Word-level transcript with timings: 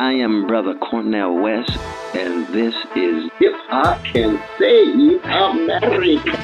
I 0.00 0.12
am 0.14 0.46
Brother 0.46 0.74
Cornel 0.76 1.42
West, 1.42 1.76
and 2.14 2.46
this 2.54 2.74
is 2.96 3.30
If 3.38 3.54
I 3.68 4.00
Can 4.10 4.42
Save 4.58 5.22
America. 5.26 6.38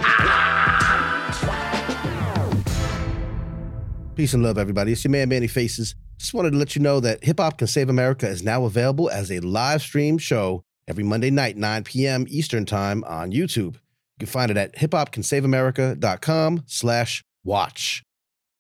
Peace 4.15 4.35
and 4.35 4.43
love, 4.43 4.59
everybody. 4.59 4.93
It's 4.93 5.03
your 5.05 5.11
man, 5.11 5.31
Manny 5.31 5.47
Faces. 5.47 5.95
Just 6.19 6.35
wanted 6.35 6.51
to 6.51 6.59
let 6.59 6.77
you 6.77 6.83
know 6.83 7.01
that 7.01 7.25
Hip 7.25 7.41
Hop 7.41 7.57
Can 7.57 7.67
Save 7.67 7.89
America 7.89 8.29
is 8.29 8.43
now 8.43 8.67
available 8.67 9.09
as 9.09 9.33
a 9.33 9.41
live 9.41 9.81
stream 9.81 10.19
show 10.19 10.63
every 10.87 11.05
Monday 11.05 11.31
night, 11.31 11.57
9 11.57 11.85
p.m. 11.85 12.27
Eastern 12.29 12.67
Time 12.67 13.03
on 13.05 13.33
YouTube. 13.33 13.77
You 13.77 14.19
can 14.19 14.29
find 14.29 14.51
it 14.51 14.59
at 14.59 14.77
hiphopcansaveamerica.com 14.77 16.65
slash 16.67 17.25
watch. 17.43 18.03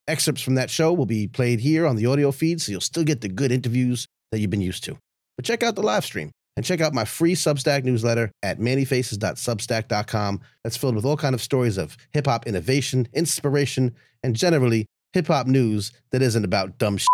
Excerpts 0.09 0.41
from 0.41 0.55
that 0.55 0.71
show 0.71 0.91
will 0.95 1.05
be 1.05 1.27
played 1.27 1.61
here 1.61 1.87
on 1.87 1.97
the 1.97 2.07
audio 2.07 2.33
feed, 2.33 2.63
so 2.63 2.73
you'll 2.73 2.81
still 2.81 3.05
get 3.05 3.21
the 3.21 3.29
good 3.29 3.53
interviews 3.53 4.09
that 4.31 4.41
you've 4.41 4.51
been 4.51 4.61
used 4.61 4.85
to. 4.85 4.97
But 5.37 5.45
check 5.45 5.63
out 5.63 5.75
the 5.75 5.83
live 5.83 6.05
stream 6.05 6.30
and 6.57 6.65
check 6.65 6.80
out 6.80 6.95
my 6.95 7.05
free 7.05 7.34
Substack 7.34 7.84
newsletter 7.84 8.30
at 8.43 8.59
mannyfaces.substack.com 8.59 10.41
that's 10.65 10.77
filled 10.77 10.95
with 10.97 11.05
all 11.05 11.17
kind 11.17 11.34
of 11.34 11.43
stories 11.43 11.77
of 11.77 11.97
hip-hop 12.12 12.47
innovation, 12.47 13.07
inspiration, 13.12 13.95
and 14.23 14.34
generally 14.34 14.87
hip-hop 15.12 15.47
news 15.47 15.93
that 16.12 16.23
isn't 16.23 16.45
about 16.45 16.79
dumb 16.79 16.97
shit. 16.97 17.09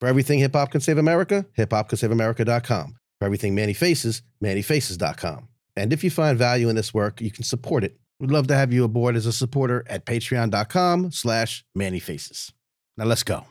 For 0.00 0.08
everything 0.08 0.40
Hip 0.40 0.54
Hop 0.54 0.72
Can 0.72 0.80
Save 0.80 0.98
America, 0.98 1.46
hiphopcansaveamerica.com. 1.56 2.96
For 3.20 3.24
everything 3.24 3.54
Manny 3.54 3.72
Faces, 3.72 4.22
mannyfaces.com. 4.42 5.48
And 5.76 5.92
if 5.92 6.02
you 6.02 6.10
find 6.10 6.36
value 6.36 6.68
in 6.68 6.74
this 6.74 6.92
work, 6.92 7.20
you 7.20 7.30
can 7.30 7.44
support 7.44 7.84
it. 7.84 7.96
We'd 8.18 8.32
love 8.32 8.48
to 8.48 8.56
have 8.56 8.72
you 8.72 8.82
aboard 8.84 9.14
as 9.14 9.26
a 9.26 9.32
supporter 9.32 9.84
at 9.88 10.04
patreon.com 10.04 11.12
slash 11.12 11.64
mannyfaces. 11.78 12.52
Now 12.96 13.04
let's 13.04 13.22
go. 13.22 13.46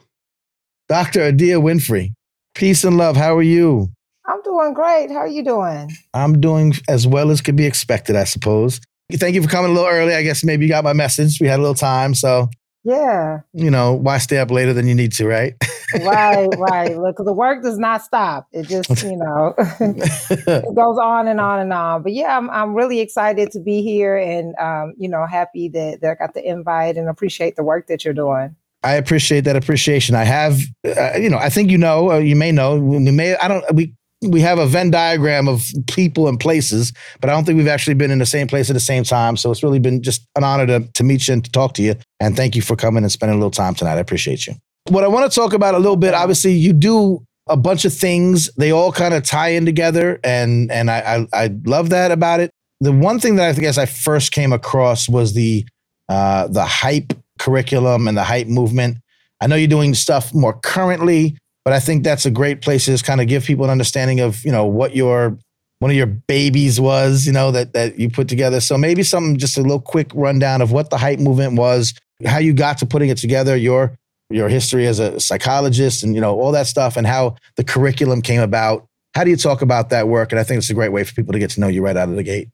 Dr. 0.89 1.23
Adia 1.23 1.55
Winfrey, 1.55 2.11
peace 2.55 2.83
and 2.83 2.97
love. 2.97 3.15
How 3.15 3.35
are 3.35 3.41
you? 3.43 3.89
I'm 4.25 4.41
doing 4.43 4.73
great. 4.73 5.09
How 5.09 5.17
are 5.17 5.27
you 5.27 5.43
doing? 5.43 5.91
I'm 6.13 6.39
doing 6.39 6.73
as 6.87 7.07
well 7.07 7.31
as 7.31 7.41
could 7.41 7.55
be 7.55 7.65
expected, 7.65 8.15
I 8.15 8.23
suppose. 8.23 8.79
Thank 9.13 9.35
you 9.35 9.43
for 9.43 9.49
coming 9.49 9.71
a 9.71 9.73
little 9.73 9.89
early. 9.89 10.13
I 10.13 10.23
guess 10.23 10.43
maybe 10.43 10.65
you 10.65 10.69
got 10.71 10.83
my 10.83 10.93
message. 10.93 11.39
We 11.41 11.47
had 11.47 11.59
a 11.59 11.61
little 11.61 11.75
time. 11.75 12.13
So, 12.15 12.49
Yeah, 12.83 13.39
you 13.53 13.69
know, 13.69 13.93
why 13.93 14.19
stay 14.19 14.37
up 14.37 14.51
later 14.51 14.73
than 14.73 14.87
you 14.87 14.95
need 14.95 15.11
to, 15.13 15.27
right? 15.27 15.53
right, 15.99 16.47
right. 16.57 16.97
Look, 16.97 17.17
the 17.17 17.33
work 17.33 17.61
does 17.61 17.77
not 17.77 18.03
stop. 18.03 18.47
It 18.53 18.67
just, 18.67 19.03
you 19.03 19.17
know, 19.17 19.53
it 19.57 20.75
goes 20.75 20.97
on 20.97 21.27
and 21.27 21.41
on 21.41 21.59
and 21.59 21.73
on. 21.73 22.03
But 22.03 22.13
yeah, 22.13 22.37
I'm 22.37 22.49
I'm 22.51 22.73
really 22.73 23.01
excited 23.01 23.51
to 23.51 23.59
be 23.59 23.81
here 23.81 24.15
and 24.15 24.55
um, 24.57 24.93
you 24.97 25.09
know, 25.09 25.25
happy 25.25 25.67
that, 25.69 25.99
that 26.01 26.11
I 26.11 26.15
got 26.15 26.33
the 26.33 26.47
invite 26.47 26.95
and 26.95 27.09
appreciate 27.09 27.57
the 27.57 27.63
work 27.63 27.87
that 27.87 28.05
you're 28.05 28.13
doing. 28.13 28.55
I 28.83 28.95
appreciate 28.95 29.41
that 29.41 29.55
appreciation. 29.55 30.15
I 30.15 30.23
have, 30.23 30.59
uh, 30.85 31.17
you 31.17 31.29
know, 31.29 31.37
I 31.37 31.49
think 31.49 31.69
you 31.69 31.77
know, 31.77 32.11
or 32.11 32.21
you 32.21 32.35
may 32.35 32.51
know, 32.51 32.77
we 32.79 32.99
may, 33.11 33.35
I 33.37 33.47
don't, 33.47 33.63
we, 33.73 33.93
we 34.27 34.41
have 34.41 34.59
a 34.59 34.67
Venn 34.67 34.91
diagram 34.91 35.47
of 35.47 35.63
people 35.87 36.27
and 36.27 36.39
places, 36.39 36.93
but 37.19 37.29
I 37.29 37.33
don't 37.33 37.43
think 37.43 37.57
we've 37.57 37.67
actually 37.67 37.95
been 37.95 38.11
in 38.11 38.19
the 38.19 38.25
same 38.25 38.47
place 38.47 38.69
at 38.69 38.73
the 38.73 38.79
same 38.79 39.03
time. 39.03 39.35
So 39.35 39.51
it's 39.51 39.63
really 39.63 39.79
been 39.79 40.01
just 40.01 40.27
an 40.35 40.43
honor 40.43 40.67
to, 40.67 40.87
to 40.93 41.03
meet 41.03 41.27
you 41.27 41.33
and 41.33 41.43
to 41.43 41.51
talk 41.51 41.73
to 41.75 41.83
you. 41.83 41.95
And 42.19 42.35
thank 42.35 42.55
you 42.55 42.61
for 42.61 42.75
coming 42.75 43.03
and 43.03 43.11
spending 43.11 43.35
a 43.35 43.39
little 43.39 43.51
time 43.51 43.73
tonight. 43.73 43.95
I 43.95 43.99
appreciate 43.99 44.45
you. 44.45 44.53
What 44.89 45.03
I 45.03 45.07
want 45.07 45.31
to 45.31 45.35
talk 45.35 45.53
about 45.53 45.75
a 45.75 45.79
little 45.79 45.95
bit, 45.95 46.13
obviously, 46.13 46.53
you 46.53 46.73
do 46.73 47.23
a 47.47 47.57
bunch 47.57 47.85
of 47.85 47.93
things. 47.93 48.51
They 48.55 48.71
all 48.71 48.91
kind 48.91 49.13
of 49.13 49.23
tie 49.23 49.49
in 49.49 49.65
together, 49.65 50.19
and 50.23 50.71
and 50.71 50.89
I, 50.89 51.27
I 51.33 51.43
I 51.43 51.51
love 51.65 51.89
that 51.89 52.11
about 52.11 52.39
it. 52.39 52.49
The 52.79 52.91
one 52.91 53.19
thing 53.19 53.35
that 53.35 53.55
I 53.55 53.59
guess 53.59 53.77
I 53.77 53.85
first 53.85 54.31
came 54.31 54.51
across 54.51 55.07
was 55.07 55.33
the 55.33 55.65
uh, 56.09 56.47
the 56.47 56.65
hype 56.65 57.13
curriculum 57.41 58.07
and 58.07 58.15
the 58.15 58.23
hype 58.23 58.47
movement. 58.47 58.97
I 59.41 59.47
know 59.47 59.55
you're 59.55 59.67
doing 59.67 59.95
stuff 59.95 60.33
more 60.33 60.53
currently, 60.53 61.37
but 61.65 61.73
I 61.73 61.79
think 61.79 62.03
that's 62.03 62.25
a 62.25 62.31
great 62.31 62.61
place 62.61 62.85
to 62.85 62.91
just 62.91 63.03
kind 63.03 63.19
of 63.19 63.27
give 63.27 63.43
people 63.43 63.65
an 63.65 63.71
understanding 63.71 64.19
of 64.19 64.43
you 64.45 64.51
know 64.51 64.65
what 64.65 64.95
your 64.95 65.37
one 65.79 65.89
of 65.89 65.97
your 65.97 66.05
babies 66.05 66.79
was, 66.79 67.25
you 67.25 67.33
know 67.33 67.51
that 67.51 67.73
that 67.73 67.99
you 67.99 68.09
put 68.09 68.27
together. 68.27 68.61
So 68.61 68.77
maybe 68.77 69.01
something 69.01 69.37
just 69.37 69.57
a 69.57 69.61
little 69.61 69.81
quick 69.81 70.11
rundown 70.13 70.61
of 70.61 70.71
what 70.71 70.91
the 70.91 70.97
hype 70.97 71.19
movement 71.19 71.57
was, 71.57 71.93
how 72.25 72.37
you 72.37 72.53
got 72.53 72.77
to 72.77 72.85
putting 72.85 73.09
it 73.09 73.17
together, 73.17 73.57
your 73.57 73.97
your 74.29 74.47
history 74.47 74.85
as 74.85 74.99
a 74.99 75.19
psychologist, 75.19 76.03
and 76.03 76.13
you 76.13 76.21
know 76.21 76.39
all 76.39 76.51
that 76.51 76.67
stuff, 76.67 76.95
and 76.95 77.07
how 77.07 77.35
the 77.55 77.63
curriculum 77.63 78.21
came 78.21 78.41
about. 78.41 78.85
How 79.15 79.23
do 79.25 79.29
you 79.29 79.35
talk 79.35 79.61
about 79.61 79.89
that 79.89 80.07
work? 80.07 80.31
And 80.31 80.39
I 80.39 80.43
think 80.43 80.59
it's 80.59 80.69
a 80.69 80.73
great 80.73 80.93
way 80.93 81.03
for 81.03 81.13
people 81.13 81.33
to 81.33 81.39
get 81.39 81.49
to 81.51 81.59
know 81.59 81.67
you 81.67 81.83
right 81.83 81.97
out 81.97 82.07
of 82.07 82.15
the 82.15 82.23
gate. 82.23 82.47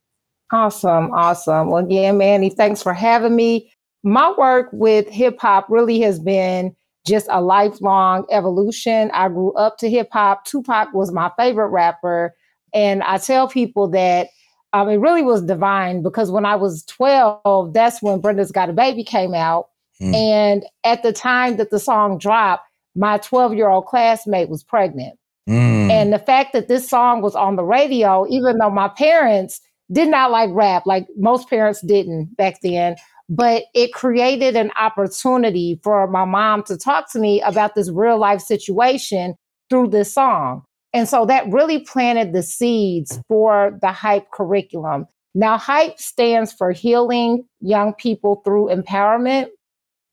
Awesome, 0.52 1.12
awesome. 1.12 1.70
Well, 1.70 1.86
yeah, 1.88 2.14
Manny, 2.14 2.50
thanks 2.50 2.82
for 2.82 2.94
having 2.94 3.36
me. 3.36 3.70
My 4.04 4.34
work 4.38 4.70
with 4.72 5.08
hip 5.10 5.40
hop 5.40 5.68
really 5.70 6.00
has 6.02 6.20
been 6.20 6.76
just 7.06 7.28
a 7.30 7.42
lifelong 7.42 8.26
evolution. 8.30 9.10
I 9.14 9.30
grew 9.30 9.54
up 9.54 9.78
to 9.80 9.90
hip 9.90 10.10
hop. 10.12 10.46
Tupac 10.46 10.94
was 10.94 11.12
my 11.12 11.32
favorite 11.38 11.70
rapper. 11.70 12.36
And 12.74 13.02
I 13.04 13.18
tell 13.18 13.48
people 13.48 13.88
that 13.90 14.28
um, 14.74 14.90
it 14.90 14.98
really 14.98 15.24
was 15.24 15.42
divine 15.42 16.04
because 16.04 16.30
when 16.30 16.46
I 16.46 16.56
was 16.56 16.84
12, 16.86 17.74
that's 17.74 18.02
when 18.02 18.20
Brenda's 18.20 18.52
Got 18.52 18.70
a 18.70 18.74
Baby 18.74 19.04
came 19.04 19.34
out. 19.34 19.70
Hmm. 20.00 20.14
And 20.14 20.66
at 20.84 21.02
the 21.02 21.14
time 21.14 21.58
that 21.58 21.72
the 21.72 21.80
song 21.80 22.18
dropped, 22.18 22.68
my 22.96 23.18
12 23.20 23.54
year 23.54 23.70
old 23.70 23.86
classmate 23.86 24.50
was 24.50 24.64
pregnant. 24.64 25.18
Mm. 25.48 25.90
And 25.90 26.14
the 26.14 26.20
fact 26.20 26.52
that 26.54 26.68
this 26.68 26.90
song 26.90 27.22
was 27.22 27.36
on 27.36 27.56
the 27.56 27.64
radio, 27.64 28.28
even 28.30 28.58
though 28.58 28.70
my 28.70 28.90
parents 28.90 29.62
did 29.92 30.10
not 30.10 30.32
like 30.32 30.50
rap, 30.52 30.86
like 30.86 31.08
most 31.16 31.50
parents 31.50 31.82
didn't 31.82 32.36
back 32.36 32.60
then, 32.62 32.98
but 33.30 33.64
it 33.74 33.94
created 33.94 34.56
an 34.56 34.72
opportunity 34.80 35.80
for 35.84 36.08
my 36.08 36.26
mom 36.26 36.64
to 36.64 36.78
talk 36.78 37.12
to 37.12 37.20
me 37.20 37.42
about 37.42 37.76
this 37.76 37.90
real 37.90 38.18
life 38.18 38.42
situation 38.42 39.36
through 39.70 39.90
this 39.90 40.14
song. 40.14 40.64
And 40.94 41.08
so 41.08 41.26
that 41.26 41.52
really 41.52 41.80
planted 41.80 42.34
the 42.34 42.44
seeds 42.44 43.20
for 43.28 43.78
the 43.82 43.92
hype 43.92 44.32
curriculum. 44.32 45.06
Now, 45.36 45.58
hype 45.58 46.00
stands 46.00 46.52
for 46.54 46.72
healing 46.72 47.44
young 47.60 47.94
people 47.94 48.42
through 48.44 48.70
empowerment. 48.70 49.48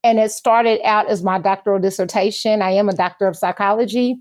And 0.03 0.19
it 0.19 0.33
started 0.33 0.81
out 0.85 1.09
as 1.09 1.23
my 1.23 1.39
doctoral 1.39 1.81
dissertation. 1.81 2.61
I 2.61 2.73
am 2.73 2.91
a 2.91 2.95
doctor 2.95 3.27
of 3.27 3.37
psychology. 3.37 4.17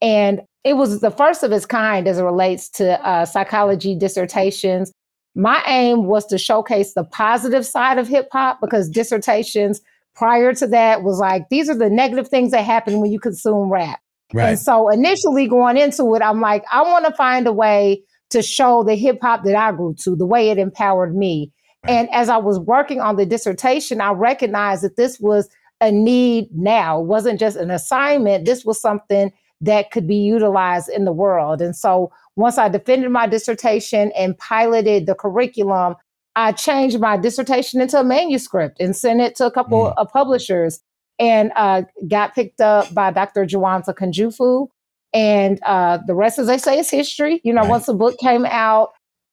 And 0.00 0.40
it 0.64 0.74
was 0.74 1.00
the 1.00 1.10
first 1.10 1.42
of 1.42 1.52
its 1.52 1.66
kind 1.66 2.08
as 2.08 2.18
it 2.18 2.22
relates 2.22 2.70
to 2.70 3.06
uh, 3.06 3.26
psychology 3.26 3.94
dissertations. 3.94 4.92
My 5.36 5.62
aim 5.66 6.06
was 6.06 6.24
to 6.26 6.38
showcase 6.38 6.94
the 6.94 7.04
positive 7.04 7.66
side 7.66 7.98
of 7.98 8.08
hip 8.08 8.28
hop 8.32 8.58
because 8.60 8.88
dissertations 8.88 9.82
prior 10.14 10.54
to 10.54 10.66
that 10.68 11.02
was 11.02 11.18
like, 11.18 11.50
these 11.50 11.68
are 11.68 11.76
the 11.76 11.90
negative 11.90 12.28
things 12.28 12.52
that 12.52 12.64
happen 12.64 13.00
when 13.00 13.12
you 13.12 13.20
consume 13.20 13.70
rap. 13.70 14.00
And 14.34 14.58
so 14.58 14.88
initially 14.88 15.46
going 15.46 15.76
into 15.76 16.14
it, 16.14 16.22
I'm 16.22 16.40
like, 16.40 16.64
I 16.72 16.82
want 16.82 17.06
to 17.06 17.12
find 17.12 17.46
a 17.46 17.52
way 17.52 18.02
to 18.30 18.42
show 18.42 18.82
the 18.82 18.96
hip 18.96 19.18
hop 19.22 19.44
that 19.44 19.54
I 19.54 19.72
grew 19.72 19.94
to, 20.00 20.16
the 20.16 20.26
way 20.26 20.50
it 20.50 20.58
empowered 20.58 21.14
me. 21.14 21.52
Right. 21.84 21.92
And 21.92 22.08
as 22.12 22.28
I 22.28 22.38
was 22.38 22.58
working 22.58 23.00
on 23.00 23.16
the 23.16 23.26
dissertation, 23.26 24.00
I 24.00 24.12
recognized 24.12 24.82
that 24.82 24.96
this 24.96 25.20
was 25.20 25.48
a 25.80 25.92
need 25.92 26.48
now. 26.52 27.00
It 27.00 27.06
wasn't 27.06 27.38
just 27.38 27.56
an 27.56 27.70
assignment. 27.70 28.46
This 28.46 28.64
was 28.64 28.80
something 28.80 29.30
that 29.60 29.90
could 29.90 30.06
be 30.06 30.16
utilized 30.16 30.88
in 30.88 31.04
the 31.04 31.12
world. 31.12 31.60
And 31.62 31.74
so 31.74 32.12
once 32.36 32.58
I 32.58 32.68
defended 32.68 33.10
my 33.10 33.26
dissertation 33.26 34.12
and 34.16 34.36
piloted 34.38 35.06
the 35.06 35.14
curriculum, 35.14 35.96
I 36.34 36.52
changed 36.52 37.00
my 37.00 37.16
dissertation 37.16 37.80
into 37.80 37.98
a 37.98 38.04
manuscript 38.04 38.78
and 38.80 38.94
sent 38.94 39.20
it 39.20 39.34
to 39.36 39.46
a 39.46 39.50
couple 39.50 39.86
Mm. 39.86 39.94
of 39.96 40.08
publishers 40.10 40.80
and 41.18 41.50
uh, 41.56 41.82
got 42.08 42.34
picked 42.34 42.60
up 42.60 42.92
by 42.92 43.10
Dr. 43.10 43.46
Jawanza 43.46 43.94
Kunjufu. 43.94 44.68
And 45.14 45.58
uh, 45.64 45.98
the 46.06 46.14
rest, 46.14 46.38
as 46.38 46.46
they 46.46 46.58
say, 46.58 46.78
is 46.78 46.90
history. 46.90 47.40
You 47.42 47.54
know, 47.54 47.62
Right. 47.62 47.70
once 47.70 47.86
the 47.86 47.94
book 47.94 48.18
came 48.18 48.44
out, 48.44 48.90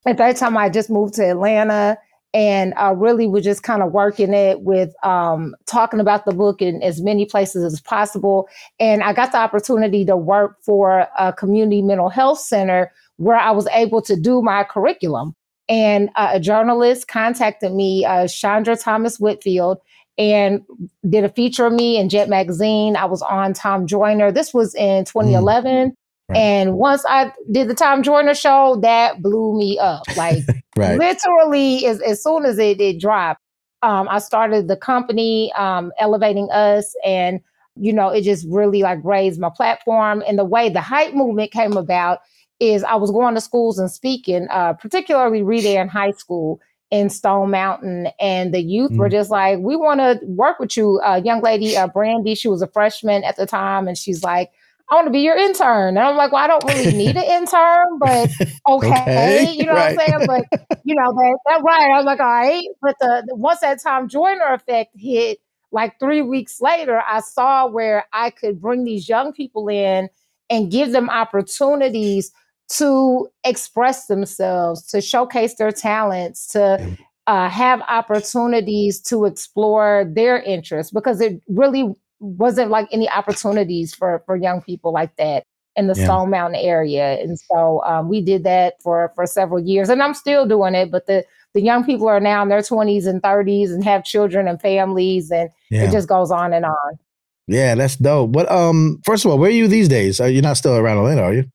at 0.07 0.17
that 0.17 0.37
time 0.37 0.55
I 0.55 0.69
just 0.69 0.89
moved 0.89 1.15
to 1.15 1.29
Atlanta 1.29 1.97
and 2.33 2.73
I 2.75 2.89
really 2.89 3.27
was 3.27 3.43
just 3.43 3.61
kind 3.61 3.83
of 3.83 3.91
working 3.91 4.33
it 4.33 4.61
with 4.61 4.93
um, 5.05 5.55
talking 5.67 5.99
about 5.99 6.25
the 6.25 6.33
book 6.33 6.61
in 6.61 6.81
as 6.81 6.99
many 6.99 7.25
places 7.25 7.63
as 7.63 7.79
possible. 7.79 8.49
And 8.79 9.03
I 9.03 9.13
got 9.13 9.31
the 9.31 9.37
opportunity 9.37 10.03
to 10.05 10.17
work 10.17 10.57
for 10.63 11.07
a 11.17 11.31
community 11.31 11.83
mental 11.83 12.09
health 12.09 12.39
center 12.39 12.91
where 13.17 13.37
I 13.37 13.51
was 13.51 13.67
able 13.67 14.01
to 14.03 14.15
do 14.15 14.41
my 14.41 14.63
curriculum. 14.63 15.35
And 15.69 16.09
uh, 16.15 16.31
a 16.33 16.39
journalist 16.39 17.07
contacted 17.07 17.71
me, 17.71 18.03
uh, 18.03 18.27
Chandra 18.27 18.75
Thomas 18.75 19.19
Whitfield, 19.19 19.77
and 20.17 20.61
did 21.07 21.23
a 21.23 21.29
feature 21.29 21.67
of 21.67 21.73
me 21.73 21.97
in 21.97 22.09
Jet 22.09 22.29
Magazine. 22.29 22.95
I 22.95 23.05
was 23.05 23.21
on 23.21 23.53
Tom 23.53 23.85
Joyner. 23.87 24.31
This 24.31 24.53
was 24.53 24.75
in 24.75 25.05
2011. 25.05 25.95
Right. 26.29 26.37
And 26.37 26.75
once 26.75 27.03
I 27.07 27.31
did 27.51 27.67
the 27.67 27.75
Tom 27.75 28.01
Joyner 28.01 28.33
show, 28.33 28.79
that 28.81 29.21
blew 29.21 29.57
me 29.57 29.77
up. 29.79 30.03
Like 30.17 30.43
Right. 30.75 30.97
literally, 30.97 31.85
as, 31.85 32.01
as 32.01 32.23
soon 32.23 32.45
as 32.45 32.57
it, 32.57 32.81
it 32.81 32.99
dropped, 32.99 33.41
um, 33.83 34.07
I 34.09 34.19
started 34.19 34.67
the 34.67 34.77
company, 34.77 35.51
um, 35.53 35.91
Elevating 35.99 36.49
Us, 36.51 36.95
and 37.05 37.41
you 37.75 37.91
know, 37.91 38.09
it 38.09 38.21
just 38.21 38.45
really 38.49 38.81
like 38.83 38.99
raised 39.03 39.39
my 39.39 39.49
platform. 39.49 40.23
And 40.27 40.37
the 40.37 40.45
way 40.45 40.69
the 40.69 40.81
hype 40.81 41.13
movement 41.13 41.51
came 41.51 41.75
about 41.75 42.19
is 42.59 42.83
I 42.83 42.95
was 42.95 43.11
going 43.11 43.33
to 43.35 43.41
schools 43.41 43.79
and 43.79 43.91
speaking, 43.91 44.47
uh, 44.51 44.73
particularly 44.73 45.41
Redan 45.41 45.87
high 45.87 46.11
school 46.11 46.61
in 46.91 47.09
Stone 47.09 47.49
Mountain, 47.49 48.09
and 48.19 48.53
the 48.53 48.61
youth 48.61 48.91
were 48.91 49.09
just 49.09 49.31
like, 49.31 49.57
"We 49.59 49.75
want 49.75 49.99
to 49.99 50.19
work 50.25 50.59
with 50.59 50.77
you." 50.77 51.01
A 51.03 51.21
young 51.21 51.41
lady, 51.41 51.75
uh, 51.75 51.87
Brandy, 51.87 52.35
she 52.35 52.47
was 52.47 52.61
a 52.61 52.67
freshman 52.67 53.23
at 53.23 53.35
the 53.35 53.47
time, 53.47 53.87
and 53.87 53.97
she's 53.97 54.23
like, 54.23 54.51
I 54.93 54.95
want 54.95 55.07
to 55.07 55.11
be 55.11 55.21
your 55.21 55.35
intern. 55.35 55.97
And 55.97 55.99
I'm 55.99 56.15
like, 56.15 56.31
well, 56.31 56.43
I 56.43 56.45
don't 56.45 56.63
really 56.65 56.95
need 56.95 57.17
an 57.17 57.23
intern, 57.23 57.97
but 57.97 58.29
okay. 58.69 59.01
okay. 59.01 59.51
You 59.51 59.65
know 59.65 59.73
right. 59.73 59.95
what 59.95 60.07
I'm 60.07 60.27
saying? 60.27 60.27
But 60.27 60.81
you 60.83 60.93
know, 60.93 61.11
that, 61.11 61.39
that 61.47 61.63
right. 61.63 61.89
I 61.91 61.97
was 61.97 62.05
like, 62.05 62.19
all 62.19 62.27
right. 62.27 62.63
But 62.79 62.95
the, 62.99 63.23
the 63.25 63.35
once 63.35 63.61
that 63.61 63.81
Tom 63.81 64.07
Joyner 64.07 64.53
effect 64.53 64.91
hit, 64.95 65.39
like 65.71 65.99
three 65.99 66.21
weeks 66.21 66.61
later, 66.61 67.01
I 67.09 67.21
saw 67.21 67.65
where 67.65 68.05
I 68.13 68.29
could 68.29 68.61
bring 68.61 68.83
these 68.83 69.09
young 69.09 69.33
people 69.33 69.67
in 69.67 70.09
and 70.51 70.71
give 70.71 70.91
them 70.91 71.09
opportunities 71.09 72.31
to 72.73 73.29
express 73.43 74.05
themselves, 74.05 74.85
to 74.91 75.01
showcase 75.01 75.55
their 75.55 75.71
talents, 75.71 76.45
to 76.49 76.97
uh, 77.25 77.49
have 77.49 77.81
opportunities 77.89 79.01
to 79.01 79.25
explore 79.25 80.05
their 80.13 80.39
interests 80.39 80.93
because 80.93 81.19
it 81.19 81.41
really 81.47 81.95
wasn't 82.23 82.71
like 82.71 82.87
any 82.91 83.09
opportunities 83.09 83.93
for 83.93 84.23
for 84.25 84.35
young 84.35 84.61
people 84.61 84.93
like 84.93 85.15
that 85.17 85.43
in 85.75 85.87
the 85.87 85.95
yeah. 85.95 86.05
Stone 86.05 86.29
Mountain 86.29 86.59
area. 86.61 87.19
And 87.21 87.39
so 87.39 87.83
um, 87.85 88.09
we 88.09 88.21
did 88.21 88.43
that 88.43 88.81
for 88.81 89.11
for 89.15 89.25
several 89.25 89.59
years, 89.59 89.89
and 89.89 90.01
I'm 90.01 90.13
still 90.13 90.47
doing 90.47 90.75
it. 90.75 90.91
But 90.91 91.07
the 91.07 91.25
the 91.53 91.61
young 91.61 91.83
people 91.83 92.07
are 92.07 92.19
now 92.19 92.41
in 92.41 92.49
their 92.49 92.61
20s 92.61 93.05
and 93.05 93.21
30s 93.21 93.69
and 93.69 93.83
have 93.83 94.03
children 94.03 94.47
and 94.47 94.59
families, 94.59 95.31
and 95.31 95.49
yeah. 95.69 95.83
it 95.83 95.91
just 95.91 96.07
goes 96.07 96.31
on 96.31 96.53
and 96.53 96.65
on. 96.65 96.99
Yeah, 97.47 97.75
that's 97.75 97.97
dope. 97.97 98.31
But 98.31 98.49
um, 98.51 99.01
first 99.03 99.25
of 99.25 99.31
all, 99.31 99.37
where 99.37 99.49
are 99.49 99.53
you 99.53 99.67
these 99.67 99.89
days? 99.89 100.19
Are 100.21 100.29
you 100.29 100.41
not 100.41 100.57
still 100.57 100.75
around 100.77 100.97
Atlanta? 100.97 101.21
Are 101.21 101.33
you? 101.33 101.45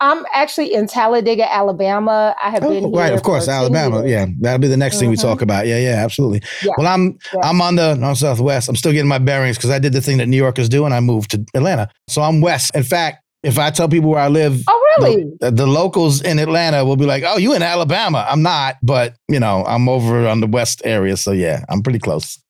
I'm 0.00 0.24
actually 0.32 0.72
in 0.72 0.86
Talladega, 0.86 1.52
Alabama. 1.52 2.34
I 2.42 2.50
have 2.50 2.64
oh, 2.64 2.70
been 2.70 2.90
right, 2.90 3.12
of 3.12 3.22
course, 3.22 3.48
Alabama. 3.48 4.06
Yeah, 4.06 4.26
that'll 4.40 4.58
be 4.58 4.66
the 4.66 4.76
next 4.76 4.96
mm-hmm. 4.96 5.00
thing 5.00 5.10
we 5.10 5.16
talk 5.16 5.36
mm-hmm. 5.36 5.44
about. 5.44 5.66
Yeah, 5.66 5.78
yeah, 5.78 6.02
absolutely. 6.02 6.42
Yeah. 6.62 6.72
Well, 6.78 6.86
I'm 6.86 7.18
yeah. 7.34 7.40
I'm 7.42 7.60
on 7.60 7.76
the 7.76 7.94
North 7.96 8.18
Southwest. 8.18 8.68
I'm 8.68 8.76
still 8.76 8.92
getting 8.92 9.08
my 9.08 9.18
bearings 9.18 9.56
because 9.56 9.70
I 9.70 9.78
did 9.78 9.92
the 9.92 10.00
thing 10.00 10.16
that 10.18 10.26
New 10.26 10.38
Yorkers 10.38 10.68
do, 10.68 10.86
and 10.86 10.94
I 10.94 11.00
moved 11.00 11.32
to 11.32 11.44
Atlanta. 11.54 11.90
So 12.08 12.22
I'm 12.22 12.40
west. 12.40 12.74
In 12.74 12.82
fact, 12.82 13.22
if 13.42 13.58
I 13.58 13.70
tell 13.70 13.88
people 13.88 14.10
where 14.10 14.20
I 14.20 14.28
live, 14.28 14.62
oh 14.68 14.96
really? 14.98 15.26
The, 15.40 15.50
the, 15.50 15.66
locals 15.66 16.22
in 16.22 16.38
Atlanta 16.38 16.84
will 16.84 16.96
be 16.96 17.06
like, 17.06 17.22
"Oh, 17.26 17.36
you 17.36 17.54
in 17.54 17.62
Alabama?" 17.62 18.26
I'm 18.28 18.42
not, 18.42 18.76
but 18.82 19.16
you 19.28 19.38
know, 19.38 19.64
I'm 19.66 19.88
over 19.88 20.26
on 20.26 20.40
the 20.40 20.46
west 20.46 20.80
area, 20.84 21.18
so 21.18 21.32
yeah, 21.32 21.64
I'm 21.68 21.82
pretty 21.82 21.98
close. 21.98 22.42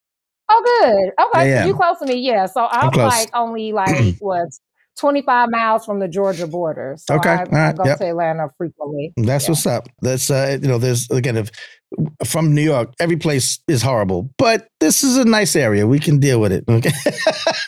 Oh, 0.52 0.62
good. 0.64 1.26
Okay, 1.26 1.49
yeah, 1.49 1.61
yeah. 1.61 1.67
you 1.67 1.75
close 1.75 1.99
to 2.00 2.06
me, 2.06 2.14
yeah. 2.17 2.47
So 2.47 2.67
I'm, 2.69 2.91
I'm 2.91 3.08
like 3.08 3.31
only 3.35 3.73
like 3.73 4.17
what 4.19 4.49
25 5.00 5.49
miles 5.50 5.87
from 5.87 5.99
the 5.99 6.08
Georgia 6.08 6.47
border. 6.47 6.94
So 6.99 7.14
okay. 7.17 7.31
I, 7.31 7.69
I 7.70 7.73
go 7.73 7.85
yep. 7.85 7.99
to 7.99 8.08
Atlanta 8.08 8.50
frequently. 8.58 9.12
That's 9.17 9.44
yeah. 9.44 9.50
what's 9.50 9.67
up. 9.67 9.88
That's 10.02 10.31
uh, 10.31 10.58
you 10.61 10.69
know, 10.69 10.79
there's 10.79 11.11
again 11.11 11.37
if 11.38 11.50
from 12.25 12.55
New 12.55 12.62
York, 12.62 12.93
every 13.00 13.17
place 13.17 13.58
is 13.67 13.82
horrible, 13.82 14.31
but 14.38 14.69
this 14.79 15.02
is 15.02 15.17
a 15.17 15.25
nice 15.25 15.56
area. 15.56 15.87
We 15.87 15.99
can 15.99 16.19
deal 16.19 16.41
with 16.41 16.52
it. 16.52 16.64
Okay. 16.69 16.93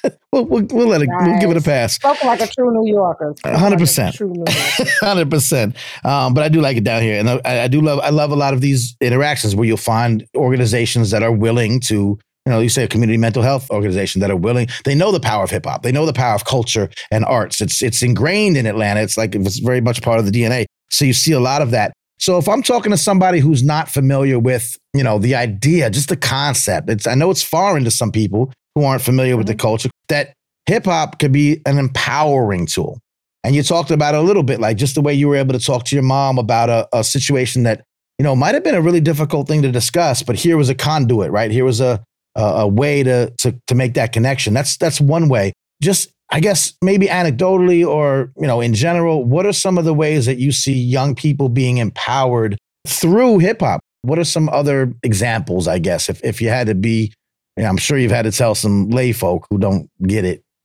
we'll, 0.32 0.44
we'll, 0.44 0.66
we'll, 0.70 0.86
let 0.86 1.02
it, 1.02 1.08
nice. 1.08 1.26
we'll 1.26 1.40
give 1.40 1.50
it 1.50 1.56
a 1.56 1.62
pass. 1.62 1.94
Spoken 1.94 2.28
like 2.28 2.40
a 2.40 2.46
true 2.46 2.70
New 2.72 2.92
Yorker. 2.92 3.34
hundred 3.44 3.78
percent. 3.78 4.16
Hundred 5.00 5.30
percent. 5.30 5.76
Um, 6.04 6.34
but 6.34 6.44
I 6.44 6.48
do 6.48 6.60
like 6.60 6.76
it 6.76 6.84
down 6.84 7.02
here. 7.02 7.18
And 7.18 7.28
I, 7.30 7.64
I 7.64 7.68
do 7.68 7.80
love, 7.80 7.98
I 8.00 8.10
love 8.10 8.30
a 8.30 8.36
lot 8.36 8.54
of 8.54 8.60
these 8.60 8.96
interactions 9.00 9.56
where 9.56 9.66
you'll 9.66 9.76
find 9.76 10.24
organizations 10.36 11.10
that 11.10 11.22
are 11.22 11.32
willing 11.32 11.80
to 11.80 12.18
you 12.46 12.52
know, 12.52 12.60
you 12.60 12.68
say 12.68 12.84
a 12.84 12.88
community 12.88 13.18
mental 13.18 13.42
health 13.42 13.70
organization 13.70 14.20
that 14.20 14.30
are 14.30 14.36
willing, 14.36 14.68
they 14.84 14.94
know 14.94 15.12
the 15.12 15.20
power 15.20 15.44
of 15.44 15.50
hip 15.50 15.64
hop. 15.64 15.82
They 15.82 15.92
know 15.92 16.06
the 16.06 16.12
power 16.12 16.34
of 16.34 16.44
culture 16.44 16.90
and 17.10 17.24
arts. 17.24 17.60
It's 17.60 17.82
it's 17.82 18.02
ingrained 18.02 18.56
in 18.56 18.66
Atlanta. 18.66 19.00
It's 19.00 19.16
like 19.16 19.34
it's 19.34 19.58
very 19.58 19.80
much 19.80 20.02
part 20.02 20.18
of 20.18 20.26
the 20.26 20.32
DNA. 20.32 20.66
So 20.90 21.04
you 21.04 21.12
see 21.12 21.32
a 21.32 21.40
lot 21.40 21.62
of 21.62 21.70
that. 21.70 21.92
So 22.18 22.38
if 22.38 22.48
I'm 22.48 22.62
talking 22.62 22.90
to 22.92 22.96
somebody 22.96 23.40
who's 23.40 23.62
not 23.62 23.88
familiar 23.88 24.38
with, 24.38 24.76
you 24.94 25.02
know, 25.02 25.18
the 25.18 25.34
idea, 25.34 25.90
just 25.90 26.08
the 26.08 26.16
concept, 26.16 26.88
it's 26.90 27.06
I 27.06 27.14
know 27.14 27.30
it's 27.30 27.42
foreign 27.42 27.84
to 27.84 27.90
some 27.90 28.12
people 28.12 28.52
who 28.74 28.84
aren't 28.84 29.02
familiar 29.02 29.36
with 29.36 29.46
the 29.46 29.54
mm-hmm. 29.54 29.60
culture, 29.60 29.90
that 30.08 30.34
hip 30.66 30.84
hop 30.84 31.18
could 31.18 31.32
be 31.32 31.60
an 31.66 31.78
empowering 31.78 32.66
tool. 32.66 32.98
And 33.44 33.54
you 33.54 33.62
talked 33.62 33.90
about 33.90 34.14
it 34.14 34.18
a 34.18 34.22
little 34.22 34.44
bit, 34.44 34.60
like 34.60 34.76
just 34.76 34.94
the 34.94 35.00
way 35.00 35.14
you 35.14 35.28
were 35.28 35.36
able 35.36 35.52
to 35.52 35.64
talk 35.64 35.84
to 35.86 35.96
your 35.96 36.04
mom 36.04 36.38
about 36.38 36.70
a, 36.70 36.88
a 36.92 37.02
situation 37.02 37.64
that, 37.64 37.82
you 38.18 38.22
know, 38.22 38.36
might 38.36 38.54
have 38.54 38.62
been 38.62 38.76
a 38.76 38.82
really 38.82 39.00
difficult 39.00 39.48
thing 39.48 39.62
to 39.62 39.72
discuss, 39.72 40.22
but 40.22 40.36
here 40.36 40.56
was 40.56 40.68
a 40.68 40.74
conduit, 40.76 41.32
right? 41.32 41.50
Here 41.50 41.64
was 41.64 41.80
a 41.80 42.04
a, 42.36 42.42
a 42.42 42.66
way 42.66 43.02
to, 43.02 43.32
to 43.38 43.58
to 43.66 43.74
make 43.74 43.94
that 43.94 44.12
connection. 44.12 44.54
That's 44.54 44.76
that's 44.76 45.00
one 45.00 45.28
way. 45.28 45.52
Just 45.82 46.10
I 46.30 46.40
guess 46.40 46.74
maybe 46.80 47.06
anecdotally 47.06 47.86
or 47.86 48.32
you 48.36 48.46
know 48.46 48.60
in 48.60 48.74
general, 48.74 49.24
what 49.24 49.46
are 49.46 49.52
some 49.52 49.78
of 49.78 49.84
the 49.84 49.94
ways 49.94 50.26
that 50.26 50.38
you 50.38 50.52
see 50.52 50.72
young 50.72 51.14
people 51.14 51.48
being 51.48 51.78
empowered 51.78 52.56
through 52.86 53.38
hip 53.38 53.60
hop? 53.60 53.80
What 54.02 54.18
are 54.18 54.24
some 54.24 54.48
other 54.48 54.92
examples? 55.02 55.68
I 55.68 55.78
guess 55.78 56.08
if 56.08 56.22
if 56.24 56.40
you 56.40 56.48
had 56.48 56.66
to 56.68 56.74
be, 56.74 57.12
you 57.56 57.62
know, 57.62 57.68
I'm 57.68 57.76
sure 57.76 57.98
you've 57.98 58.10
had 58.10 58.22
to 58.22 58.32
tell 58.32 58.54
some 58.54 58.90
lay 58.90 59.12
folk 59.12 59.46
who 59.50 59.58
don't 59.58 59.90
get 60.06 60.24
it. 60.24 60.42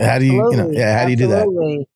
how 0.00 0.18
do 0.18 0.26
you, 0.26 0.50
you 0.50 0.56
know, 0.56 0.70
yeah, 0.70 0.98
how 0.98 1.04
do 1.04 1.10
you 1.10 1.16
do 1.16 1.28
that? 1.28 1.86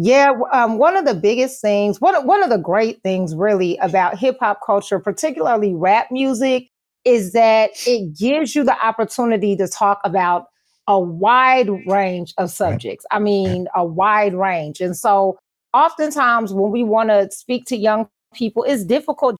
Yeah, 0.00 0.30
um, 0.52 0.78
one 0.78 0.96
of 0.96 1.06
the 1.06 1.14
biggest 1.14 1.60
things, 1.60 2.00
one 2.00 2.24
one 2.24 2.44
of 2.44 2.50
the 2.50 2.58
great 2.58 3.02
things, 3.02 3.34
really, 3.34 3.76
about 3.78 4.16
hip 4.16 4.36
hop 4.38 4.60
culture, 4.64 5.00
particularly 5.00 5.74
rap 5.74 6.12
music, 6.12 6.68
is 7.04 7.32
that 7.32 7.70
it 7.86 8.16
gives 8.16 8.54
you 8.54 8.64
the 8.64 8.76
opportunity 8.84 9.56
to 9.56 9.68
talk 9.68 10.00
about 10.04 10.46
a 10.86 10.98
wide 10.98 11.68
range 11.86 12.32
of 12.38 12.50
subjects. 12.50 13.04
I 13.10 13.18
mean, 13.18 13.68
a 13.74 13.84
wide 13.84 14.34
range. 14.34 14.80
And 14.80 14.96
so 14.96 15.38
oftentimes 15.74 16.52
when 16.52 16.72
we 16.72 16.82
want 16.82 17.10
to 17.10 17.30
speak 17.30 17.66
to 17.66 17.76
young 17.76 18.08
people, 18.34 18.64
it's 18.64 18.84
difficult. 18.84 19.36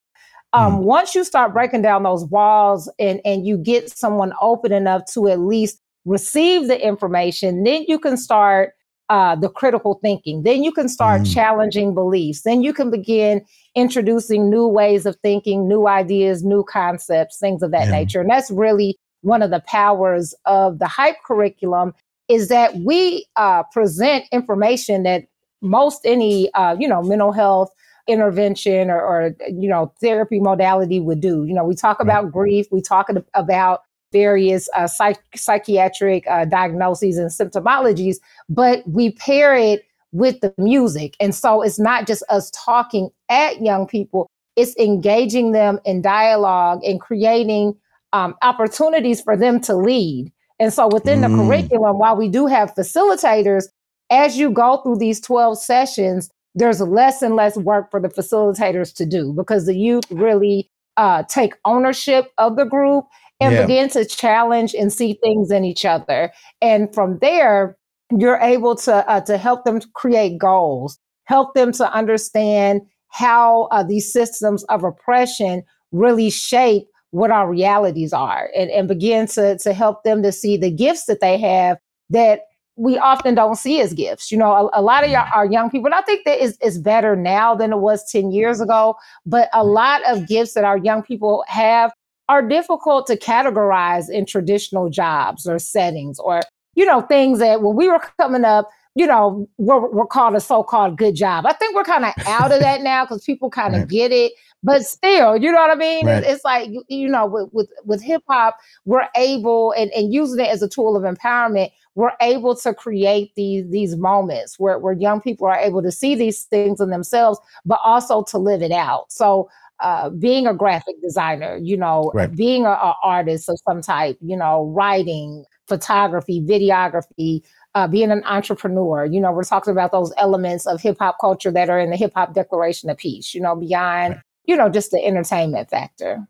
Um, 0.53 0.77
mm. 0.77 0.83
Once 0.83 1.15
you 1.15 1.25
start 1.25 1.53
breaking 1.53 1.83
down 1.83 2.03
those 2.03 2.25
walls 2.27 2.91
and, 2.99 3.21
and 3.25 3.47
you 3.47 3.57
get 3.57 3.91
someone 3.91 4.33
open 4.41 4.73
enough 4.73 5.03
to 5.15 5.29
at 5.29 5.41
least 5.41 5.81
receive 6.05 6.69
the 6.69 6.87
information, 6.87 7.65
then 7.65 7.85
you 7.89 7.99
can 7.99 8.17
start 8.17 8.73
uh, 9.11 9.37
the 9.37 9.49
critical 9.49 9.99
thinking. 10.03 10.43
Then 10.43 10.63
you 10.63 10.73
can 10.73 10.89
start 10.89 11.23
mm. 11.23 11.35
challenging 11.35 11.95
beliefs. 11.95 12.43
Then 12.43 12.63
you 12.63 12.73
can 12.73 12.91
begin 12.91 13.45
introducing 13.75 14.51
new 14.51 14.67
ways 14.67 15.07
of 15.07 15.17
thinking, 15.23 15.67
new 15.67 15.89
ideas, 15.89 16.45
new 16.45 16.65
concepts, 16.65 17.39
things 17.39 17.63
of 17.63 17.71
that 17.71 17.87
yeah. 17.87 17.91
nature. 17.91 18.21
And 18.21 18.31
that's 18.31 18.51
really 18.51 18.99
one 19.23 19.43
of 19.43 19.51
the 19.51 19.61
powers 19.61 20.35
of 20.45 20.79
the 20.79 20.87
hype 20.87 21.17
curriculum 21.27 21.95
is 22.29 22.49
that 22.49 22.77
we 22.77 23.27
uh, 23.37 23.63
present 23.73 24.25
information 24.31 25.03
that 25.03 25.25
most 25.61 26.03
any 26.05 26.53
uh, 26.55 26.77
you 26.79 26.87
know 26.87 27.03
mental 27.03 27.33
health 27.33 27.71
intervention 28.07 28.91
or, 28.91 29.01
or, 29.01 29.35
you 29.49 29.69
know 29.69 29.93
therapy 30.01 30.41
modality 30.41 31.01
would 31.01 31.21
do. 31.21 31.45
You 31.45 31.55
know, 31.55 31.65
we 31.65 31.75
talk 31.75 32.01
about 32.01 32.25
right. 32.25 32.33
grief, 32.33 32.67
we 32.71 32.81
talk 32.81 33.09
about 33.35 33.83
various 34.13 34.69
uh, 34.77 34.87
psych- 34.87 35.37
psychiatric 35.37 36.25
uh, 36.29 36.45
diagnoses 36.45 37.19
and 37.19 37.31
symptomologies, 37.31 38.17
but 38.49 38.83
we 38.87 39.13
pair 39.13 39.55
it 39.55 39.85
with 40.13 40.41
the 40.41 40.55
music. 40.59 41.17
And 41.21 41.35
so 41.35 41.63
it's 41.63 41.79
not 41.79 42.07
just 42.07 42.23
us 42.31 42.51
talking 42.55 43.11
at 43.29 43.61
young 43.61 43.87
people, 43.87 44.31
it's 44.57 44.77
engaging 44.77 45.53
them 45.53 45.79
in 45.85 46.03
dialogue 46.03 46.83
and 46.83 47.01
creating 47.01 47.77
um, 48.13 48.35
opportunities 48.43 49.21
for 49.21 49.37
them 49.37 49.61
to 49.61 49.77
lead. 49.77 50.33
And 50.59 50.73
so 50.73 50.89
within 50.89 51.21
mm. 51.21 51.31
the 51.31 51.37
curriculum, 51.37 51.99
while 51.99 52.17
we 52.17 52.29
do 52.29 52.47
have 52.47 52.75
facilitators, 52.75 53.67
as 54.11 54.39
you 54.39 54.51
go 54.51 54.79
through 54.79 54.97
these 54.97 55.21
12 55.21 55.59
sessions, 55.59 56.31
there's 56.55 56.81
less 56.81 57.23
and 57.23 57.37
less 57.37 57.57
work 57.57 57.91
for 57.91 58.01
the 58.01 58.09
facilitators 58.09 58.93
to 58.95 59.07
do 59.07 59.33
because 59.33 59.67
the 59.67 59.77
youth 59.77 60.05
really 60.11 60.69
uh, 60.97 61.23
take 61.29 61.55
ownership 61.65 62.33
of 62.39 62.57
the 62.57 62.65
group 62.65 63.05
and 63.41 63.55
yeah. 63.55 63.63
begin 63.63 63.89
to 63.91 64.05
challenge 64.05 64.75
and 64.75 64.93
see 64.93 65.15
things 65.23 65.51
in 65.51 65.65
each 65.65 65.85
other. 65.85 66.33
And 66.61 66.93
from 66.93 67.19
there, 67.21 67.77
you're 68.17 68.39
able 68.39 68.75
to 68.77 69.09
uh, 69.09 69.21
to 69.23 69.37
help 69.37 69.65
them 69.65 69.81
create 69.95 70.39
goals, 70.39 70.99
help 71.25 71.55
them 71.55 71.73
to 71.73 71.93
understand 71.93 72.83
how 73.09 73.65
uh, 73.71 73.83
these 73.83 74.13
systems 74.13 74.65
of 74.65 74.85
oppression 74.85 75.63
really 75.93 76.31
shape 76.31 76.85
what 77.11 77.31
our 77.31 77.49
realities 77.51 78.13
are, 78.13 78.51
and, 78.57 78.71
and 78.71 78.89
begin 78.89 79.27
to 79.27 79.59
to 79.59 79.73
help 79.73 80.05
them 80.05 80.23
to 80.23 80.33
see 80.33 80.57
the 80.57 80.71
gifts 80.71 81.05
that 81.07 81.21
they 81.21 81.39
have 81.39 81.79
that 82.11 82.43
we 82.77 82.97
often 82.97 83.35
don't 83.35 83.57
see 83.57 83.81
as 83.81 83.93
gifts. 83.93 84.31
You 84.31 84.39
know, 84.39 84.71
a, 84.73 84.81
a 84.81 84.83
lot 84.83 85.05
of 85.05 85.13
our 85.13 85.47
young 85.47 85.69
people, 85.69 85.87
and 85.87 85.95
I 85.95 86.03
think 86.03 86.25
that 86.25 86.41
is, 86.41 86.57
is 86.63 86.79
better 86.79 87.17
now 87.17 87.55
than 87.55 87.73
it 87.73 87.79
was 87.79 88.09
10 88.11 88.31
years 88.31 88.61
ago, 88.61 88.95
but 89.27 89.49
a 89.53 89.65
lot 89.65 90.01
of 90.07 90.29
gifts 90.29 90.55
that 90.55 90.65
our 90.65 90.79
young 90.79 91.03
people 91.03 91.45
have 91.49 91.93
are 92.29 92.47
difficult 92.47 93.07
to 93.07 93.17
categorize 93.17 94.11
in 94.11 94.27
traditional 94.27 94.91
jobs 94.91 95.47
or 95.47 95.59
settings 95.59 96.19
or, 96.19 96.41
you 96.75 96.85
know, 96.85 97.01
things 97.03 97.39
that 97.39 97.63
when 97.63 97.75
we 97.75 97.89
were 97.89 98.03
coming 98.19 98.45
up, 98.45 98.69
you 98.95 99.07
know, 99.07 99.49
were, 99.59 99.89
were 99.91 100.07
called 100.07 100.35
a 100.35 100.41
so-called 100.41 100.99
good 100.99 101.15
job. 101.15 101.47
I 101.47 101.53
think 101.53 101.75
we're 101.75 101.85
kind 101.85 102.05
of 102.05 102.13
out 102.27 102.53
of 102.53 102.61
that 102.61 102.83
now 102.83 103.05
because 103.05 103.23
people 103.25 103.49
kind 103.49 103.75
of 103.75 103.83
right. 103.83 103.89
get 103.89 104.13
it. 104.13 104.33
But 104.65 104.85
still, 104.85 105.37
you 105.37 105.53
know 105.53 105.59
what 105.59 105.71
I 105.71 105.77
mean? 105.77 106.05
Right. 106.05 106.19
It's, 106.19 106.29
it's, 106.29 106.45
like, 106.45 106.69
you 106.89 107.09
know, 107.09 107.27
with, 107.27 107.49
with, 107.53 107.71
with 107.85 108.03
hip 108.03 108.25
hop, 108.29 108.59
we're 108.87 109.07
able 109.15 109.71
and, 109.73 109.93
and 109.93 110.13
using 110.13 110.45
it 110.45 110.49
as 110.49 110.63
a 110.63 110.69
tool 110.69 110.97
of 110.97 111.05
empowerment, 111.05 111.71
we're 111.95 112.13
able 112.21 112.57
to 112.57 112.75
create 112.75 113.33
these, 113.37 113.71
these 113.71 113.97
moments 113.97 114.59
where, 114.59 114.81
where 114.81 114.95
young 114.95 115.21
people 115.21 115.47
are 115.47 115.59
able 115.59 115.81
to 115.83 115.93
see 115.93 116.17
these 116.17 116.43
things 116.45 116.81
in 116.81 116.91
themselves, 116.91 117.39
but 117.65 117.79
also 117.85 118.25
to 118.25 118.39
live 118.39 118.61
it 118.61 118.73
out. 118.73 119.13
So 119.13 119.49
uh, 119.81 120.11
being 120.11 120.47
a 120.47 120.55
graphic 120.55 120.97
designer, 121.03 121.59
you 121.63 121.77
know, 121.77 122.11
Right. 122.15 122.35
being 122.35 122.65
a, 122.65 122.71
a 122.71 122.95
artist 123.03 123.49
of 123.49 123.59
some 123.69 123.81
type, 123.81 124.19
you 124.21 124.37
know, 124.37 124.73
writing, 124.75 125.45
photography, 125.69 126.41
videography, 126.41 127.43
uh, 127.75 127.87
being 127.87 128.11
an 128.11 128.23
entrepreneur. 128.25 129.05
You 129.05 129.21
know, 129.21 129.31
we're 129.33 129.45
talking 129.45 129.71
about 129.71 129.93
those 129.93 130.13
elements 130.17 130.67
of 130.67 130.81
hip 130.81 130.97
hop 130.99 131.17
culture 131.21 131.51
that 131.53 131.71
are 131.71 131.79
in 131.79 131.91
the 131.91 131.97
hip 131.97 132.13
hop 132.15 132.35
declaration 132.35 132.91
of 132.91 132.97
peace. 132.97 133.35
You 133.35 133.41
know, 133.41 133.55
beyond 133.55 134.21
you 134.45 134.57
know 134.57 134.69
just 134.69 134.91
the 134.91 135.05
entertainment 135.05 135.71
factor. 135.71 136.27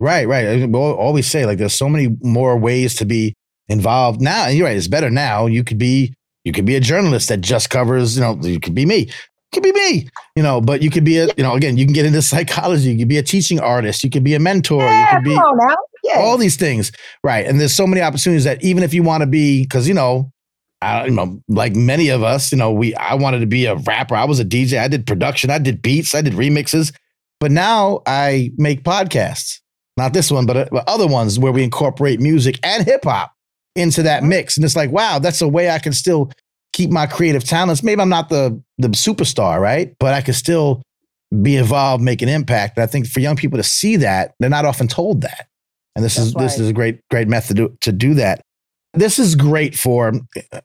Right, 0.00 0.26
right. 0.28 0.62
I 0.62 0.72
always 0.72 1.26
say 1.26 1.44
like 1.44 1.58
there's 1.58 1.74
so 1.74 1.88
many 1.88 2.16
more 2.22 2.56
ways 2.56 2.94
to 2.96 3.04
be 3.04 3.34
involved 3.68 4.20
now. 4.20 4.46
And 4.46 4.56
you're 4.56 4.66
right, 4.66 4.76
it's 4.76 4.88
better 4.88 5.10
now. 5.10 5.46
You 5.46 5.64
could 5.64 5.78
be 5.78 6.14
you 6.44 6.52
could 6.52 6.64
be 6.64 6.76
a 6.76 6.80
journalist 6.80 7.28
that 7.28 7.40
just 7.40 7.68
covers, 7.68 8.16
you 8.16 8.22
know, 8.22 8.38
you 8.40 8.60
could 8.60 8.74
be 8.74 8.86
me. 8.86 9.10
You 9.54 9.62
could 9.62 9.72
be 9.74 9.80
me, 9.80 10.08
you 10.36 10.42
know, 10.42 10.60
but 10.60 10.82
you 10.82 10.90
could 10.90 11.04
be 11.04 11.16
a, 11.18 11.26
you 11.36 11.42
know, 11.42 11.54
again, 11.54 11.78
you 11.78 11.86
can 11.86 11.94
get 11.94 12.04
into 12.04 12.20
psychology, 12.22 12.90
you 12.92 12.98
could 12.98 13.08
be 13.08 13.16
a 13.18 13.22
teaching 13.22 13.58
artist, 13.60 14.04
you 14.04 14.10
could 14.10 14.24
be 14.24 14.34
a 14.34 14.38
mentor, 14.38 14.82
you 14.82 14.88
Yeah, 14.88 15.14
could 15.14 15.24
be 15.24 15.34
come 15.34 15.42
on 15.44 15.68
now. 15.68 15.76
Yeah. 16.04 16.20
all 16.20 16.36
these 16.36 16.56
things. 16.56 16.92
Right. 17.24 17.46
And 17.46 17.58
there's 17.60 17.72
so 17.74 17.86
many 17.86 18.02
opportunities 18.02 18.44
that 18.44 18.62
even 18.62 18.82
if 18.82 18.92
you 18.92 19.02
want 19.02 19.22
to 19.22 19.26
be, 19.26 19.62
because 19.62 19.88
you 19.88 19.94
know, 19.94 20.30
I 20.82 21.06
you 21.06 21.10
know, 21.12 21.40
like 21.48 21.74
many 21.74 22.08
of 22.10 22.22
us, 22.22 22.52
you 22.52 22.58
know, 22.58 22.70
we 22.72 22.94
I 22.96 23.14
wanted 23.14 23.40
to 23.40 23.46
be 23.46 23.64
a 23.66 23.74
rapper. 23.76 24.14
I 24.14 24.24
was 24.24 24.38
a 24.38 24.44
DJ. 24.44 24.78
I 24.78 24.86
did 24.86 25.06
production. 25.06 25.50
I 25.50 25.58
did 25.58 25.82
beats. 25.82 26.14
I 26.14 26.20
did 26.20 26.34
remixes. 26.34 26.92
But 27.40 27.50
now 27.50 28.00
I 28.06 28.50
make 28.58 28.82
podcasts. 28.84 29.60
Not 29.96 30.12
this 30.12 30.30
one, 30.30 30.46
but, 30.46 30.56
uh, 30.56 30.66
but 30.70 30.88
other 30.88 31.08
ones 31.08 31.38
where 31.38 31.50
we 31.50 31.64
incorporate 31.64 32.20
music 32.20 32.60
and 32.62 32.84
hip 32.84 33.04
hop 33.04 33.32
into 33.74 34.02
that 34.04 34.22
mix. 34.22 34.56
And 34.56 34.64
it's 34.64 34.76
like, 34.76 34.90
wow, 34.92 35.18
that's 35.18 35.40
a 35.40 35.48
way 35.48 35.70
I 35.70 35.78
can 35.80 35.92
still 35.92 36.30
keep 36.78 36.90
my 36.90 37.06
creative 37.06 37.42
talents. 37.42 37.82
Maybe 37.82 38.00
I'm 38.00 38.08
not 38.08 38.28
the 38.28 38.62
the 38.78 38.88
superstar, 38.88 39.60
right? 39.60 39.96
But 39.98 40.14
I 40.14 40.20
can 40.20 40.32
still 40.32 40.82
be 41.42 41.56
involved, 41.56 42.02
make 42.02 42.22
an 42.22 42.28
impact. 42.28 42.76
And 42.76 42.84
I 42.84 42.86
think 42.86 43.08
for 43.08 43.18
young 43.18 43.36
people 43.36 43.58
to 43.58 43.64
see 43.64 43.96
that, 43.96 44.34
they're 44.38 44.48
not 44.48 44.64
often 44.64 44.86
told 44.86 45.22
that. 45.22 45.48
And 45.96 46.04
this 46.04 46.16
is 46.16 46.32
That's 46.32 46.54
this 46.54 46.60
is 46.60 46.70
a 46.70 46.72
great 46.72 47.00
great 47.10 47.26
method 47.26 47.56
to, 47.56 47.76
to 47.80 47.90
do 47.90 48.14
that. 48.14 48.40
This 48.94 49.18
is 49.18 49.34
great 49.34 49.76
for. 49.76 50.12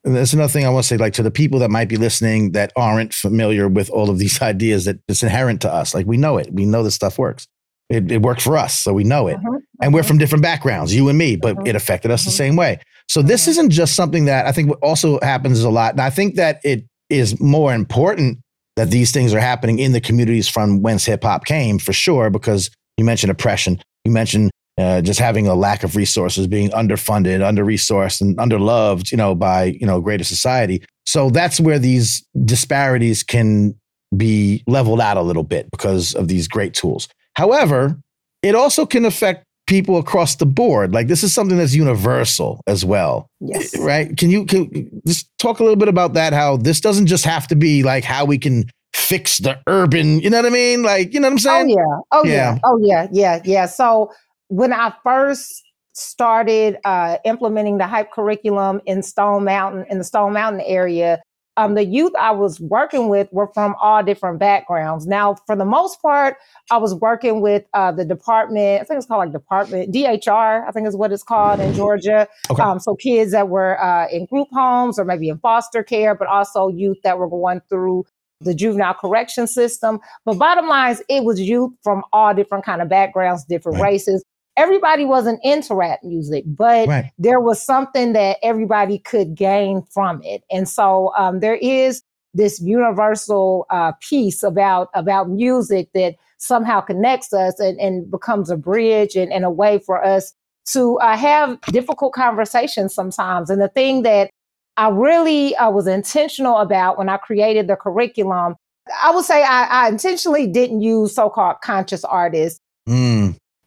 That's 0.03 0.33
another 0.33 0.51
thing 0.51 0.65
I 0.65 0.69
want 0.69 0.83
to 0.83 0.87
say, 0.87 0.97
like 0.97 1.13
to 1.13 1.23
the 1.23 1.31
people 1.31 1.59
that 1.59 1.71
might 1.71 1.89
be 1.89 1.97
listening 1.97 2.51
that 2.51 2.71
aren't 2.75 3.13
familiar 3.13 3.67
with 3.67 3.89
all 3.89 4.11
of 4.11 4.19
these 4.19 4.39
ideas 4.53 4.85
that 4.85 4.99
it's 5.07 5.23
inherent 5.23 5.61
to 5.61 5.73
us. 5.73 5.95
Like 5.95 6.05
we 6.05 6.17
know 6.17 6.37
it, 6.37 6.53
we 6.53 6.65
know 6.65 6.83
this 6.83 6.95
stuff 6.95 7.17
works. 7.17 7.47
It, 7.89 8.11
it 8.11 8.21
worked 8.21 8.41
for 8.41 8.57
us, 8.57 8.79
so 8.79 8.93
we 8.93 9.03
know 9.03 9.27
it. 9.27 9.37
Mhm, 9.37 9.59
And 9.81 9.93
we're 9.93 10.01
mhm. 10.01 10.05
from 10.07 10.17
different 10.17 10.41
backgrounds, 10.41 10.95
you 10.95 11.09
and 11.09 11.17
me, 11.17 11.35
but 11.35 11.55
Mhm. 11.57 11.67
it 11.67 11.75
affected 11.75 12.11
us 12.11 12.23
the 12.23 12.31
Mhm. 12.31 12.37
same 12.37 12.55
way. 12.55 12.79
So 13.09 13.21
this 13.21 13.47
isn't 13.47 13.69
just 13.69 13.95
something 13.95 14.25
that 14.25 14.45
I 14.47 14.51
think 14.51 14.69
what 14.69 14.79
also 14.81 15.19
happens 15.21 15.61
a 15.63 15.69
lot. 15.69 15.91
And 15.93 16.01
I 16.01 16.09
think 16.09 16.35
that 16.35 16.59
it 16.63 16.85
is 17.09 17.39
more 17.39 17.73
important 17.73 18.39
that 18.77 18.89
these 18.89 19.11
things 19.11 19.33
are 19.33 19.39
happening 19.39 19.77
in 19.79 19.91
the 19.91 20.01
communities 20.01 20.47
from 20.47 20.81
whence 20.81 21.05
hip 21.05 21.23
hop 21.23 21.45
came 21.45 21.77
for 21.77 21.93
sure, 21.93 22.29
because 22.29 22.71
you 22.97 23.05
mentioned 23.05 23.31
oppression. 23.31 23.79
You 24.05 24.11
mentioned 24.11 24.49
uh, 24.79 25.01
just 25.01 25.19
having 25.19 25.45
a 25.45 25.53
lack 25.53 25.83
of 25.83 25.95
resources, 25.95 26.47
being 26.47 26.71
underfunded, 26.71 27.45
under 27.45 27.63
resourced, 27.63 28.21
and 28.21 28.35
underloved, 28.37 29.11
you 29.11 29.17
know, 29.17 29.35
by 29.35 29.65
you 29.65 29.85
know 29.85 30.01
greater 30.01 30.23
society. 30.23 30.81
So 31.05 31.29
that's 31.29 31.59
where 31.59 31.77
these 31.77 32.23
disparities 32.43 33.21
can 33.21 33.75
be 34.17 34.63
leveled 34.65 34.99
out 35.01 35.17
a 35.17 35.21
little 35.21 35.43
bit 35.43 35.69
because 35.69 36.15
of 36.15 36.27
these 36.27 36.47
great 36.47 36.73
tools. 36.73 37.07
However, 37.35 37.97
it 38.41 38.55
also 38.55 38.85
can 38.85 39.05
affect 39.05 39.45
people 39.65 39.97
across 39.97 40.35
the 40.35 40.45
board. 40.45 40.93
Like 40.93 41.07
this 41.07 41.23
is 41.23 41.33
something 41.33 41.57
that's 41.57 41.73
universal 41.73 42.61
as 42.67 42.83
well, 42.83 43.27
Yes. 43.39 43.77
right? 43.79 44.15
Can 44.17 44.29
you 44.29 44.45
can 44.45 45.01
just 45.07 45.29
talk 45.39 45.59
a 45.59 45.63
little 45.63 45.77
bit 45.77 45.87
about 45.87 46.13
that? 46.13 46.33
How 46.33 46.57
this 46.57 46.81
doesn't 46.81 47.07
just 47.07 47.25
have 47.25 47.47
to 47.47 47.55
be 47.55 47.83
like 47.83 48.03
how 48.03 48.25
we 48.25 48.37
can 48.37 48.65
fix 48.93 49.39
the 49.39 49.59
urban. 49.67 50.19
You 50.19 50.29
know 50.29 50.37
what 50.37 50.45
I 50.45 50.49
mean? 50.49 50.83
Like 50.83 51.13
you 51.13 51.19
know 51.19 51.27
what 51.27 51.33
I'm 51.33 51.39
saying? 51.39 51.71
Oh 51.71 51.77
yeah. 51.77 51.99
Oh 52.11 52.25
yeah. 52.25 52.33
Yeah. 52.33 52.59
Oh 52.63 52.79
yeah. 52.83 53.07
Yeah. 53.11 53.41
Yeah. 53.45 53.65
So 53.65 54.11
when 54.49 54.73
I 54.73 54.93
first 55.03 55.63
started 55.93 56.77
uh, 56.85 57.17
implementing 57.23 57.77
the 57.77 57.87
hype 57.87 58.11
curriculum 58.11 58.81
in 58.85 59.01
Stone 59.01 59.45
Mountain 59.45 59.85
in 59.89 59.97
the 59.97 60.03
Stone 60.03 60.33
Mountain 60.33 60.61
area, 60.65 61.21
um, 61.57 61.75
the 61.75 61.85
youth 61.85 62.13
I 62.19 62.31
was 62.31 62.59
working 62.59 63.09
with 63.09 63.27
were 63.31 63.47
from 63.53 63.75
all 63.81 64.03
different 64.03 64.39
backgrounds. 64.39 65.05
Now, 65.05 65.35
for 65.45 65.55
the 65.55 65.65
most 65.65 66.01
part, 66.01 66.37
I 66.71 66.77
was 66.77 66.95
working 66.95 67.41
with 67.41 67.63
uh, 67.73 67.91
the 67.91 68.05
department. 68.05 68.81
I 68.81 68.83
think 68.85 68.97
it's 68.97 69.05
called 69.05 69.19
like 69.19 69.31
department 69.31 69.93
DHR. 69.93 70.67
I 70.67 70.71
think 70.71 70.87
is 70.87 70.95
what 70.95 71.11
it's 71.11 71.23
called 71.23 71.59
in 71.59 71.73
Georgia. 71.73 72.27
Okay. 72.49 72.61
Um, 72.61 72.79
so 72.79 72.95
kids 72.95 73.31
that 73.31 73.49
were 73.49 73.79
uh, 73.81 74.07
in 74.09 74.25
group 74.25 74.47
homes 74.51 74.97
or 74.97 75.05
maybe 75.05 75.29
in 75.29 75.37
foster 75.39 75.83
care, 75.83 76.15
but 76.15 76.27
also 76.27 76.69
youth 76.69 76.97
that 77.03 77.17
were 77.19 77.29
going 77.29 77.61
through 77.69 78.05
the 78.41 78.53
juvenile 78.53 78.93
correction 78.95 79.47
system. 79.47 79.99
But 80.25 80.37
bottom 80.37 80.67
line 80.67 80.91
is, 80.91 81.03
it 81.09 81.23
was 81.23 81.39
youth 81.39 81.71
from 81.83 82.03
all 82.11 82.33
different 82.33 82.65
kind 82.65 82.81
of 82.81 82.89
backgrounds, 82.89 83.45
different 83.45 83.79
Right. 83.79 83.91
races. 83.93 84.23
Everybody 84.55 85.05
wasn't 85.05 85.39
into 85.43 85.73
rap 85.73 85.99
music, 86.03 86.43
but 86.45 86.87
Right. 86.87 87.11
there 87.17 87.39
was 87.39 87.61
something 87.61 88.13
that 88.13 88.37
everybody 88.43 88.99
could 88.99 89.35
gain 89.35 89.81
from 89.91 90.21
it. 90.23 90.43
And 90.51 90.69
so 90.69 91.11
um, 91.17 91.39
there 91.39 91.55
is 91.55 92.03
this 92.35 92.59
universal 92.61 93.65
uh, 93.69 93.93
piece 93.99 94.43
about 94.43 94.89
about 94.93 95.29
music 95.29 95.89
that 95.93 96.15
somehow 96.37 96.81
connects 96.81 97.31
us 97.31 97.59
and, 97.59 97.79
and 97.79 98.09
becomes 98.09 98.49
a 98.49 98.57
bridge 98.57 99.15
and, 99.15 99.31
and 99.31 99.45
a 99.45 99.49
way 99.49 99.79
for 99.79 100.03
us 100.03 100.33
to 100.65 100.97
uh, 100.99 101.15
have 101.15 101.59
difficult 101.71 102.13
conversations 102.13 102.93
sometimes. 102.93 103.49
And 103.49 103.61
the 103.61 103.67
thing 103.69 104.03
that 104.03 104.29
I 104.77 104.89
really 104.89 105.55
uh, 105.55 105.69
was 105.69 105.87
intentional 105.87 106.57
about 106.57 106.97
when 106.97 107.09
I 107.09 107.17
created 107.17 107.67
the 107.67 107.75
curriculum, 107.75 108.55
I 109.01 109.11
would 109.11 109.25
say 109.25 109.43
I, 109.43 109.65
I 109.65 109.89
intentionally 109.89 110.47
didn't 110.47 110.81
use 110.81 111.13
so-called 111.13 111.57
conscious 111.63 112.03
artists 112.03 112.59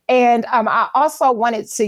and 0.08 0.44
um, 0.46 0.68
I 0.68 0.88
also 0.94 1.32
wanted 1.32 1.68
to, 1.68 1.84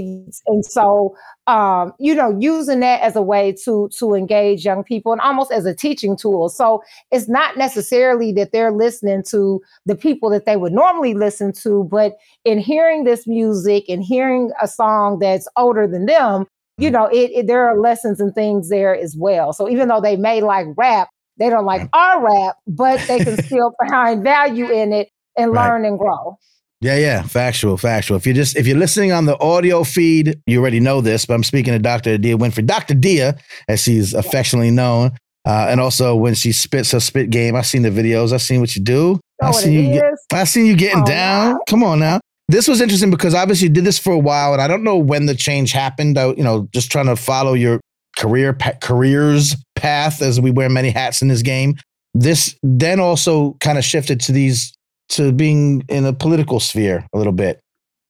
and 0.46 0.64
so 0.64 1.14
um, 1.46 1.92
you 1.98 2.14
know, 2.14 2.36
using 2.38 2.80
that 2.80 3.00
as 3.00 3.16
a 3.16 3.22
way 3.22 3.54
to 3.64 3.88
to 3.98 4.14
engage 4.14 4.64
young 4.64 4.84
people 4.84 5.12
and 5.12 5.20
almost 5.20 5.50
as 5.50 5.64
a 5.66 5.74
teaching 5.74 6.16
tool. 6.16 6.48
So 6.48 6.82
it's 7.10 7.28
not 7.28 7.56
necessarily 7.56 8.32
that 8.32 8.52
they're 8.52 8.72
listening 8.72 9.22
to 9.30 9.60
the 9.86 9.96
people 9.96 10.30
that 10.30 10.44
they 10.46 10.56
would 10.56 10.72
normally 10.72 11.14
listen 11.14 11.52
to, 11.62 11.84
but 11.90 12.16
in 12.44 12.58
hearing 12.58 13.04
this 13.04 13.26
music 13.26 13.84
and 13.88 14.02
hearing 14.02 14.50
a 14.60 14.68
song 14.68 15.18
that's 15.20 15.48
older 15.56 15.86
than 15.86 16.06
them, 16.06 16.46
you 16.76 16.90
know, 16.90 17.06
it, 17.06 17.30
it 17.32 17.46
there 17.46 17.66
are 17.66 17.78
lessons 17.78 18.20
and 18.20 18.34
things 18.34 18.68
there 18.68 18.94
as 18.94 19.16
well. 19.18 19.52
So 19.52 19.68
even 19.68 19.88
though 19.88 20.00
they 20.00 20.16
may 20.16 20.40
like 20.42 20.66
rap, 20.76 21.08
they 21.38 21.48
don't 21.50 21.64
like 21.66 21.88
our 21.92 22.22
rap, 22.22 22.56
but 22.66 23.06
they 23.08 23.20
can 23.20 23.36
still 23.38 23.72
find 23.90 24.22
value 24.22 24.70
in 24.70 24.92
it 24.92 25.08
and 25.36 25.52
Right. 25.52 25.68
learn 25.68 25.84
and 25.84 25.98
grow. 25.98 26.36
Yeah, 26.80 26.96
yeah, 26.96 27.22
factual, 27.22 27.76
factual. 27.76 28.16
If 28.18 28.24
you're 28.26 28.36
just 28.36 28.56
if 28.56 28.66
you're 28.66 28.78
listening 28.78 29.10
on 29.10 29.24
the 29.24 29.36
audio 29.40 29.82
feed, 29.82 30.40
you 30.46 30.60
already 30.60 30.78
know 30.78 31.00
this, 31.00 31.26
but 31.26 31.34
I'm 31.34 31.42
speaking 31.42 31.72
to 31.72 31.78
Dr. 31.80 32.14
Adia 32.14 32.36
Winfrey, 32.38 32.64
Dr. 32.64 32.94
Dia, 32.94 33.36
as 33.68 33.82
she's 33.82 34.14
affectionately 34.14 34.70
known, 34.70 35.10
uh, 35.44 35.66
and 35.68 35.80
also 35.80 36.14
when 36.14 36.34
she 36.34 36.52
spits 36.52 36.92
her 36.92 37.00
spit 37.00 37.30
game. 37.30 37.56
I've 37.56 37.66
seen 37.66 37.82
the 37.82 37.90
videos. 37.90 38.32
I've 38.32 38.42
seen 38.42 38.60
what 38.60 38.76
you 38.76 38.82
do. 38.82 39.18
I've 39.42 39.56
seen 39.56 39.72
you 39.72 39.92
get. 39.94 40.04
I 40.32 40.44
seen 40.44 40.66
you 40.66 40.76
getting 40.76 41.02
Oh, 41.02 41.06
down. 41.06 41.52
wow. 41.54 41.60
Come 41.68 41.82
on 41.82 41.98
now. 41.98 42.20
This 42.48 42.68
was 42.68 42.80
interesting 42.80 43.10
because 43.10 43.34
obviously 43.34 43.66
you 43.68 43.74
did 43.74 43.84
this 43.84 43.98
for 43.98 44.12
a 44.12 44.18
while, 44.18 44.52
and 44.52 44.62
I 44.62 44.68
don't 44.68 44.84
know 44.84 44.96
when 44.96 45.26
the 45.26 45.34
change 45.34 45.72
happened. 45.72 46.16
I, 46.16 46.28
you 46.28 46.44
know, 46.44 46.68
just 46.72 46.92
trying 46.92 47.06
to 47.06 47.16
follow 47.16 47.54
your 47.54 47.80
career 48.16 48.52
pa- 48.52 48.72
careers 48.80 49.56
path 49.74 50.22
as 50.22 50.40
we 50.40 50.52
wear 50.52 50.68
many 50.68 50.90
hats 50.90 51.22
in 51.22 51.28
this 51.28 51.42
game. 51.42 51.74
This 52.14 52.56
then 52.62 53.00
also 53.00 53.54
kind 53.60 53.78
of 53.78 53.84
shifted 53.84 54.20
to 54.20 54.32
these 54.32 54.72
to 55.10 55.32
being 55.32 55.84
in 55.88 56.04
a 56.04 56.12
political 56.12 56.60
sphere 56.60 57.06
a 57.12 57.18
little 57.18 57.32
bit. 57.32 57.60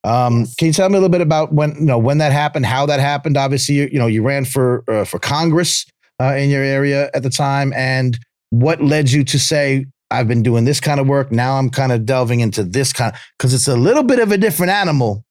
Um. 0.04 0.46
Can 0.58 0.68
you 0.68 0.72
tell 0.72 0.88
me 0.88 0.94
a 0.94 1.00
little 1.00 1.08
bit 1.08 1.20
about 1.20 1.52
when 1.52 1.74
you 1.74 1.86
know 1.86 1.98
when 1.98 2.18
that 2.18 2.32
happened, 2.32 2.66
how 2.66 2.86
that 2.86 3.00
happened? 3.00 3.36
Obviously, 3.36 3.74
you, 3.74 3.88
you 3.92 3.98
know 3.98 4.06
you 4.06 4.22
ran 4.22 4.44
for 4.44 4.84
uh, 4.88 5.04
for 5.04 5.18
Congress 5.18 5.84
uh, 6.20 6.34
in 6.34 6.50
your 6.50 6.62
area 6.62 7.10
at 7.14 7.22
the 7.22 7.30
time, 7.30 7.72
and 7.74 8.18
what 8.50 8.80
led 8.80 9.10
you 9.10 9.24
to 9.24 9.38
say 9.38 9.86
I've 10.10 10.28
been 10.28 10.42
doing 10.42 10.64
this 10.64 10.80
kind 10.80 11.00
of 11.00 11.06
work. 11.06 11.30
Now 11.30 11.58
I'm 11.58 11.70
kind 11.70 11.92
of 11.92 12.06
delving 12.06 12.40
into 12.40 12.64
this 12.64 12.92
kind 12.92 13.14
because 13.38 13.52
it's 13.52 13.68
a 13.68 13.76
little 13.76 14.02
bit 14.02 14.18
of 14.18 14.32
a 14.32 14.38
different 14.38 14.72
animal. 14.72 15.24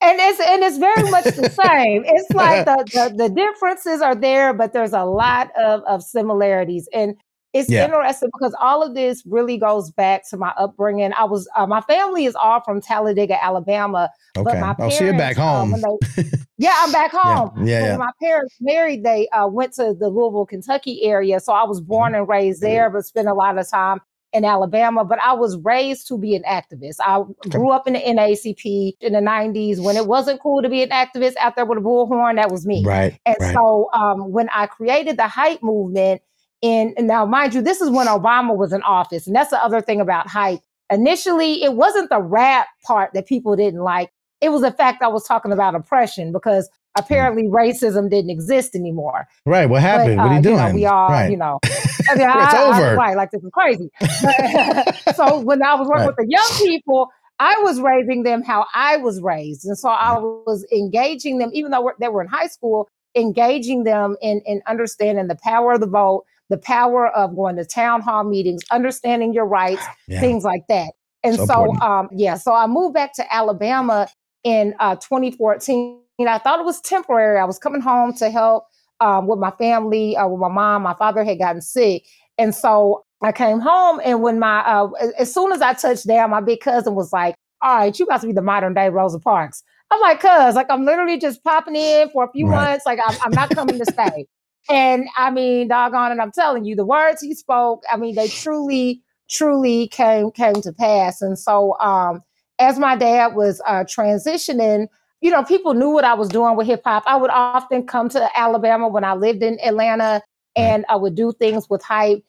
and 0.00 0.18
it's 0.20 0.40
and 0.40 0.62
it's 0.62 0.78
very 0.78 1.10
much 1.10 1.24
the 1.24 1.50
same. 1.66 2.04
It's 2.06 2.30
like 2.32 2.64
the, 2.64 2.84
the 2.92 3.14
the 3.28 3.28
differences 3.28 4.00
are 4.00 4.14
there, 4.14 4.54
but 4.54 4.72
there's 4.72 4.92
a 4.92 5.04
lot 5.04 5.50
of 5.58 5.82
of 5.82 6.02
similarities, 6.02 6.88
and 6.92 7.16
it's 7.54 7.70
Yeah. 7.70 7.84
interesting 7.86 8.28
because 8.38 8.54
all 8.60 8.82
of 8.82 8.94
this 8.94 9.22
really 9.26 9.56
goes 9.56 9.90
back 9.92 10.28
to 10.30 10.36
my 10.36 10.52
upbringing. 10.58 11.12
I 11.16 11.24
was 11.24 11.48
uh, 11.56 11.66
my 11.66 11.80
family 11.82 12.26
is 12.26 12.34
all 12.34 12.60
from 12.62 12.80
Talladega, 12.82 13.42
Alabama, 13.42 14.10
but 14.34 14.48
Okay. 14.48 14.60
my 14.60 14.74
Oh, 14.78 14.88
so 14.90 15.12
back 15.12 15.36
parents, 15.36 15.38
uh, 15.38 15.42
home. 15.42 15.70
when 15.72 15.80
they- 16.16 16.24
yeah, 16.58 16.74
I'm 16.78 16.92
back 16.92 17.12
home. 17.12 17.50
Yeah, 17.58 17.64
yeah, 17.64 17.80
When 17.82 17.90
yeah. 17.92 17.96
my 17.96 18.10
parents 18.20 18.54
married, 18.60 19.04
they 19.04 19.28
uh, 19.28 19.46
went 19.46 19.72
to 19.74 19.94
the 19.98 20.08
Louisville, 20.08 20.46
Kentucky 20.46 21.02
area. 21.04 21.40
So 21.40 21.52
I 21.54 21.64
was 21.64 21.80
born 21.80 22.12
Mm-hmm. 22.12 22.20
and 22.20 22.28
raised 22.28 22.60
there, 22.60 22.90
but 22.90 23.04
spent 23.04 23.28
a 23.28 23.34
lot 23.34 23.56
of 23.56 23.70
time 23.70 24.00
in 24.32 24.44
Alabama. 24.44 25.04
But 25.04 25.20
I 25.20 25.32
was 25.32 25.56
raised 25.62 26.08
to 26.08 26.18
be 26.18 26.34
an 26.34 26.42
activist. 26.42 26.96
I 27.00 27.22
grew 27.50 27.70
up 27.70 27.86
in 27.86 27.92
the 27.92 28.00
NAACP 28.00 28.94
in 29.00 29.12
the 29.12 29.20
90s 29.20 29.80
when 29.80 29.96
it 29.96 30.06
wasn't 30.08 30.40
cool 30.40 30.60
to 30.60 30.68
be 30.68 30.82
an 30.82 30.90
activist 30.90 31.34
out 31.38 31.54
there 31.54 31.64
with 31.64 31.78
a 31.78 31.80
bullhorn. 31.80 32.34
That 32.34 32.50
was 32.50 32.66
me. 32.66 32.82
Right. 32.84 33.16
And 33.24 33.36
right. 33.40 33.54
so 33.54 33.88
um, 33.94 34.32
when 34.32 34.48
I 34.52 34.66
created 34.66 35.16
the 35.18 35.28
hype 35.28 35.62
movement, 35.62 36.20
and, 36.64 36.94
and 36.96 37.06
now 37.06 37.24
mind 37.26 37.54
you, 37.54 37.60
this 37.62 37.80
is 37.80 37.90
when 37.90 38.06
Obama 38.08 38.56
was 38.56 38.72
in 38.72 38.82
office, 38.82 39.26
and 39.28 39.36
that's 39.36 39.50
the 39.50 39.62
other 39.62 39.80
thing 39.80 40.00
about 40.00 40.26
hype. 40.26 40.60
initially 40.90 41.62
it 41.62 41.74
wasn't 41.74 42.08
the 42.10 42.20
rap 42.20 42.66
part 42.84 43.12
that 43.14 43.26
people 43.26 43.54
didn't 43.56 43.80
like. 43.82 44.10
It 44.40 44.48
was 44.50 44.62
the 44.62 44.72
fact 44.72 45.02
I 45.02 45.08
was 45.08 45.24
talking 45.24 45.52
about 45.52 45.74
oppression 45.74 46.32
because 46.32 46.68
apparently 46.96 47.44
racism 47.44 48.10
didn't 48.10 48.30
exist 48.30 48.74
anymore. 48.74 49.26
Right. 49.46 49.66
What 49.66 49.82
happened? 49.82 50.16
But, 50.16 50.22
what 50.24 50.30
are 50.30 50.32
uh, 50.32 50.36
you 50.36 50.42
doing? 50.42 50.56
know, 50.58 50.74
we 50.74 50.86
all, 50.86 51.08
right. 51.08 51.30
you 51.30 51.36
know, 51.36 51.58
I 51.64 52.14
mean, 52.14 52.28
It's 52.28 52.54
I- 52.54 52.62
I- 52.70 52.76
over. 52.82 52.96
right, 52.96 53.16
like 53.16 53.30
this 53.30 53.42
is 53.42 53.50
crazy. 53.52 53.90
But- 54.00 55.14
so 55.16 55.40
when 55.40 55.62
I 55.62 55.74
was 55.74 55.88
working 55.88 56.06
Right. 56.06 56.06
with 56.08 56.16
the 56.16 56.26
young 56.28 56.50
people, 56.58 57.08
I 57.40 57.56
was 57.62 57.80
raising 57.80 58.22
them 58.22 58.42
how 58.42 58.66
I 58.74 58.96
was 58.98 59.20
raised, 59.20 59.64
and 59.66 59.76
so 59.76 59.88
I 59.88 60.18
was 60.18 60.64
engaging 60.72 61.38
them, 61.38 61.50
even 61.52 61.72
though 61.72 61.90
they 61.98 62.08
were 62.08 62.22
in 62.22 62.28
high 62.28 62.46
school, 62.46 62.88
engaging 63.16 63.84
them 63.84 64.16
in 64.22 64.40
in 64.46 64.62
understanding 64.68 65.26
the 65.28 65.34
power 65.42 65.72
of 65.72 65.80
the 65.80 65.86
vote, 65.88 66.24
the 66.50 66.58
power 66.58 67.08
of 67.08 67.34
going 67.36 67.56
to 67.56 67.64
town 67.64 68.00
hall 68.02 68.24
meetings, 68.24 68.62
understanding 68.70 69.32
your 69.32 69.46
rights, 69.46 69.86
Yeah. 70.08 70.20
things 70.20 70.44
like 70.44 70.66
that. 70.68 70.92
And 71.22 71.36
So 71.36 71.46
so, 71.46 71.76
um, 71.80 72.08
yeah, 72.12 72.34
so 72.36 72.52
I 72.52 72.66
moved 72.66 72.94
back 72.94 73.14
to 73.14 73.34
Alabama 73.34 74.08
in 74.44 74.74
uh, 74.78 74.96
2014. 74.96 76.00
I 76.28 76.38
thought 76.38 76.60
it 76.60 76.64
was 76.66 76.80
temporary. 76.82 77.38
I 77.40 77.44
was 77.44 77.58
coming 77.58 77.80
home 77.80 78.12
to 78.14 78.30
help 78.30 78.66
um, 79.00 79.26
with 79.26 79.38
my 79.38 79.50
family, 79.52 80.16
uh, 80.16 80.28
with 80.28 80.40
my 80.40 80.48
mom. 80.48 80.82
My 80.82 80.94
father 80.94 81.24
had 81.24 81.38
gotten 81.38 81.60
sick, 81.62 82.04
and 82.38 82.54
so 82.54 83.04
I 83.22 83.32
came 83.32 83.58
home. 83.60 84.00
And 84.04 84.22
when 84.22 84.38
my 84.38 84.60
uh, 84.60 84.90
as 85.18 85.32
soon 85.32 85.50
as 85.52 85.62
I 85.62 85.72
touched 85.72 86.06
down, 86.06 86.30
my 86.30 86.40
big 86.40 86.60
cousin 86.60 86.94
was 86.94 87.12
like, 87.12 87.34
"All 87.62 87.76
right, 87.78 87.98
you 87.98 88.04
about 88.04 88.20
to 88.20 88.26
be 88.26 88.32
the 88.32 88.42
modern 88.42 88.74
day 88.74 88.90
Rosa 88.90 89.18
Parks." 89.18 89.62
I'm 89.90 90.00
like, 90.02 90.20
"Cuz, 90.20 90.54
like 90.54 90.70
I'm 90.70 90.84
literally 90.84 91.18
just 91.18 91.42
popping 91.42 91.74
in 91.76 92.10
for 92.10 92.24
a 92.24 92.30
few 92.32 92.46
Right. 92.46 92.70
months. 92.72 92.86
Like 92.86 93.00
I'm, 93.04 93.16
I'm 93.24 93.34
not 93.34 93.52
coming 93.54 93.78
to 93.78 93.86
stay." 93.86 94.26
And 94.70 95.06
I 95.16 95.30
mean, 95.30 95.68
doggone 95.68 96.12
it, 96.12 96.20
I'm 96.20 96.32
telling 96.32 96.64
you, 96.64 96.74
the 96.76 96.86
words 96.86 97.20
he 97.20 97.34
spoke, 97.34 97.82
I 97.92 97.96
mean, 97.96 98.14
they 98.14 98.28
truly, 98.28 99.02
truly 99.28 99.88
came 99.88 100.30
came 100.30 100.54
to 100.62 100.72
pass. 100.72 101.20
And 101.22 101.38
so 101.38 101.78
um 101.80 102.22
as 102.58 102.78
my 102.78 102.96
dad 102.96 103.34
was 103.34 103.60
uh 103.66 103.84
transitioning, 103.84 104.86
you 105.20 105.30
know, 105.30 105.42
people 105.44 105.74
knew 105.74 105.90
what 105.90 106.04
I 106.04 106.14
was 106.14 106.28
doing 106.28 106.56
with 106.56 106.66
hip 106.66 106.82
hop. 106.84 107.02
I 107.06 107.16
would 107.16 107.30
often 107.30 107.86
come 107.86 108.08
to 108.10 108.28
Alabama 108.38 108.88
when 108.88 109.04
I 109.04 109.14
lived 109.14 109.42
in 109.42 109.58
Atlanta 109.64 110.22
and 110.56 110.84
I 110.88 110.96
would 110.96 111.14
do 111.14 111.32
things 111.32 111.68
with 111.68 111.82
hype. 111.82 112.24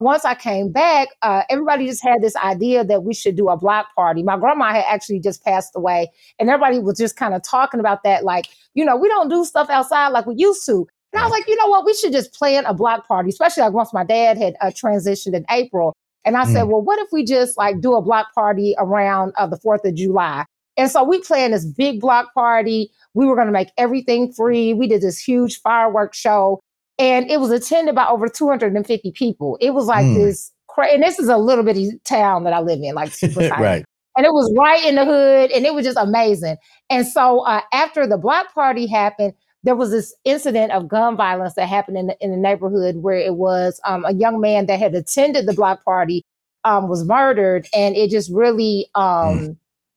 Once 0.00 0.24
I 0.24 0.34
came 0.34 0.70
back, 0.70 1.08
uh, 1.22 1.42
everybody 1.50 1.86
just 1.86 2.04
had 2.04 2.22
this 2.22 2.36
idea 2.36 2.84
that 2.84 3.02
we 3.02 3.12
should 3.12 3.36
do 3.36 3.48
a 3.48 3.56
block 3.56 3.86
party. 3.96 4.22
My 4.22 4.38
grandma 4.38 4.72
had 4.72 4.84
actually 4.88 5.18
just 5.18 5.44
passed 5.44 5.72
away, 5.74 6.08
and 6.38 6.48
everybody 6.48 6.78
was 6.78 6.98
just 6.98 7.16
kind 7.16 7.34
of 7.34 7.42
talking 7.42 7.80
about 7.80 8.04
that, 8.04 8.22
like, 8.24 8.46
you 8.74 8.84
know, 8.84 8.96
we 8.96 9.08
don't 9.08 9.28
do 9.28 9.44
stuff 9.44 9.68
outside 9.70 10.08
like 10.08 10.24
we 10.24 10.36
used 10.36 10.64
to. 10.66 10.86
And 11.12 11.20
I 11.20 11.24
was 11.24 11.30
like, 11.32 11.48
you 11.48 11.56
know 11.56 11.66
what? 11.68 11.84
We 11.86 11.94
should 11.94 12.12
just 12.12 12.34
plan 12.34 12.64
a 12.66 12.74
block 12.74 13.08
party, 13.08 13.30
especially 13.30 13.62
like 13.62 13.72
once 13.72 13.92
my 13.94 14.04
dad 14.04 14.36
had 14.36 14.54
uh, 14.60 14.66
transitioned 14.66 15.34
in 15.34 15.44
April. 15.50 15.94
And 16.24 16.36
I 16.36 16.44
said, 16.44 16.64
Mm. 16.64 16.68
well, 16.68 16.82
what 16.82 16.98
if 16.98 17.08
we 17.12 17.24
just 17.24 17.56
like 17.56 17.80
do 17.80 17.94
a 17.94 18.02
block 18.02 18.34
party 18.34 18.74
around 18.78 19.32
uh, 19.36 19.46
the 19.46 19.56
4th 19.56 19.84
of 19.88 19.94
July? 19.94 20.44
And 20.76 20.90
so 20.90 21.02
we 21.02 21.20
planned 21.22 21.54
this 21.54 21.64
big 21.64 22.00
block 22.00 22.34
party. 22.34 22.90
We 23.14 23.24
were 23.26 23.34
going 23.34 23.46
to 23.46 23.52
make 23.52 23.70
everything 23.78 24.32
free. 24.32 24.74
We 24.74 24.86
did 24.86 25.00
this 25.00 25.18
huge 25.18 25.60
fireworks 25.60 26.18
show, 26.18 26.60
and 26.98 27.30
it 27.30 27.40
was 27.40 27.50
attended 27.50 27.94
by 27.94 28.06
over 28.06 28.28
250 28.28 29.10
people. 29.12 29.56
It 29.60 29.70
was 29.70 29.86
like 29.86 30.04
Mm. 30.04 30.14
this, 30.16 30.52
cra- 30.68 30.92
and 30.92 31.02
this 31.02 31.18
is 31.18 31.28
a 31.28 31.38
little 31.38 31.64
bitty 31.64 31.92
town 32.04 32.44
that 32.44 32.52
I 32.52 32.60
live 32.60 32.80
in, 32.82 32.94
like 32.94 33.12
super 33.12 33.40
tiny 33.48 33.62
right. 33.62 33.84
and 34.16 34.26
it 34.26 34.32
was 34.32 34.52
right 34.58 34.84
in 34.84 34.96
the 34.96 35.04
hood 35.04 35.50
and 35.52 35.64
it 35.64 35.74
was 35.74 35.84
just 35.86 35.96
amazing 35.98 36.56
and 36.90 37.06
so 37.06 37.40
uh, 37.40 37.60
after 37.72 38.06
the 38.06 38.18
block 38.18 38.52
party 38.54 38.86
happened 38.86 39.32
there 39.64 39.76
was 39.76 39.90
this 39.90 40.14
incident 40.24 40.72
of 40.72 40.88
gun 40.88 41.16
violence 41.16 41.54
that 41.54 41.68
happened 41.68 41.96
in 41.98 42.06
the, 42.08 42.16
in 42.20 42.30
the 42.30 42.36
neighborhood 42.36 42.96
where 42.96 43.16
it 43.16 43.34
was 43.34 43.80
um, 43.84 44.04
a 44.04 44.14
young 44.14 44.40
man 44.40 44.66
that 44.66 44.78
had 44.78 44.94
attended 44.94 45.46
the 45.46 45.52
block 45.52 45.84
party 45.84 46.24
um, 46.64 46.88
was 46.88 47.04
murdered 47.04 47.66
and 47.74 47.96
it 47.96 48.10
just 48.10 48.30
really 48.32 48.88
um, 48.94 49.56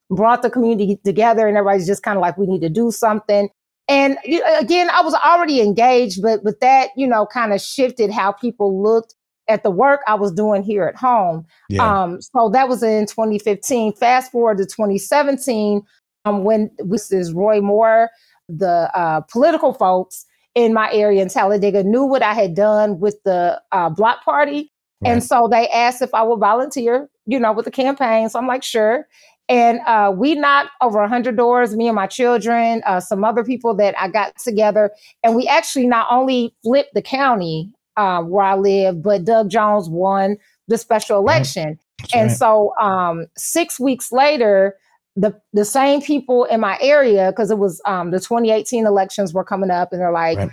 brought 0.10 0.42
the 0.42 0.50
community 0.50 1.00
together 1.06 1.48
and 1.48 1.58
everybody's 1.58 1.88
just 1.88 2.04
kind 2.04 2.18
of 2.18 2.22
like 2.22 2.38
we 2.38 2.48
need 2.48 2.62
to 2.62 2.70
do 2.70 2.92
something 2.92 3.50
and 3.88 4.18
you- 4.26 4.44
again 4.60 4.90
i 4.92 5.02
was 5.02 5.14
already 5.26 5.60
engaged 5.62 6.22
but 6.22 6.44
but 6.44 6.60
that 6.60 6.90
you 6.96 7.08
know 7.08 7.26
kind 7.26 7.52
of 7.54 7.60
shifted 7.62 8.12
how 8.12 8.32
people 8.32 8.82
looked 8.84 9.16
at 9.48 9.64
the 9.64 9.72
work 9.72 10.02
i 10.08 10.14
was 10.14 10.32
doing 10.32 10.62
here 10.64 10.84
at 10.84 10.96
home 10.96 11.46
Yeah. 11.70 12.04
um, 12.04 12.22
so 12.22 12.50
that 12.50 12.68
was 12.70 12.84
in 12.84 13.06
2015. 13.08 13.94
Fast 13.94 14.32
forward 14.32 14.58
to 14.60 14.66
2017, 14.66 15.82
um, 16.26 16.44
when 16.44 16.70
this 16.78 17.12
is 17.12 17.34
Roy 17.34 17.60
Moore, 17.60 18.10
the 18.58 18.90
uh, 18.94 19.22
political 19.22 19.74
folks 19.74 20.26
in 20.56 20.74
my 20.74 20.92
area 20.92 21.22
in 21.22 21.30
Talladega 21.30 21.84
knew 21.84 22.04
what 22.04 22.22
I 22.22 22.34
had 22.34 22.56
done 22.56 23.00
with 23.00 23.22
the 23.24 23.62
uh, 23.72 23.90
block 23.90 24.24
party. 24.24 24.72
And 25.04 25.24
so 25.24 25.48
they 25.50 25.68
asked 25.70 26.04
if 26.04 26.14
I 26.14 26.22
would 26.22 26.40
volunteer, 26.40 27.10
you 27.26 27.40
know, 27.40 27.52
with 27.54 27.66
the 27.66 27.72
campaign. 27.72 28.30
So 28.30 28.38
I'm 28.38 28.46
like, 28.46 28.62
sure. 28.62 29.08
And 29.50 29.80
uh, 29.88 30.14
we 30.16 30.36
knocked 30.36 30.70
over 30.82 31.00
100 31.00 31.36
doors, 31.36 31.76
me 31.76 31.88
and 31.88 31.96
my 31.96 32.06
children, 32.06 32.84
uh, 32.86 33.00
some 33.00 33.24
other 33.24 33.44
people 33.44 33.74
that 33.78 33.96
I 34.00 34.08
got 34.10 34.38
together. 34.38 34.92
And 35.24 35.36
we 35.36 35.48
actually 35.48 35.88
not 35.88 36.08
only 36.12 36.54
flipped 36.64 36.94
the 36.94 37.02
county 37.02 37.72
uh, 37.98 38.22
where 38.22 38.46
I 38.46 38.56
live, 38.56 39.02
but 39.02 39.26
Doug 39.26 39.50
Jones 39.50 39.90
won 39.90 40.38
the 40.68 40.78
special 40.78 41.18
election. 41.18 41.80
That's 42.00 42.14
And 42.14 42.28
right. 42.30 42.38
so 42.38 42.74
um, 42.80 43.26
six 43.36 43.80
weeks 43.80 44.12
later, 44.12 44.76
the 45.16 45.40
the 45.54 45.66
same 45.66 46.02
people 46.02 46.46
in 46.46 46.60
my 46.60 46.78
area, 46.82 47.32
because 47.32 47.52
it 47.52 47.58
was 47.58 47.82
um, 47.86 48.12
the 48.12 48.20
2018 48.20 48.86
elections 48.86 49.34
were 49.34 49.44
coming 49.44 49.70
up, 49.72 49.92
and 49.92 50.02
they're 50.02 50.12
like, 50.12 50.38
Right. 50.38 50.50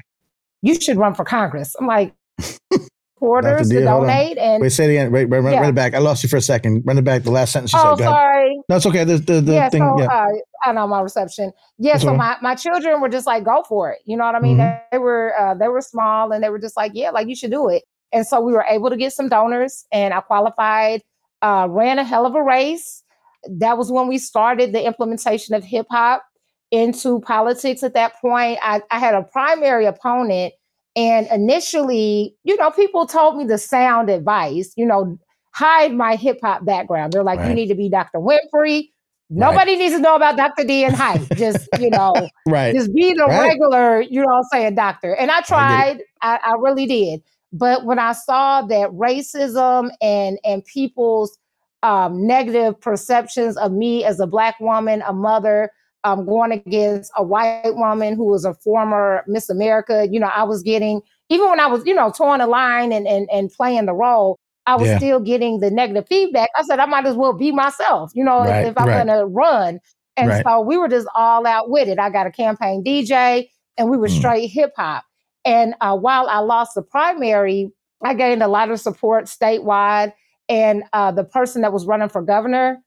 "You 0.62 0.80
should 0.80 0.96
run 0.96 1.14
for 1.14 1.24
Congress." 1.24 1.76
I'm 1.78 1.86
like, 1.86 2.12
"Quarters 3.16 3.68
to 3.68 3.80
donate," 3.84 4.36
and 4.38 4.60
Wait, 4.60 4.70
say 4.70 4.84
it 4.86 4.90
again. 4.90 5.12
Wait, 5.12 5.26
run, 5.26 5.44
Yeah. 5.44 5.60
run 5.60 5.68
it 5.70 5.74
back. 5.74 5.94
I 5.94 5.98
lost 5.98 6.22
you 6.22 6.28
for 6.28 6.36
a 6.36 6.42
second. 6.42 6.82
Run 6.84 6.98
it 6.98 7.04
back. 7.04 7.22
The 7.22 7.30
last 7.30 7.52
sentence 7.52 7.72
you 7.72 7.78
oh, 7.80 7.96
said. 7.96 8.04
Ahead. 8.04 8.12
sorry. 8.12 8.60
No, 8.68 8.76
it's 8.76 8.86
okay. 8.86 9.04
The, 9.04 9.18
the, 9.18 9.40
the 9.40 9.52
yeah, 9.52 9.68
thing. 9.68 9.80
so 9.80 10.00
yeah. 10.00 10.06
uh, 10.06 10.26
I 10.64 10.72
know 10.72 10.86
my 10.88 11.00
reception. 11.00 11.52
Yeah, 11.78 11.92
That's 11.92 12.04
so 12.04 12.10
all 12.10 12.16
my, 12.16 12.36
my 12.42 12.54
children 12.54 13.00
were 13.00 13.08
just 13.08 13.26
like, 13.26 13.44
go 13.44 13.64
for 13.68 13.92
it. 13.92 14.00
You 14.06 14.16
know 14.16 14.24
what 14.24 14.34
I 14.34 14.40
mean? 14.40 14.58
Mhm. 14.58 14.80
They 14.90 14.98
were 14.98 15.38
uh, 15.38 15.54
they 15.54 15.68
were 15.68 15.80
small 15.80 16.32
and 16.32 16.42
they 16.42 16.48
were 16.48 16.58
just 16.58 16.76
like, 16.76 16.92
yeah, 16.94 17.10
like 17.10 17.28
you 17.28 17.36
should 17.36 17.50
do 17.52 17.68
it. 17.68 17.84
And 18.12 18.26
so 18.26 18.40
we 18.40 18.52
were 18.52 18.64
able 18.68 18.90
to 18.90 18.96
get 18.96 19.12
some 19.12 19.28
donors, 19.28 19.86
and 19.92 20.12
I 20.14 20.20
qualified. 20.20 21.02
Uh, 21.40 21.68
ran 21.70 22.00
a 22.00 22.04
hell 22.04 22.26
of 22.26 22.34
a 22.34 22.42
race. 22.42 23.04
That 23.48 23.78
was 23.78 23.92
when 23.92 24.08
we 24.08 24.18
started 24.18 24.72
the 24.72 24.84
implementation 24.84 25.54
of 25.54 25.64
hip 25.64 25.86
hop 25.90 26.24
into 26.70 27.20
politics. 27.20 27.82
At 27.82 27.94
that 27.94 28.14
point, 28.20 28.58
I, 28.62 28.82
I 28.90 28.98
had 28.98 29.14
a 29.14 29.22
primary 29.22 29.86
opponent, 29.86 30.54
and 30.96 31.26
initially, 31.32 32.34
you 32.44 32.56
know, 32.56 32.70
people 32.70 33.06
told 33.06 33.36
me 33.36 33.44
the 33.44 33.58
sound 33.58 34.10
advice. 34.10 34.72
You 34.76 34.86
know, 34.86 35.18
hide 35.52 35.92
my 35.92 36.16
hip 36.16 36.38
hop 36.42 36.64
background. 36.64 37.12
They're 37.12 37.22
like, 37.24 37.40
you 37.46 37.54
need 37.54 37.68
to 37.68 37.74
be 37.74 37.88
Dr. 37.88 38.18
Winfrey. 38.18 38.90
Nobody 39.30 39.76
needs 39.76 39.94
to 39.94 40.00
know 40.00 40.16
about 40.16 40.36
Dr. 40.38 40.64
D 40.64 40.84
and 40.84 40.94
hype. 40.96 41.20
Just, 41.36 41.68
you 41.78 41.90
know, 41.90 42.14
right. 42.46 42.74
just 42.74 42.94
be 42.94 43.12
the 43.12 43.26
Right. 43.26 43.48
regular, 43.48 44.00
you 44.00 44.20
know 44.22 44.26
what 44.28 44.36
I'm 44.38 44.44
saying, 44.50 44.74
doctor. 44.74 45.14
And 45.14 45.30
I 45.30 45.42
tried, 45.42 45.98
I, 46.22 46.38
I 46.42 46.54
really 46.58 46.86
did. 46.86 47.22
But 47.52 47.84
when 47.84 47.98
I 47.98 48.12
saw 48.12 48.62
that 48.62 48.88
racism 48.90 49.90
and 50.00 50.38
and 50.44 50.64
people's 50.64 51.38
um, 51.82 52.26
negative 52.26 52.80
perceptions 52.80 53.56
of 53.56 53.72
me 53.72 54.04
as 54.04 54.20
a 54.20 54.26
black 54.26 54.58
woman, 54.60 55.02
a 55.06 55.12
mother, 55.12 55.70
um, 56.04 56.24
going 56.26 56.52
against 56.52 57.12
a 57.16 57.22
white 57.22 57.74
woman 57.74 58.14
who 58.14 58.24
was 58.24 58.44
a 58.44 58.54
former 58.54 59.22
Miss 59.26 59.48
America, 59.50 60.06
you 60.10 60.18
know, 60.20 60.30
I 60.34 60.44
was 60.44 60.62
getting 60.62 61.00
even 61.28 61.50
when 61.50 61.60
I 61.60 61.66
was, 61.66 61.84
you 61.84 61.94
know, 61.94 62.10
towing 62.10 62.38
the 62.38 62.46
line 62.46 62.92
and 62.92 63.06
and 63.06 63.28
and 63.30 63.50
playing 63.52 63.86
the 63.86 63.92
role, 63.94 64.38
I 64.66 64.76
was 64.76 64.88
Yeah. 64.88 64.98
still 64.98 65.20
getting 65.20 65.60
the 65.60 65.70
negative 65.70 66.06
feedback. 66.08 66.50
I 66.56 66.62
said 66.62 66.78
I 66.78 66.86
might 66.86 67.06
as 67.06 67.16
well 67.16 67.32
be 67.32 67.52
myself, 67.52 68.10
you 68.14 68.24
know, 68.24 68.42
if- 68.44 68.66
if, 68.68 68.78
I'm 68.78 68.86
right. 68.88 69.06
gonna 69.06 69.26
run. 69.26 69.80
And 70.16 70.28
Right. 70.30 70.42
so 70.44 70.60
we 70.60 70.76
were 70.78 70.88
just 70.88 71.06
all 71.14 71.46
out 71.46 71.68
with 71.70 71.88
it. 71.88 71.98
I 71.98 72.10
got 72.10 72.26
a 72.26 72.30
campaign 72.32 72.82
DJ 72.82 73.48
and 73.76 73.88
we 73.90 73.96
were 73.96 74.08
Mm. 74.08 74.18
straight 74.18 74.46
hip 74.48 74.72
hop. 74.76 75.04
And 75.44 75.74
uh, 75.80 75.96
while 75.96 76.26
I 76.28 76.38
lost 76.38 76.74
the 76.74 76.82
primary, 76.82 77.72
I 78.02 78.14
gained 78.14 78.42
a 78.42 78.48
lot 78.48 78.70
of 78.70 78.80
support 78.80 79.24
statewide. 79.26 80.12
And 80.48 80.84
uh, 80.92 81.12
the 81.12 81.24
person 81.24 81.62
that 81.62 81.72
was 81.72 81.86
running 81.86 82.08
for 82.08 82.22
governor 82.22 82.78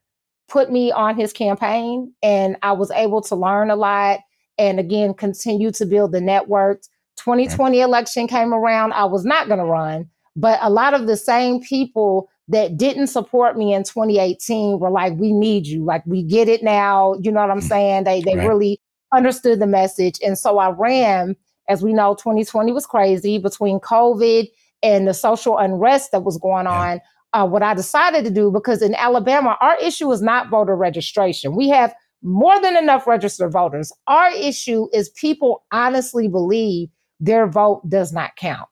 put 0.49 0.71
me 0.71 0.91
on 0.91 1.15
his 1.15 1.31
campaign, 1.33 2.13
and 2.21 2.57
I 2.61 2.73
was 2.73 2.91
able 2.91 3.21
to 3.21 3.35
learn 3.35 3.69
a 3.69 3.75
lot 3.75 4.19
and 4.57 4.79
again 4.79 5.13
continue 5.13 5.71
to 5.71 5.85
build 5.85 6.11
the 6.11 6.21
network. 6.21 6.81
2020 7.17 7.79
election 7.81 8.27
came 8.27 8.53
around. 8.53 8.93
I 8.93 9.05
was 9.05 9.23
not 9.23 9.47
going 9.47 9.59
to 9.59 9.65
run, 9.65 10.09
but 10.35 10.59
a 10.61 10.69
lot 10.69 10.93
of 10.93 11.07
the 11.07 11.15
same 11.17 11.61
people 11.61 12.29
that 12.47 12.75
didn't 12.77 13.07
support 13.07 13.57
me 13.57 13.73
in 13.73 13.83
2018 13.83 14.79
were 14.79 14.89
like, 14.89 15.13
"We 15.17 15.31
need 15.31 15.67
you. 15.67 15.85
Like, 15.85 16.03
we 16.05 16.23
get 16.23 16.49
it 16.49 16.63
now." 16.63 17.13
You 17.21 17.31
know 17.31 17.41
what 17.41 17.51
I'm 17.51 17.61
saying? 17.61 18.03
They 18.03 18.21
they 18.21 18.35
Right. 18.35 18.47
really 18.47 18.79
understood 19.13 19.59
the 19.59 19.67
message, 19.67 20.15
and 20.25 20.37
so 20.37 20.57
I 20.57 20.71
ran. 20.71 21.35
As 21.69 21.81
we 21.83 21.93
know, 21.93 22.15
2020 22.15 22.71
was 22.73 22.85
crazy 22.85 23.37
between 23.37 23.79
COVID 23.79 24.47
and 24.83 25.07
the 25.07 25.13
social 25.13 25.57
unrest 25.57 26.11
that 26.11 26.23
was 26.23 26.37
going 26.37 26.67
on. 26.67 26.99
Uh, 27.33 27.47
what 27.47 27.63
I 27.63 27.73
decided 27.73 28.25
to 28.25 28.31
do, 28.31 28.51
because 28.51 28.81
in 28.81 28.93
Alabama, 28.95 29.57
our 29.61 29.77
issue 29.79 30.11
is 30.11 30.21
not 30.21 30.49
voter 30.49 30.75
registration. 30.75 31.55
We 31.55 31.69
have 31.69 31.93
more 32.21 32.59
than 32.61 32.75
enough 32.75 33.07
registered 33.07 33.51
voters. 33.51 33.91
Our 34.07 34.31
issue 34.31 34.87
is 34.93 35.09
people 35.09 35.63
honestly 35.71 36.27
believe 36.27 36.89
their 37.19 37.47
vote 37.47 37.89
does 37.89 38.11
not 38.11 38.35
count. 38.35 38.67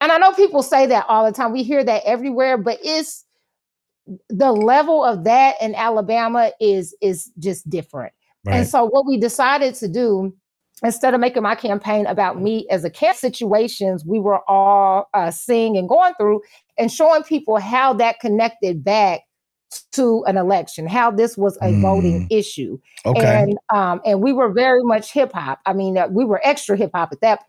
And 0.00 0.12
I 0.12 0.18
know 0.18 0.32
people 0.32 0.62
say 0.62 0.86
that 0.86 1.06
all 1.08 1.24
the 1.24 1.32
time. 1.32 1.52
We 1.52 1.62
hear 1.62 1.82
that 1.82 2.02
everywhere, 2.04 2.58
but 2.58 2.78
it's 2.82 3.24
the 4.28 4.52
level 4.52 5.02
of 5.02 5.24
that 5.24 5.56
in 5.60 5.74
Alabama 5.74 6.52
is 6.60 6.94
is 7.00 7.30
just 7.38 7.68
different. 7.68 8.12
Right. 8.44 8.56
And 8.56 8.68
so 8.68 8.84
what 8.84 9.06
we 9.06 9.18
decided 9.18 9.74
to 9.76 9.88
do 9.88 10.36
instead 10.84 11.14
of 11.14 11.20
making 11.20 11.42
my 11.42 11.54
campaign 11.54 12.06
about 12.06 12.40
me 12.40 12.66
as 12.70 12.84
a 12.84 12.90
camp 12.90 13.16
situations 13.16 14.04
we 14.04 14.18
were 14.18 14.40
all 14.48 15.08
uh, 15.14 15.30
seeing 15.30 15.76
and 15.76 15.88
going 15.88 16.14
through 16.14 16.40
and 16.78 16.90
showing 16.92 17.22
people 17.22 17.58
how 17.58 17.92
that 17.92 18.20
connected 18.20 18.84
back 18.84 19.22
to 19.92 20.24
an 20.26 20.36
election, 20.36 20.86
how 20.86 21.10
this 21.10 21.36
was 21.36 21.56
a 21.58 21.66
mm. 21.66 21.82
voting 21.82 22.26
issue. 22.30 22.78
Okay. 23.04 23.42
And 23.42 23.58
um, 23.74 24.00
and 24.04 24.22
we 24.22 24.32
were 24.32 24.52
very 24.52 24.82
much 24.82 25.12
hip 25.12 25.32
hop. 25.32 25.60
I 25.66 25.72
mean, 25.72 25.98
uh, 25.98 26.08
we 26.08 26.24
were 26.24 26.40
extra 26.44 26.76
hip 26.76 26.90
hop 26.94 27.12
at 27.12 27.20
that. 27.20 27.40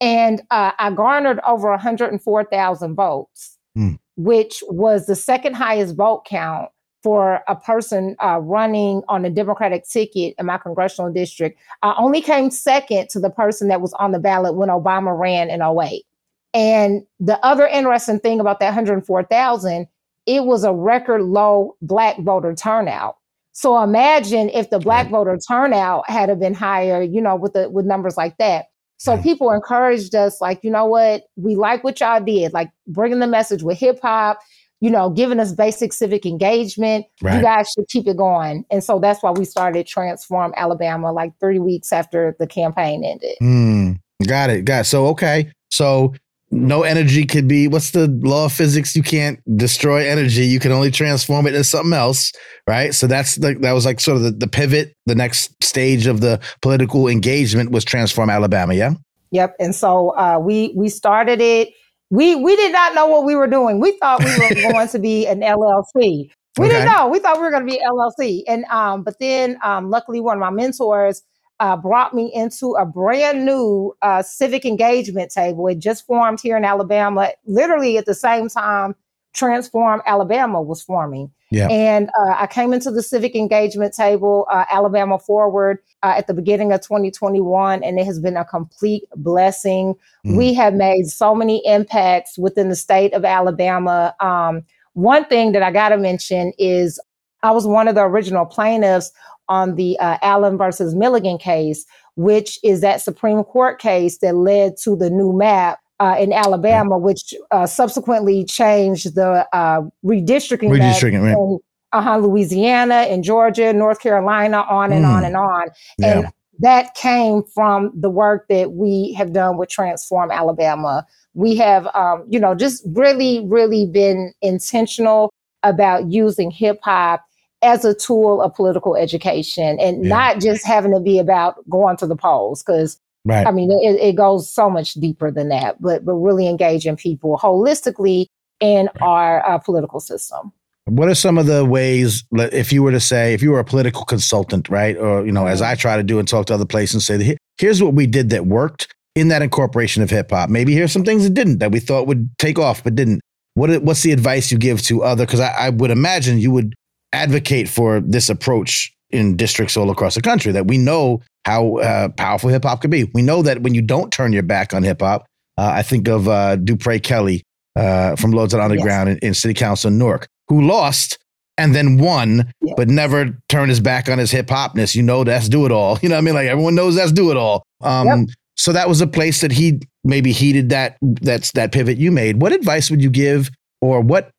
And 0.00 0.42
uh, 0.50 0.72
I 0.78 0.90
garnered 0.92 1.40
over 1.46 1.70
104,000 1.70 2.94
votes, 2.94 3.58
mm. 3.76 3.98
which 4.16 4.62
was 4.68 5.06
the 5.06 5.16
second 5.16 5.54
highest 5.54 5.94
vote 5.96 6.24
count 6.26 6.70
for 7.02 7.40
a 7.48 7.56
person 7.56 8.16
uh, 8.22 8.38
running 8.42 9.02
on 9.08 9.24
a 9.24 9.30
Democratic 9.30 9.88
ticket 9.88 10.34
in 10.38 10.46
my 10.46 10.58
congressional 10.58 11.12
district. 11.12 11.58
I 11.82 11.94
only 11.98 12.20
came 12.20 12.50
second 12.50 13.08
to 13.10 13.20
the 13.20 13.30
person 13.30 13.68
that 13.68 13.80
was 13.80 13.94
on 13.94 14.12
the 14.12 14.18
ballot 14.18 14.54
when 14.54 14.68
Obama 14.68 15.18
ran 15.18 15.48
in 15.50 15.62
08. 15.62 16.04
And 16.52 17.02
the 17.18 17.38
other 17.44 17.66
interesting 17.66 18.18
thing 18.18 18.40
about 18.40 18.60
that 18.60 18.66
104,000, 18.66 19.86
it 20.26 20.44
was 20.44 20.64
a 20.64 20.72
record 20.72 21.22
low 21.22 21.76
black 21.80 22.18
voter 22.20 22.54
turnout. 22.54 23.16
So 23.52 23.82
imagine 23.82 24.48
if 24.50 24.70
the 24.70 24.78
black 24.78 25.06
right. 25.06 25.12
voter 25.12 25.38
turnout 25.48 26.08
had 26.08 26.38
been 26.38 26.54
higher, 26.54 27.02
you 27.02 27.20
know, 27.20 27.36
with 27.36 27.52
the 27.52 27.68
with 27.68 27.84
numbers 27.84 28.16
like 28.16 28.36
that. 28.38 28.66
So 28.96 29.14
right. 29.14 29.22
people 29.22 29.50
encouraged 29.50 30.14
us, 30.14 30.40
like, 30.40 30.62
you 30.62 30.70
know 30.70 30.84
what, 30.84 31.24
we 31.36 31.56
like 31.56 31.82
what 31.82 32.00
y'all 32.00 32.22
did, 32.22 32.52
like 32.52 32.70
bringing 32.86 33.18
the 33.18 33.26
message 33.26 33.62
with 33.62 33.78
hip 33.78 33.98
hop, 34.02 34.38
you 34.80 34.90
know, 34.90 35.10
giving 35.10 35.38
us 35.38 35.52
basic 35.52 35.92
civic 35.92 36.24
engagement. 36.24 37.06
Right. 37.22 37.36
You 37.36 37.42
guys 37.42 37.70
should 37.70 37.88
keep 37.88 38.06
it 38.08 38.16
going. 38.16 38.64
And 38.70 38.82
so 38.82 38.98
that's 38.98 39.22
why 39.22 39.30
we 39.30 39.44
started 39.44 39.86
Transform 39.86 40.52
Alabama 40.56 41.12
like 41.12 41.32
three 41.38 41.58
weeks 41.58 41.92
after 41.92 42.34
the 42.38 42.46
campaign 42.46 43.04
ended. 43.04 43.36
Mm, 43.42 44.00
got 44.26 44.50
it. 44.50 44.64
Got 44.64 44.80
it. 44.80 44.84
So 44.84 45.06
okay. 45.08 45.52
So 45.70 46.14
no 46.50 46.82
energy 46.82 47.24
could 47.24 47.46
be 47.46 47.68
what's 47.68 47.92
the 47.92 48.08
law 48.22 48.46
of 48.46 48.52
physics 48.52 48.96
you 48.96 49.04
can't 49.04 49.38
destroy 49.56 50.04
energy 50.04 50.44
you 50.44 50.58
can 50.58 50.72
only 50.72 50.90
transform 50.90 51.46
it 51.46 51.50
into 51.50 51.62
something 51.62 51.92
else 51.92 52.32
right 52.66 52.92
so 52.92 53.06
that's 53.06 53.36
the, 53.36 53.54
that 53.60 53.70
was 53.70 53.86
like 53.86 54.00
sort 54.00 54.16
of 54.16 54.24
the, 54.24 54.32
the 54.32 54.48
pivot 54.48 54.92
the 55.06 55.14
next 55.14 55.52
stage 55.62 56.08
of 56.08 56.20
the 56.20 56.40
political 56.60 57.06
engagement 57.06 57.70
was 57.70 57.84
transform 57.84 58.28
alabama 58.28 58.74
yeah 58.74 58.94
yep 59.30 59.54
and 59.60 59.76
so 59.76 60.10
uh, 60.16 60.40
we 60.40 60.72
we 60.76 60.88
started 60.88 61.40
it 61.40 61.68
we 62.10 62.34
we 62.34 62.56
did 62.56 62.72
not 62.72 62.94
know 62.94 63.06
what 63.06 63.24
we 63.24 63.34
were 63.34 63.46
doing 63.46 63.80
we 63.80 63.92
thought 63.98 64.22
we 64.24 64.32
were 64.38 64.54
going 64.72 64.88
to 64.88 64.98
be 64.98 65.26
an 65.26 65.40
llc 65.40 65.94
we 65.94 66.66
okay. 66.66 66.68
didn't 66.68 66.92
know 66.92 67.08
we 67.08 67.18
thought 67.18 67.36
we 67.36 67.42
were 67.42 67.50
going 67.50 67.66
to 67.66 67.72
be 67.72 67.80
llc 67.80 68.42
and 68.46 68.64
um 68.66 69.02
but 69.02 69.18
then 69.20 69.58
um 69.62 69.90
luckily 69.90 70.20
one 70.20 70.36
of 70.36 70.40
my 70.40 70.50
mentors 70.50 71.22
uh, 71.60 71.76
brought 71.76 72.14
me 72.14 72.32
into 72.34 72.74
a 72.80 72.86
brand 72.86 73.44
new 73.44 73.92
uh, 74.00 74.22
civic 74.22 74.64
engagement 74.64 75.30
table. 75.30 75.68
It 75.68 75.78
just 75.78 76.06
formed 76.06 76.40
here 76.40 76.56
in 76.56 76.64
Alabama, 76.64 77.32
literally 77.44 77.98
at 77.98 78.06
the 78.06 78.14
same 78.14 78.48
time 78.48 78.94
Transform 79.32 80.02
Alabama 80.06 80.60
was 80.60 80.82
forming. 80.82 81.30
Yeah. 81.50 81.68
And 81.68 82.08
uh, 82.10 82.34
I 82.38 82.46
came 82.46 82.72
into 82.72 82.92
the 82.92 83.02
civic 83.02 83.34
engagement 83.34 83.92
table, 83.92 84.46
uh, 84.50 84.66
Alabama 84.70 85.18
Forward, 85.18 85.78
uh, 86.02 86.14
at 86.16 86.28
the 86.28 86.34
beginning 86.34 86.72
of 86.72 86.80
2021, 86.80 87.82
and 87.82 87.98
it 87.98 88.06
has 88.06 88.20
been 88.20 88.36
a 88.36 88.44
complete 88.44 89.04
blessing. 89.16 89.94
Mm. 90.24 90.36
We 90.36 90.54
have 90.54 90.74
made 90.74 91.06
so 91.06 91.34
many 91.34 91.60
impacts 91.66 92.38
within 92.38 92.68
the 92.68 92.76
state 92.76 93.12
of 93.14 93.24
Alabama. 93.24 94.14
Um, 94.20 94.62
one 94.92 95.24
thing 95.24 95.50
that 95.52 95.62
I 95.62 95.72
got 95.72 95.88
to 95.88 95.96
mention 95.96 96.52
is 96.56 97.00
I 97.42 97.50
was 97.50 97.66
one 97.66 97.88
of 97.88 97.96
the 97.96 98.02
original 98.02 98.46
plaintiffs 98.46 99.10
on 99.48 99.74
the 99.74 99.98
uh, 99.98 100.18
Allen 100.22 100.56
versus 100.56 100.94
Milligan 100.94 101.36
case, 101.36 101.84
which 102.14 102.60
is 102.62 102.80
that 102.82 103.00
Supreme 103.00 103.42
Court 103.42 103.80
case 103.80 104.18
that 104.18 104.36
led 104.36 104.76
to 104.84 104.94
the 104.94 105.10
new 105.10 105.32
map 105.32 105.79
uh, 106.00 106.16
in 106.18 106.32
Alabama, 106.32 106.98
which 106.98 107.34
uh, 107.50 107.66
subsequently 107.66 108.44
changed 108.44 109.14
the 109.14 109.46
uh, 109.52 109.82
redistricting, 110.04 110.70
redistricting 110.70 111.22
map 111.22 111.36
in 111.36 111.58
uh-huh, 111.92 112.18
Louisiana 112.18 112.94
and 112.94 113.22
Georgia, 113.22 113.72
North 113.72 114.00
Carolina, 114.00 114.64
on 114.68 114.92
and 114.92 115.04
mm. 115.04 115.08
on 115.08 115.24
and 115.24 115.36
on. 115.36 115.68
Yeah. 115.98 116.18
And 116.18 116.28
that 116.60 116.94
came 116.94 117.42
from 117.42 117.92
the 117.94 118.10
work 118.10 118.46
that 118.48 118.72
we 118.72 119.12
have 119.14 119.32
done 119.32 119.58
with 119.58 119.68
Transform 119.68 120.30
Alabama. 120.30 121.06
We 121.34 121.56
have, 121.56 121.86
um, 121.94 122.24
you 122.28 122.40
know, 122.40 122.54
just 122.54 122.82
really, 122.86 123.46
really 123.46 123.86
been 123.86 124.32
intentional 124.40 125.32
about 125.62 126.10
using 126.10 126.50
hip 126.50 126.80
hop 126.82 127.24
as 127.62 127.84
a 127.84 127.94
tool 127.94 128.40
of 128.40 128.54
political 128.54 128.96
education 128.96 129.78
and 129.78 130.02
yeah. 130.04 130.08
not 130.08 130.40
just 130.40 130.66
having 130.66 130.92
to 130.92 131.00
be 131.00 131.18
about 131.18 131.56
going 131.68 131.96
to 131.98 132.06
the 132.06 132.16
polls 132.16 132.62
because 132.62 132.98
right. 133.24 133.46
I 133.46 133.50
mean 133.50 133.70
it, 133.70 134.00
it, 134.00 134.16
goes 134.16 134.52
so 134.52 134.70
much 134.70 134.94
deeper 134.94 135.30
than 135.30 135.48
that 135.48 135.80
but 135.80 136.04
but 136.04 136.14
really 136.14 136.48
engaging 136.48 136.96
people 136.96 137.38
holistically 137.38 138.26
in 138.60 138.86
right. 138.86 139.02
our 139.02 139.46
uh, 139.46 139.58
political 139.58 140.00
system 140.00 140.52
what 140.86 141.08
are 141.08 141.14
some 141.14 141.38
of 141.38 141.46
the 141.46 141.64
ways 141.64 142.24
if 142.32 142.72
you 142.72 142.82
were 142.82 142.90
to 142.90 143.00
say 143.00 143.32
if 143.34 143.42
you 143.42 143.50
were 143.50 143.60
a 143.60 143.64
political 143.64 144.04
consultant 144.04 144.68
right 144.68 144.96
or 144.96 145.24
you 145.24 145.32
know 145.32 145.46
as 145.46 145.62
i 145.62 145.74
try 145.74 145.96
to 145.96 146.02
do 146.02 146.18
and 146.18 146.26
talk 146.26 146.46
to 146.46 146.54
other 146.54 146.64
places 146.64 146.94
and 146.94 147.02
say 147.02 147.36
here's 147.58 147.82
what 147.82 147.94
we 147.94 148.06
did 148.06 148.30
that 148.30 148.46
worked 148.46 148.92
in 149.14 149.28
that 149.28 149.42
incorporation 149.42 150.02
of 150.02 150.10
hip 150.10 150.30
hop 150.30 150.50
maybe 150.50 150.74
here's 150.74 150.92
some 150.92 151.04
things 151.04 151.24
that 151.24 151.34
didn't 151.34 151.58
that 151.58 151.70
we 151.70 151.80
thought 151.80 152.06
would 152.06 152.28
take 152.38 152.58
off 152.58 152.82
but 152.82 152.94
didn't 152.94 153.20
what 153.54 153.82
what's 153.82 154.02
the 154.02 154.12
advice 154.12 154.50
you 154.50 154.58
give 154.58 154.82
to 154.82 155.02
other 155.02 155.26
because 155.26 155.40
I, 155.40 155.50
I 155.50 155.70
would 155.70 155.90
imagine 155.90 156.38
you 156.38 156.50
would 156.50 156.74
advocate 157.12 157.68
for 157.68 158.00
this 158.00 158.28
approach 158.28 158.92
in 159.10 159.36
districts 159.36 159.76
all 159.76 159.90
across 159.90 160.14
the 160.14 160.22
country 160.22 160.52
that 160.52 160.66
we 160.66 160.78
know 160.78 161.20
how 161.44 161.76
uh, 161.78 162.08
powerful 162.10 162.50
hip 162.50 162.64
hop 162.64 162.80
could 162.80 162.90
be. 162.90 163.04
We 163.14 163.22
know 163.22 163.42
that 163.42 163.62
when 163.62 163.74
you 163.74 163.82
don't 163.82 164.12
turn 164.12 164.32
your 164.32 164.42
back 164.42 164.74
on 164.74 164.82
hip 164.82 165.00
hop, 165.00 165.26
uh, 165.58 165.72
I 165.74 165.82
think 165.82 166.08
of 166.08 166.28
uh, 166.28 166.56
Dupre 166.56 167.00
Kelly 167.00 167.42
uh, 167.76 168.16
from 168.16 168.32
Lords 168.32 168.54
of 168.54 168.60
Underground 168.60 169.08
yes. 169.08 169.18
in, 169.22 169.28
in, 169.28 169.34
City 169.34 169.54
Council 169.54 169.88
in 169.88 169.98
Newark, 169.98 170.28
who 170.48 170.62
lost 170.62 171.18
and 171.58 171.74
then 171.74 171.98
won, 171.98 172.50
yes. 172.62 172.74
but 172.76 172.88
never 172.88 173.38
turned 173.48 173.68
his 173.68 173.80
back 173.80 174.08
on 174.08 174.18
his 174.18 174.30
hip 174.30 174.46
hopness. 174.46 174.94
You 174.94 175.02
know, 175.02 175.24
that's 175.24 175.48
DoItAll. 175.48 176.02
You 176.02 176.08
know 176.08 176.14
what 176.14 176.20
I 176.20 176.24
mean? 176.24 176.34
Like 176.34 176.48
everyone 176.48 176.74
knows 176.74 176.94
that's 176.94 177.12
DoItAll. 177.12 177.60
Um, 177.82 178.06
yep. 178.06 178.28
So 178.56 178.72
that 178.72 178.88
was 178.88 179.00
a 179.00 179.06
place 179.06 179.40
that 179.40 179.52
he 179.52 179.80
maybe 180.04 180.32
heeded 180.32 180.68
that 180.70 180.98
that's 181.00 181.52
that 181.52 181.72
pivot 181.72 181.98
you 181.98 182.12
made. 182.12 182.40
What 182.40 182.52
advice 182.52 182.90
would 182.90 183.02
you 183.02 183.10
give, 183.10 183.50
or 183.80 184.00
what? 184.00 184.30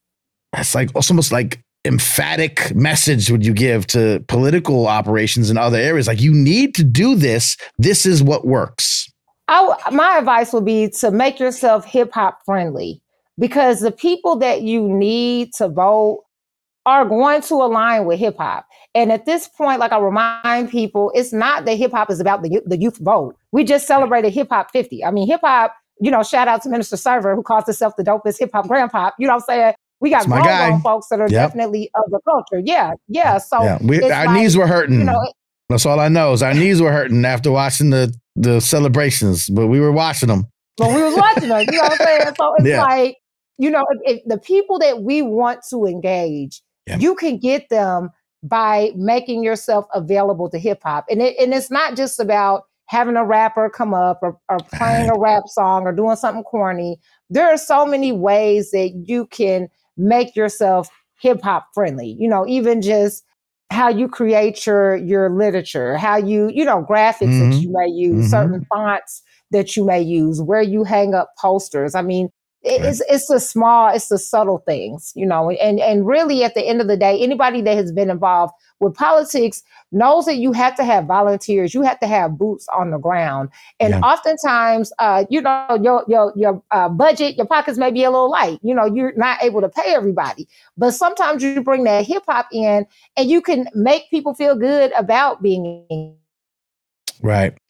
It's 0.55 0.75
like 0.75 0.89
almost 0.95 1.31
like 1.31 1.59
emphatic 1.85 2.73
message 2.75 3.31
would 3.31 3.45
you 3.45 3.53
give 3.53 3.87
to 3.87 4.23
political 4.27 4.87
operations 4.87 5.49
in 5.49 5.57
other 5.57 5.77
areas? 5.77 6.07
Like, 6.07 6.21
you 6.21 6.33
need 6.33 6.75
to 6.75 6.83
do 6.83 7.15
this. 7.15 7.57
This 7.77 8.05
is 8.05 8.21
what 8.21 8.45
works. 8.45 9.11
I, 9.47 9.75
my 9.91 10.17
advice 10.17 10.53
would 10.53 10.65
be 10.65 10.89
to 10.99 11.11
make 11.11 11.39
yourself 11.39 11.85
hip 11.85 12.11
hop 12.13 12.39
friendly 12.45 13.01
because 13.37 13.81
the 13.81 13.91
people 13.91 14.37
that 14.37 14.61
you 14.61 14.87
need 14.87 15.53
to 15.55 15.67
vote 15.67 16.23
are 16.85 17.05
going 17.05 17.41
to 17.43 17.55
align 17.55 18.05
with 18.05 18.19
hip 18.19 18.37
hop. 18.37 18.65
And 18.95 19.11
at 19.11 19.25
this 19.25 19.47
point, 19.47 19.79
like 19.79 19.91
I 19.91 19.99
remind 19.99 20.69
people, 20.69 21.11
it's 21.13 21.33
not 21.33 21.65
that 21.65 21.75
hip 21.75 21.91
hop 21.91 22.09
is 22.09 22.19
about 22.19 22.43
the, 22.43 22.61
the 22.65 22.77
youth 22.77 22.97
vote. 22.97 23.35
We 23.51 23.63
just 23.63 23.87
celebrated 23.87 24.33
hip 24.33 24.47
hop 24.49 24.71
50. 24.71 25.03
I 25.03 25.11
mean, 25.11 25.27
hip 25.27 25.41
hop, 25.43 25.75
you 25.99 26.09
know, 26.09 26.23
shout 26.23 26.47
out 26.47 26.63
to 26.63 26.69
Minister 26.69 26.97
Server 26.97 27.35
who 27.35 27.43
calls 27.43 27.65
himself 27.65 27.95
the 27.97 28.03
dopest 28.03 28.39
hip 28.39 28.51
hop 28.53 28.67
grandpa. 28.67 29.11
You 29.19 29.27
know 29.27 29.33
what 29.33 29.43
I'm 29.49 29.55
saying? 29.55 29.73
We 30.01 30.09
got 30.09 30.25
grown, 30.25 30.41
grown 30.41 30.81
folks 30.81 31.07
that 31.09 31.21
are 31.21 31.29
yep. 31.29 31.49
definitely 31.49 31.91
of 31.93 32.03
the 32.09 32.19
culture. 32.27 32.61
Yeah, 32.63 32.93
yeah. 33.07 33.37
So 33.37 33.63
yeah. 33.63 33.77
We, 33.81 34.01
our 34.01 34.25
like, 34.25 34.31
knees 34.31 34.57
were 34.57 34.67
hurting. 34.67 34.99
You 34.99 35.05
know, 35.05 35.33
That's 35.69 35.85
all 35.85 35.99
I 35.99 36.09
know 36.09 36.33
is 36.33 36.41
our 36.41 36.55
knees 36.55 36.81
were 36.81 36.91
hurting 36.91 37.23
after 37.23 37.51
watching 37.51 37.91
the 37.91 38.13
the 38.35 38.59
celebrations, 38.59 39.47
but 39.47 39.67
we 39.67 39.79
were 39.79 39.91
watching 39.91 40.27
them. 40.27 40.47
But 40.77 40.89
we 40.95 41.03
was 41.03 41.15
watching 41.15 41.49
them. 41.49 41.65
You 41.71 41.77
know 41.77 41.83
what 41.83 42.01
I'm 42.01 42.07
saying? 42.07 42.35
So 42.35 42.53
it's 42.57 42.67
yeah. 42.67 42.81
like, 42.81 43.17
you 43.57 43.69
know, 43.69 43.85
if, 43.91 44.17
if 44.17 44.23
the 44.25 44.39
people 44.39 44.79
that 44.79 45.03
we 45.03 45.21
want 45.21 45.61
to 45.69 45.85
engage, 45.85 46.61
yeah. 46.87 46.97
you 46.97 47.13
can 47.13 47.37
get 47.37 47.69
them 47.69 48.09
by 48.41 48.91
making 48.95 49.43
yourself 49.43 49.85
available 49.93 50.49
to 50.49 50.57
hip 50.57 50.81
hop, 50.83 51.05
and 51.09 51.21
it, 51.21 51.37
and 51.39 51.53
it's 51.53 51.69
not 51.69 51.95
just 51.95 52.19
about 52.19 52.63
having 52.87 53.15
a 53.15 53.23
rapper 53.23 53.69
come 53.69 53.93
up 53.93 54.19
or, 54.21 54.37
or 54.49 54.57
playing 54.73 55.09
a 55.09 55.17
rap 55.17 55.43
song 55.47 55.83
or 55.83 55.93
doing 55.93 56.17
something 56.17 56.43
corny. 56.43 56.99
There 57.29 57.47
are 57.47 57.57
so 57.57 57.85
many 57.85 58.11
ways 58.11 58.71
that 58.71 59.03
you 59.05 59.27
can 59.27 59.69
make 59.97 60.35
yourself 60.35 60.89
hip 61.19 61.41
hop 61.41 61.67
friendly. 61.73 62.15
You 62.19 62.29
know, 62.29 62.45
even 62.47 62.81
just 62.81 63.23
how 63.71 63.89
you 63.89 64.07
create 64.07 64.65
your 64.65 64.95
your 64.97 65.29
literature, 65.29 65.97
how 65.97 66.17
you, 66.17 66.49
you 66.53 66.65
know, 66.65 66.85
graphics 66.87 67.29
mm-hmm. 67.29 67.51
that 67.51 67.61
you 67.61 67.71
may 67.71 67.87
use, 67.87 68.25
mm-hmm. 68.25 68.29
certain 68.29 68.65
fonts 68.65 69.21
that 69.51 69.75
you 69.75 69.85
may 69.85 70.01
use, 70.01 70.41
where 70.41 70.61
you 70.61 70.83
hang 70.83 71.13
up 71.13 71.29
posters. 71.39 71.95
I 71.95 72.01
mean, 72.01 72.29
it's 72.63 73.01
it's 73.09 73.27
the 73.27 73.39
small, 73.39 73.93
it's 73.93 74.07
the 74.09 74.17
subtle 74.17 74.59
things, 74.59 75.11
you 75.15 75.25
know, 75.25 75.49
and 75.49 75.79
and 75.79 76.05
really 76.05 76.43
at 76.43 76.53
the 76.53 76.63
end 76.67 76.81
of 76.81 76.87
the 76.87 76.97
day, 76.97 77.19
anybody 77.19 77.61
that 77.61 77.75
has 77.75 77.91
been 77.91 78.09
involved 78.09 78.53
with 78.79 78.93
politics 78.95 79.63
knows 79.91 80.25
that 80.25 80.37
you 80.37 80.51
have 80.53 80.75
to 80.75 80.83
have 80.83 81.05
volunteers, 81.05 81.73
you 81.73 81.81
have 81.81 81.99
to 81.99 82.07
have 82.07 82.37
boots 82.37 82.67
on 82.75 82.91
the 82.91 82.97
ground, 82.99 83.49
and 83.79 83.93
Yeah. 83.93 83.99
oftentimes, 84.03 84.91
uh, 84.99 85.25
you 85.29 85.41
know, 85.41 85.79
your 85.81 86.03
your 86.07 86.33
your 86.35 86.63
uh, 86.71 86.89
budget, 86.89 87.35
your 87.35 87.47
pockets 87.47 87.77
may 87.77 87.91
be 87.91 88.03
a 88.03 88.11
little 88.11 88.29
light, 88.31 88.59
you 88.61 88.75
know, 88.75 88.85
you're 88.85 89.13
not 89.15 89.41
able 89.43 89.61
to 89.61 89.69
pay 89.69 89.93
everybody, 89.95 90.47
but 90.77 90.91
sometimes 90.91 91.41
you 91.43 91.61
bring 91.63 91.83
that 91.85 92.05
hip 92.05 92.23
hop 92.27 92.47
in, 92.51 92.85
and 93.17 93.29
you 93.29 93.41
can 93.41 93.67
make 93.73 94.09
people 94.09 94.33
feel 94.33 94.55
good 94.55 94.91
about 94.97 95.41
being 95.41 96.15
Right. 97.21 97.60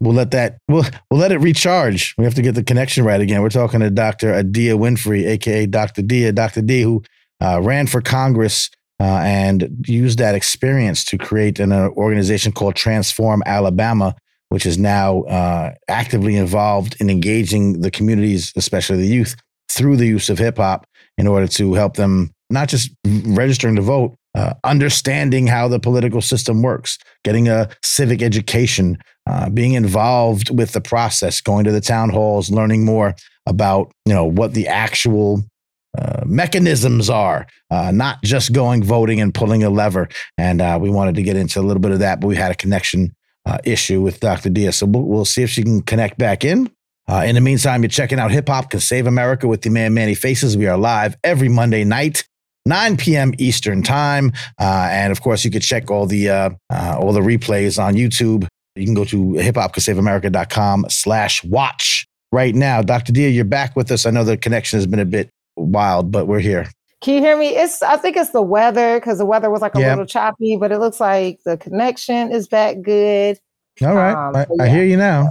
We'll 0.00 0.14
let 0.14 0.30
that 0.32 0.58
we'll 0.68 0.84
we'll 1.10 1.20
let 1.20 1.32
it 1.32 1.38
recharge. 1.38 2.14
We 2.18 2.24
have 2.24 2.34
to 2.34 2.42
get 2.42 2.54
the 2.54 2.62
connection 2.62 3.04
right 3.04 3.20
again. 3.20 3.42
We're 3.42 3.48
talking 3.48 3.80
to 3.80 3.90
Dr. 3.90 4.34
Adia 4.34 4.76
Winfrey, 4.76 5.26
aka 5.26 5.66
Dr. 5.66 6.02
Dia, 6.02 6.32
Dr. 6.32 6.60
D, 6.60 6.82
who 6.82 7.02
uh, 7.40 7.60
ran 7.62 7.86
for 7.86 8.00
Congress 8.00 8.70
uh, 9.00 9.20
and 9.24 9.84
used 9.86 10.18
that 10.18 10.34
experience 10.34 11.04
to 11.04 11.18
create 11.18 11.58
an 11.58 11.72
uh, 11.72 11.88
organization 11.90 12.52
called 12.52 12.74
Transform 12.74 13.42
Alabama, 13.46 14.14
which 14.48 14.66
is 14.66 14.78
now 14.78 15.22
uh, 15.22 15.72
actively 15.88 16.36
involved 16.36 16.96
in 17.00 17.10
engaging 17.10 17.80
the 17.80 17.90
communities, 17.90 18.52
especially 18.56 18.98
the 18.98 19.06
youth, 19.06 19.36
through 19.70 19.96
the 19.96 20.06
use 20.06 20.30
of 20.30 20.38
hip 20.38 20.58
hop 20.58 20.86
in 21.18 21.26
order 21.26 21.46
to 21.46 21.74
help 21.74 21.96
them 21.96 22.30
not 22.50 22.68
just 22.68 22.90
registering 23.04 23.76
to 23.76 23.82
vote, 23.82 24.14
uh, 24.34 24.54
understanding 24.64 25.46
how 25.46 25.66
the 25.66 25.80
political 25.80 26.20
system 26.20 26.62
works, 26.62 26.98
getting 27.24 27.48
a 27.48 27.68
civic 27.82 28.22
education, 28.22 28.98
uh, 29.26 29.50
being 29.50 29.72
involved 29.72 30.56
with 30.56 30.72
the 30.72 30.80
process, 30.80 31.40
going 31.40 31.64
to 31.64 31.72
the 31.72 31.80
town 31.80 32.10
halls, 32.10 32.50
learning 32.50 32.84
more 32.84 33.14
about 33.46 33.92
you 34.04 34.14
know 34.14 34.24
what 34.24 34.54
the 34.54 34.68
actual 34.68 35.42
uh, 35.98 36.22
mechanisms 36.26 37.08
are, 37.08 37.46
uh, 37.70 37.90
not 37.90 38.22
just 38.22 38.52
going 38.52 38.82
voting 38.82 39.20
and 39.20 39.34
pulling 39.34 39.64
a 39.64 39.70
lever. 39.70 40.08
And 40.36 40.60
uh, 40.60 40.78
we 40.80 40.90
wanted 40.90 41.14
to 41.14 41.22
get 41.22 41.36
into 41.36 41.58
a 41.58 41.62
little 41.62 41.80
bit 41.80 41.92
of 41.92 42.00
that, 42.00 42.20
but 42.20 42.26
we 42.26 42.36
had 42.36 42.52
a 42.52 42.54
connection 42.54 43.14
uh, 43.46 43.58
issue 43.64 44.02
with 44.02 44.20
Dr. 44.20 44.50
Diaz, 44.50 44.76
so 44.76 44.86
we'll, 44.86 45.04
we'll 45.04 45.24
see 45.24 45.42
if 45.42 45.50
she 45.50 45.62
can 45.62 45.80
connect 45.82 46.18
back 46.18 46.44
in. 46.44 46.70
In 47.08 47.36
the 47.36 47.40
meantime, 47.40 47.82
you're 47.82 47.88
checking 47.88 48.18
out 48.18 48.32
Hip 48.32 48.48
Hop 48.48 48.70
Can 48.70 48.80
Save 48.80 49.06
America 49.06 49.46
with 49.46 49.62
the 49.62 49.70
man 49.70 49.94
Manny 49.94 50.16
Faces. 50.16 50.56
We 50.56 50.66
are 50.66 50.76
live 50.76 51.16
every 51.22 51.48
Monday 51.48 51.84
night. 51.84 52.24
9 52.66 52.96
p.m. 52.96 53.32
Eastern 53.38 53.80
time, 53.84 54.32
and 54.58 55.12
of 55.12 55.22
course, 55.22 55.44
you 55.44 55.52
could 55.52 55.62
check 55.62 55.88
all 55.88 56.06
the 56.06 56.28
all 56.68 57.12
the 57.12 57.20
replays 57.20 57.80
on 57.80 57.94
YouTube. 57.94 58.48
You 58.76 58.84
can 58.84 58.94
go 58.94 59.04
to 59.06 59.16
hiphopcansaveamerica.com 59.16 60.86
slash 60.88 61.42
watch 61.44 62.06
right 62.32 62.54
now. 62.54 62.82
Dr. 62.82 63.12
Dia, 63.12 63.28
you're 63.30 63.44
back 63.44 63.74
with 63.74 63.90
us. 63.90 64.06
I 64.06 64.10
know 64.10 64.24
the 64.24 64.36
connection 64.36 64.78
has 64.78 64.86
been 64.86 65.00
a 65.00 65.04
bit 65.06 65.30
wild, 65.56 66.10
but 66.12 66.26
we're 66.26 66.40
here. 66.40 66.68
Can 67.00 67.14
you 67.14 67.20
hear 67.20 67.36
me? 67.36 67.48
It's 67.48 67.82
I 67.82 67.96
think 67.96 68.16
it's 68.16 68.30
the 68.30 68.42
weather 68.42 68.98
because 68.98 69.18
the 69.18 69.26
weather 69.26 69.50
was 69.50 69.60
like 69.62 69.74
a 69.74 69.80
Yeah. 69.80 69.90
little 69.90 70.06
choppy, 70.06 70.56
but 70.56 70.72
it 70.72 70.78
looks 70.78 71.00
like 71.00 71.38
the 71.44 71.56
connection 71.56 72.32
is 72.32 72.48
back 72.48 72.80
good. 72.82 73.38
All 73.82 73.94
right. 73.94 74.12
Um, 74.12 74.36
I, 74.36 74.46
but 74.48 74.60
I 74.60 74.68
hear 74.68 74.84
you 74.84 74.96
now. 74.96 75.30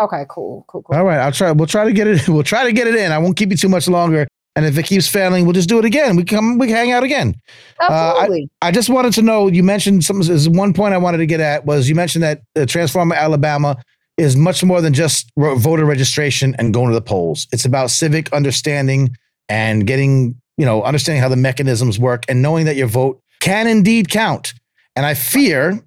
Okay, 0.00 0.24
cool, 0.28 0.64
cool, 0.68 0.82
cool. 0.82 0.96
All 0.96 1.04
right. 1.04 1.18
I'll 1.18 1.32
try. 1.32 1.50
We'll 1.52 1.66
try 1.66 1.84
to 1.84 1.92
get 1.92 2.06
it. 2.06 2.28
We'll 2.28 2.42
try 2.44 2.64
to 2.64 2.72
get 2.72 2.86
it 2.86 2.94
in. 2.94 3.12
I 3.12 3.18
won't 3.18 3.36
keep 3.36 3.50
you 3.50 3.56
too 3.56 3.68
much 3.68 3.88
longer. 3.88 4.26
And 4.56 4.66
if 4.66 4.76
it 4.76 4.84
keeps 4.84 5.06
failing, 5.06 5.44
we'll 5.44 5.52
just 5.52 5.68
do 5.68 5.78
it 5.78 5.84
again. 5.84 6.16
We 6.16 6.24
come, 6.24 6.58
we 6.58 6.70
hang 6.70 6.90
out 6.90 7.04
again. 7.04 7.40
Absolutely. 7.80 8.50
I 8.60 8.72
just 8.72 8.88
wanted 8.88 9.12
to 9.14 9.22
know. 9.22 9.48
You 9.48 9.62
mentioned 9.62 10.04
some. 10.04 10.20
There's 10.20 10.48
one 10.48 10.72
point 10.74 10.92
I 10.92 10.98
wanted 10.98 11.18
to 11.18 11.26
get 11.26 11.40
at 11.40 11.64
was 11.64 11.88
you 11.88 11.94
mentioned 11.94 12.24
that 12.24 12.42
uh, 12.56 12.66
Transform 12.66 13.12
Alabama 13.12 13.76
is 14.16 14.36
much 14.36 14.62
more 14.64 14.80
than 14.80 14.92
just 14.92 15.30
ro- 15.36 15.56
voter 15.56 15.84
registration 15.84 16.54
and 16.58 16.74
going 16.74 16.88
to 16.88 16.94
the 16.94 17.00
polls. 17.00 17.46
It's 17.52 17.64
about 17.64 17.90
civic 17.90 18.32
understanding 18.32 19.16
and 19.48 19.86
getting 19.86 20.34
you 20.58 20.66
know 20.66 20.82
understanding 20.82 21.22
how 21.22 21.28
the 21.28 21.36
mechanisms 21.36 21.98
work 21.98 22.24
and 22.28 22.42
knowing 22.42 22.66
that 22.66 22.76
your 22.76 22.88
vote 22.88 23.20
can 23.40 23.66
indeed 23.66 24.10
count. 24.10 24.52
And 24.96 25.06
I 25.06 25.14
fear, 25.14 25.80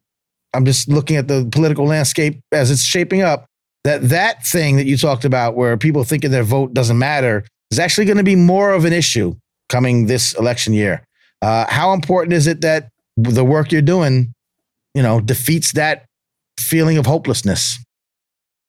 I'm 0.54 0.66
just 0.66 0.88
looking 0.88 1.18
at 1.18 1.28
the 1.28 1.48
political 1.52 1.86
landscape 1.86 2.40
as 2.52 2.72
it's 2.72 2.84
shaping 2.84 3.22
up, 3.22 3.46
that 3.84 4.10
that 4.10 4.46
thing 4.46 4.78
that 4.78 4.86
you 4.86 4.98
talked 4.98 5.26
about, 5.26 5.56
where 5.56 5.76
people 5.78 6.04
thinking 6.04 6.32
their 6.32 6.44
vote 6.44 6.74
doesn't 6.74 6.98
matter, 6.98 7.46
is 7.74 7.80
actually 7.80 8.06
going 8.06 8.18
to 8.18 8.24
be 8.24 8.36
more 8.36 8.72
of 8.72 8.86
an 8.86 8.94
issue 8.94 9.34
coming 9.68 10.06
this 10.06 10.34
election 10.34 10.74
year. 10.74 11.04
Uh, 11.42 11.66
how 11.68 11.92
important 11.92 12.34
is 12.34 12.46
it 12.46 12.62
that 12.62 12.90
the 13.18 13.44
work 13.44 13.72
you're 13.72 13.82
doing, 13.82 14.32
you 14.94 15.02
know, 15.02 15.20
defeats 15.20 15.72
that 15.74 16.06
feeling 16.60 16.98
of 16.98 17.08
hopelessness? 17.08 17.80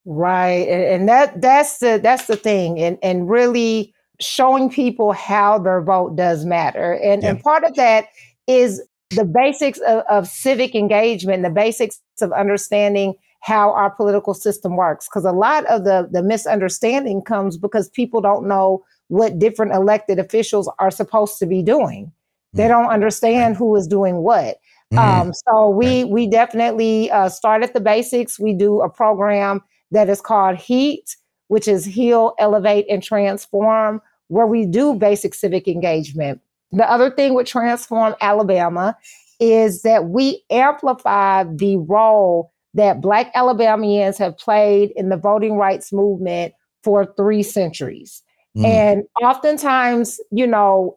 Right. 0.06 0.66
And, 0.68 0.82
and 0.82 1.08
that 1.08 1.40
that's 1.40 1.78
the 1.78 2.00
that's 2.02 2.26
the 2.26 2.36
thing. 2.36 2.80
And 2.80 2.98
and 3.02 3.28
really 3.28 3.92
showing 4.20 4.70
people 4.70 5.12
how 5.12 5.58
their 5.58 5.82
vote 5.82 6.16
does 6.16 6.46
matter. 6.46 6.94
And 6.94 7.22
and 7.22 7.40
part 7.42 7.64
of 7.64 7.74
that 7.74 8.06
is 8.46 8.82
the 9.10 9.24
basics 9.24 9.78
of, 9.80 10.02
of 10.08 10.26
civic 10.26 10.74
engagement, 10.74 11.42
the 11.42 11.50
basics 11.50 12.00
of 12.22 12.32
understanding 12.32 13.14
how 13.40 13.72
our 13.74 13.90
political 13.90 14.32
system 14.32 14.76
works. 14.76 15.06
Because 15.06 15.26
a 15.26 15.32
lot 15.32 15.66
of 15.66 15.84
the 15.84 16.08
the 16.10 16.22
misunderstanding 16.22 17.20
comes 17.22 17.58
because 17.58 17.90
people 17.90 18.22
don't 18.22 18.48
know 18.48 18.82
what 19.08 19.38
different 19.38 19.72
elected 19.72 20.18
officials 20.18 20.70
are 20.78 20.90
supposed 20.90 21.38
to 21.38 21.46
be 21.46 21.62
doing. 21.62 22.12
They 22.54 22.64
Mm. 22.64 22.68
don't 22.68 22.86
understand 22.90 23.56
who 23.56 23.74
is 23.76 23.86
doing 23.86 24.18
what. 24.18 24.58
Mm. 24.92 24.98
Um, 24.98 25.32
so 25.32 25.68
we 25.68 26.04
we 26.04 26.26
definitely 26.26 27.10
uh, 27.10 27.28
start 27.28 27.62
at 27.62 27.74
the 27.74 27.80
basics. 27.80 28.38
We 28.38 28.52
do 28.52 28.80
a 28.80 28.88
program 28.88 29.62
that 29.90 30.08
is 30.08 30.20
called 30.20 30.56
HEAT, 30.56 31.16
which 31.48 31.68
is 31.68 31.84
Heal, 31.84 32.34
Elevate, 32.38 32.86
and 32.88 33.02
Transform, 33.02 34.00
where 34.28 34.46
we 34.46 34.66
do 34.66 34.94
basic 34.94 35.34
civic 35.34 35.68
engagement. 35.68 36.40
The 36.72 36.90
other 36.90 37.10
thing 37.10 37.34
with 37.34 37.46
Transform 37.46 38.14
Alabama 38.20 38.96
is 39.40 39.82
that 39.82 40.06
we 40.08 40.42
amplify 40.50 41.44
the 41.44 41.76
role 41.76 42.52
that 42.74 43.00
Black 43.00 43.30
Alabamians 43.34 44.18
have 44.18 44.36
played 44.36 44.92
in 44.96 45.08
the 45.08 45.16
voting 45.16 45.56
rights 45.56 45.92
movement 45.92 46.54
for 46.82 47.06
three 47.16 47.42
centuries. 47.42 48.22
Mm. 48.56 48.64
And 48.64 49.02
oftentimes, 49.22 50.20
you 50.30 50.46
know, 50.46 50.96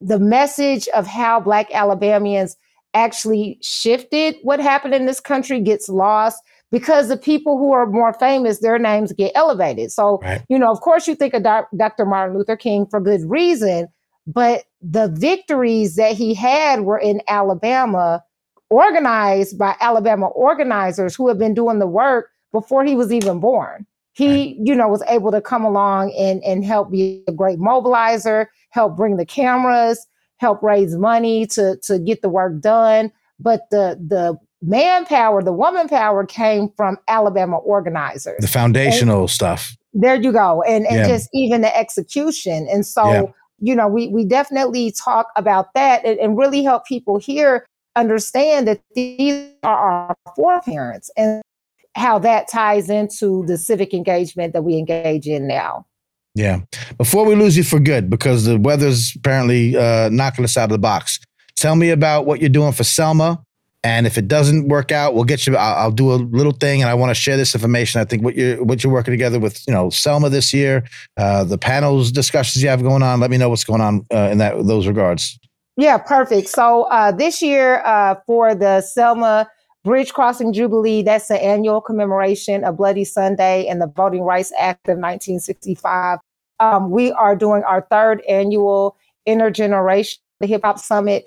the 0.00 0.18
message 0.18 0.88
of 0.88 1.06
how 1.06 1.40
Black 1.40 1.72
Alabamians 1.74 2.56
actually 2.94 3.58
shifted 3.62 4.36
what 4.42 4.60
happened 4.60 4.94
in 4.94 5.06
this 5.06 5.20
country 5.20 5.60
gets 5.60 5.88
lost 5.88 6.42
because 6.72 7.08
the 7.08 7.16
people 7.16 7.58
who 7.58 7.72
are 7.72 7.86
more 7.86 8.12
famous, 8.14 8.60
their 8.60 8.78
names 8.78 9.12
get 9.12 9.32
elevated. 9.34 9.90
So, 9.90 10.18
Right. 10.22 10.42
you 10.48 10.58
know, 10.58 10.70
of 10.70 10.80
course, 10.80 11.06
you 11.06 11.14
think 11.14 11.34
of 11.34 11.42
Dr. 11.42 12.06
Martin 12.06 12.36
Luther 12.36 12.56
King 12.56 12.86
for 12.90 13.00
good 13.00 13.22
reason, 13.28 13.88
but 14.26 14.64
the 14.80 15.08
victories 15.08 15.96
that 15.96 16.12
he 16.12 16.34
had 16.34 16.82
were 16.82 16.98
in 16.98 17.20
Alabama, 17.28 18.22
organized 18.70 19.58
by 19.58 19.74
Alabama 19.80 20.28
organizers 20.28 21.16
who 21.16 21.28
have 21.28 21.38
been 21.38 21.54
doing 21.54 21.80
the 21.80 21.86
work 21.88 22.28
before 22.52 22.84
he 22.84 22.94
was 22.94 23.12
even 23.12 23.40
born. 23.40 23.86
He, 24.12 24.58
you 24.62 24.74
know, 24.74 24.88
was 24.88 25.02
able 25.08 25.30
to 25.32 25.40
come 25.40 25.64
along 25.64 26.12
and, 26.18 26.42
and 26.44 26.64
help 26.64 26.90
be 26.90 27.22
a 27.28 27.32
great 27.32 27.58
mobilizer, 27.58 28.46
help 28.70 28.96
bring 28.96 29.16
the 29.16 29.24
cameras, 29.26 30.04
help 30.38 30.62
raise 30.62 30.96
money 30.96 31.46
to, 31.46 31.76
to 31.84 31.98
get 31.98 32.20
the 32.22 32.28
work 32.28 32.60
done. 32.60 33.12
But 33.38 33.62
the 33.70 33.96
the 34.06 34.36
manpower, 34.62 35.42
the 35.42 35.52
woman 35.52 35.88
power 35.88 36.26
came 36.26 36.68
from 36.76 36.98
Alabama 37.08 37.56
organizers 37.58 38.40
the 38.40 38.48
foundational 38.48 39.26
stuff. 39.28 39.74
there 39.94 40.16
you 40.20 40.32
go 40.32 40.62
and 40.62 40.86
and 40.86 40.96
Yeah. 40.96 41.06
just 41.06 41.28
even 41.32 41.62
the 41.62 41.74
execution 41.76 42.68
and 42.70 42.84
so 42.86 43.06
Yeah. 43.10 43.22
you 43.60 43.74
know 43.74 43.88
we 43.88 44.08
we 44.08 44.24
definitely 44.24 44.92
talk 44.92 45.28
about 45.36 45.72
that 45.74 46.04
and, 46.04 46.18
and 46.20 46.36
really 46.36 46.62
help 46.62 46.84
people 46.84 47.18
here 47.18 47.66
understand 47.96 48.68
that 48.68 48.80
these 48.94 49.50
are 49.62 49.76
our 49.76 50.16
foreparents 50.36 51.10
and 51.16 51.42
how 51.94 52.18
that 52.18 52.48
ties 52.48 52.88
into 52.88 53.44
the 53.46 53.58
civic 53.58 53.92
engagement 53.92 54.52
that 54.52 54.62
we 54.62 54.76
engage 54.76 55.26
in 55.26 55.46
now 55.46 55.84
Yeah. 56.34 56.60
Before 56.96 57.24
we 57.24 57.34
lose 57.34 57.56
you 57.56 57.64
for 57.64 57.80
good, 57.80 58.08
because 58.08 58.44
the 58.44 58.58
weather's 58.58 59.14
apparently 59.16 59.76
uh, 59.76 60.08
knocking 60.10 60.44
us 60.44 60.56
out 60.56 60.64
of 60.64 60.70
the 60.70 60.78
box. 60.78 61.18
Tell 61.56 61.76
me 61.76 61.90
about 61.90 62.24
what 62.26 62.40
you're 62.40 62.48
doing 62.48 62.72
for 62.72 62.84
Selma. 62.84 63.42
And 63.82 64.06
if 64.06 64.18
it 64.18 64.28
doesn't 64.28 64.68
work 64.68 64.92
out, 64.92 65.14
we'll 65.14 65.24
get 65.24 65.46
you. 65.46 65.56
I'll, 65.56 65.74
I'll 65.84 65.90
do 65.90 66.12
a 66.12 66.16
little 66.16 66.52
thing, 66.52 66.82
and 66.82 66.90
I 66.90 66.94
want 66.94 67.10
to 67.10 67.14
share 67.14 67.38
this 67.38 67.54
information. 67.54 68.00
I 68.00 68.04
think 68.04 68.22
what 68.22 68.34
you're 68.34 68.62
what 68.62 68.84
you're 68.84 68.92
working 68.92 69.12
together 69.12 69.38
with, 69.40 69.66
you 69.66 69.72
know, 69.72 69.88
Selma 69.88 70.28
this 70.28 70.52
year, 70.52 70.84
uh, 71.16 71.44
the 71.44 71.56
panels 71.56 72.12
discussions 72.12 72.62
you 72.62 72.68
have 72.68 72.82
going 72.82 73.02
on. 73.02 73.20
Let 73.20 73.30
me 73.30 73.38
know 73.38 73.48
what's 73.48 73.64
going 73.64 73.80
on 73.80 74.04
uh, 74.12 74.28
in 74.30 74.38
that 74.38 74.66
those 74.66 74.86
regards. 74.86 75.38
Yeah, 75.78 75.96
perfect. 75.96 76.48
So 76.48 76.82
uh, 76.84 77.12
this 77.12 77.40
year 77.40 77.82
uh, 77.86 78.16
for 78.26 78.54
the 78.54 78.82
Selma 78.82 79.48
Bridge 79.82 80.12
Crossing 80.12 80.52
Jubilee, 80.52 81.02
that's 81.02 81.28
the 81.28 81.42
annual 81.42 81.80
commemoration 81.80 82.64
of 82.64 82.76
Bloody 82.76 83.04
Sunday 83.04 83.66
and 83.66 83.80
the 83.80 83.86
Voting 83.86 84.22
Rights 84.22 84.52
Act 84.58 84.86
of 84.88 84.98
1965. 84.98 86.18
Um, 86.58 86.90
we 86.90 87.12
are 87.12 87.34
doing 87.34 87.62
our 87.64 87.86
third 87.90 88.20
annual 88.28 88.98
intergeneration 89.26 90.18
hip 90.42 90.60
hop 90.64 90.78
summit. 90.78 91.24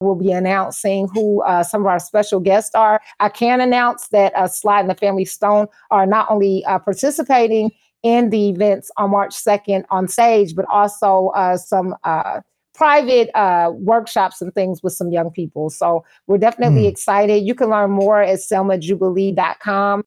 We'll 0.00 0.16
be 0.16 0.32
announcing 0.32 1.08
who 1.14 1.42
uh, 1.42 1.62
some 1.62 1.82
of 1.82 1.86
our 1.86 2.00
special 2.00 2.40
guests 2.40 2.74
are. 2.74 3.00
I 3.20 3.28
can 3.28 3.60
announce 3.60 4.08
that 4.08 4.34
uh, 4.34 4.48
Sly 4.48 4.80
and 4.80 4.90
the 4.90 4.96
Family 4.96 5.24
Stone 5.24 5.68
are 5.92 6.04
not 6.04 6.28
only 6.28 6.64
uh, 6.64 6.80
participating 6.80 7.70
in 8.02 8.30
the 8.30 8.48
events 8.48 8.90
on 8.96 9.12
March 9.12 9.34
2nd 9.34 9.84
on 9.90 10.08
stage, 10.08 10.56
but 10.56 10.66
also 10.68 11.28
uh, 11.36 11.56
some 11.56 11.94
uh, 12.02 12.40
private 12.74 13.30
uh, 13.36 13.70
workshops 13.72 14.42
and 14.42 14.52
things 14.54 14.82
with 14.82 14.92
some 14.92 15.10
young 15.10 15.30
people. 15.30 15.70
So 15.70 16.04
we're 16.26 16.38
definitely 16.38 16.84
mm. 16.84 16.90
excited. 16.90 17.44
You 17.44 17.54
can 17.54 17.70
learn 17.70 17.90
more 17.90 18.20
at 18.20 18.38
selmajubilee.com. 18.40 20.04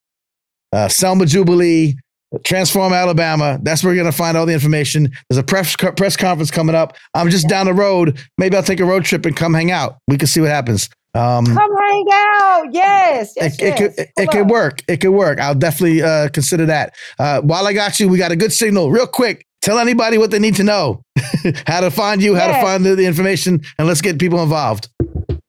Uh, 0.73 0.87
Selma 0.89 1.25
Jubilee, 1.25 1.95
Transform 2.43 2.91
Alabama. 2.91 3.57
That's 3.63 3.83
where 3.83 3.93
you're 3.93 4.03
going 4.03 4.11
to 4.11 4.17
find 4.17 4.35
all 4.35 4.45
the 4.45 4.53
information. 4.53 5.11
There's 5.29 5.37
a 5.37 5.43
press, 5.43 5.75
press 5.75 6.17
conference 6.17 6.51
coming 6.51 6.75
up. 6.75 6.97
I'm 7.13 7.29
just 7.29 7.47
down 7.47 7.67
the 7.67 7.73
road. 7.73 8.19
Maybe 8.37 8.57
I'll 8.57 8.63
take 8.63 8.81
a 8.81 8.85
road 8.85 9.05
trip 9.05 9.25
and 9.25 9.35
come 9.35 9.53
hang 9.53 9.71
out. 9.71 9.97
We 10.07 10.17
can 10.17 10.27
see 10.27 10.41
what 10.41 10.49
happens. 10.49 10.89
Um, 11.13 11.45
Come 11.45 11.75
hang 11.75 12.05
out. 12.11 12.65
Yes. 12.71 13.33
yes 13.35 13.55
it, 13.55 13.61
yes. 13.61 13.81
it, 13.81 13.95
could, 13.95 14.23
it 14.23 14.29
could 14.29 14.49
work. 14.49 14.81
It 14.87 14.97
could 14.97 15.11
work. 15.11 15.39
I'll 15.39 15.55
definitely 15.55 16.03
uh, 16.03 16.29
consider 16.29 16.65
that. 16.67 16.93
Uh, 17.17 17.41
while 17.41 17.65
I 17.65 17.73
got 17.73 17.99
you, 17.99 18.07
we 18.07 18.19
got 18.19 18.31
a 18.31 18.35
good 18.35 18.53
signal. 18.53 18.91
Real 18.91 19.07
quick, 19.07 19.46
tell 19.61 19.79
anybody 19.79 20.17
what 20.17 20.31
they 20.31 20.39
need 20.39 20.55
to 20.55 20.63
know 20.63 21.03
how 21.67 21.81
to 21.81 21.91
find 21.91 22.21
you, 22.21 22.35
how 22.35 22.47
yes. 22.47 22.57
to 22.57 22.65
find 22.65 22.85
the, 22.85 22.95
the 22.95 23.05
information, 23.05 23.61
and 23.77 23.87
let's 23.87 24.01
get 24.01 24.19
people 24.19 24.41
involved. 24.41 24.89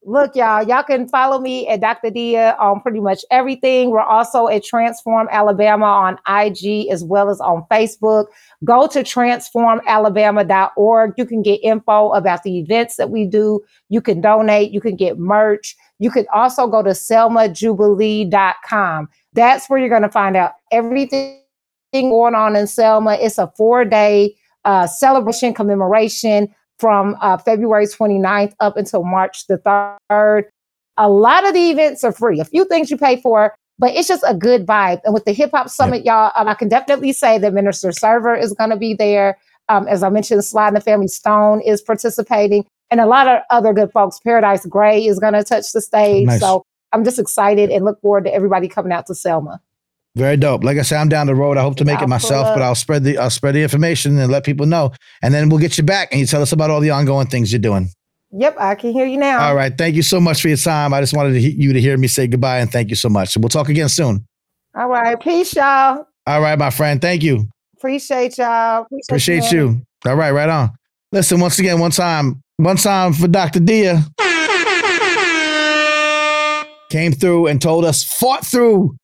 Look, 0.08 0.34
y'all, 0.34 0.66
y'all 0.66 0.82
can 0.84 1.06
follow 1.06 1.38
me 1.38 1.68
at 1.68 1.82
Dr. 1.82 2.08
Dia 2.08 2.56
on 2.58 2.80
pretty 2.80 3.00
much 3.00 3.26
everything. 3.30 3.90
We're 3.90 4.00
also 4.00 4.48
at 4.48 4.64
Transform 4.64 5.28
Alabama 5.30 5.84
on 5.84 6.14
IG 6.26 6.88
as 6.90 7.04
well 7.04 7.28
as 7.28 7.42
on 7.42 7.66
Facebook. 7.70 8.28
Go 8.64 8.86
to 8.86 9.00
transformalabama.org. 9.00 11.12
You 11.18 11.26
can 11.26 11.42
get 11.42 11.56
info 11.56 12.12
about 12.12 12.42
the 12.42 12.58
events 12.58 12.96
that 12.96 13.10
we 13.10 13.26
do. 13.26 13.60
You 13.90 14.00
can 14.00 14.22
donate. 14.22 14.70
You 14.70 14.80
can 14.80 14.96
get 14.96 15.18
merch. 15.18 15.76
You 15.98 16.10
can 16.10 16.24
also 16.32 16.68
go 16.68 16.82
to 16.82 16.92
selmajubilee.com. 16.92 19.08
That's 19.34 19.68
where 19.68 19.78
you're 19.78 19.90
going 19.90 20.00
to 20.00 20.08
find 20.08 20.38
out 20.38 20.52
everything 20.72 21.42
going 21.92 22.34
on 22.34 22.56
in 22.56 22.66
Selma. 22.66 23.14
It's 23.20 23.38
a 23.38 23.52
four 23.56 23.84
day 23.84 24.36
uh, 24.64 24.86
celebration 24.86 25.54
commemoration 25.54 26.54
from 26.78 27.16
uh, 27.20 27.38
February 27.38 27.86
29th 27.86 28.54
up 28.60 28.76
until 28.76 29.04
March 29.04 29.46
the 29.46 29.58
3rd. 30.10 30.44
A 30.96 31.08
lot 31.08 31.46
of 31.46 31.54
the 31.54 31.70
events 31.70 32.04
are 32.04 32.12
free. 32.12 32.40
A 32.40 32.44
few 32.44 32.64
things 32.66 32.90
you 32.90 32.96
pay 32.96 33.20
for, 33.20 33.54
but 33.78 33.92
it's 33.94 34.08
just 34.08 34.24
a 34.26 34.34
good 34.34 34.66
vibe. 34.66 35.00
And 35.04 35.14
with 35.14 35.24
the 35.24 35.32
Hip 35.32 35.50
Hop 35.52 35.68
Summit, 35.68 36.04
y'all, 36.04 36.32
um, 36.36 36.48
I 36.48 36.54
can 36.54 36.68
definitely 36.68 37.12
say 37.12 37.38
that 37.38 37.52
Minister 37.52 37.92
Server 37.92 38.34
is 38.34 38.52
going 38.52 38.70
to 38.70 38.76
be 38.76 38.94
there. 38.94 39.38
Um, 39.68 39.86
as 39.86 40.02
I 40.02 40.08
mentioned, 40.08 40.44
Sly 40.44 40.68
and 40.68 40.76
the 40.76 40.80
Family 40.80 41.08
Stone 41.08 41.60
is 41.60 41.82
participating, 41.82 42.64
and 42.90 43.00
a 43.00 43.06
lot 43.06 43.28
of 43.28 43.42
other 43.50 43.74
good 43.74 43.92
folks. 43.92 44.18
Paradise 44.18 44.64
Gray 44.64 45.04
is 45.04 45.18
going 45.18 45.34
to 45.34 45.44
touch 45.44 45.72
the 45.72 45.80
stage. 45.80 46.26
Nice. 46.26 46.40
So 46.40 46.64
I'm 46.92 47.04
just 47.04 47.18
excited 47.18 47.70
and 47.70 47.84
look 47.84 48.00
forward 48.00 48.24
to 48.24 48.34
everybody 48.34 48.66
coming 48.66 48.92
out 48.92 49.06
to 49.06 49.14
Selma. 49.14 49.60
Very 50.18 50.36
dope. 50.36 50.64
Like 50.64 50.78
I 50.78 50.82
said, 50.82 50.98
I'm 50.98 51.08
down 51.08 51.28
the 51.28 51.34
road. 51.36 51.56
I 51.56 51.62
hope 51.62 51.76
to 51.76 51.84
make 51.84 51.98
I'll 51.98 52.04
it 52.04 52.08
myself, 52.08 52.54
but 52.54 52.60
I'll 52.60 52.74
spread 52.74 53.04
the 53.04 53.18
I'll 53.18 53.30
spread 53.30 53.54
the 53.54 53.62
information 53.62 54.18
and 54.18 54.32
let 54.32 54.44
people 54.44 54.66
know. 54.66 54.92
And 55.22 55.32
then 55.32 55.48
we'll 55.48 55.60
get 55.60 55.78
you 55.78 55.84
back 55.84 56.08
and 56.10 56.20
you 56.20 56.26
tell 56.26 56.42
us 56.42 56.50
about 56.50 56.70
all 56.70 56.80
the 56.80 56.90
ongoing 56.90 57.28
things 57.28 57.52
you're 57.52 57.60
doing. 57.60 57.88
Yep, 58.32 58.56
I 58.58 58.74
can 58.74 58.92
hear 58.92 59.06
you 59.06 59.16
now. 59.16 59.46
All 59.46 59.54
right. 59.54 59.72
Thank 59.78 59.94
you 59.94 60.02
so 60.02 60.20
much 60.20 60.42
for 60.42 60.48
your 60.48 60.56
time. 60.56 60.92
I 60.92 61.00
just 61.00 61.16
wanted 61.16 61.34
to, 61.34 61.40
you 61.40 61.72
to 61.72 61.80
hear 61.80 61.96
me 61.96 62.08
say 62.08 62.26
goodbye 62.26 62.58
and 62.58 62.70
thank 62.70 62.90
you 62.90 62.96
so 62.96 63.08
much. 63.08 63.36
We'll 63.36 63.48
talk 63.48 63.68
again 63.68 63.88
soon. 63.88 64.26
All 64.74 64.88
right. 64.88 65.18
Peace, 65.18 65.54
y'all. 65.54 66.04
All 66.26 66.40
right, 66.40 66.58
my 66.58 66.70
friend. 66.70 67.00
Thank 67.00 67.22
you. 67.22 67.48
Appreciate 67.76 68.36
y'all. 68.38 68.82
Appreciate, 68.82 69.38
Appreciate 69.38 69.52
you. 69.52 69.80
All 70.04 70.16
right, 70.16 70.32
right 70.32 70.48
on. 70.48 70.72
Listen, 71.12 71.38
once 71.40 71.60
again, 71.60 71.78
one 71.78 71.92
time, 71.92 72.42
one 72.56 72.76
time 72.76 73.12
for 73.12 73.28
Dr. 73.28 73.60
Dia. 73.60 74.02
Came 76.90 77.12
through 77.12 77.46
and 77.46 77.62
told 77.62 77.84
us, 77.84 78.02
fought 78.02 78.44
through 78.44 78.96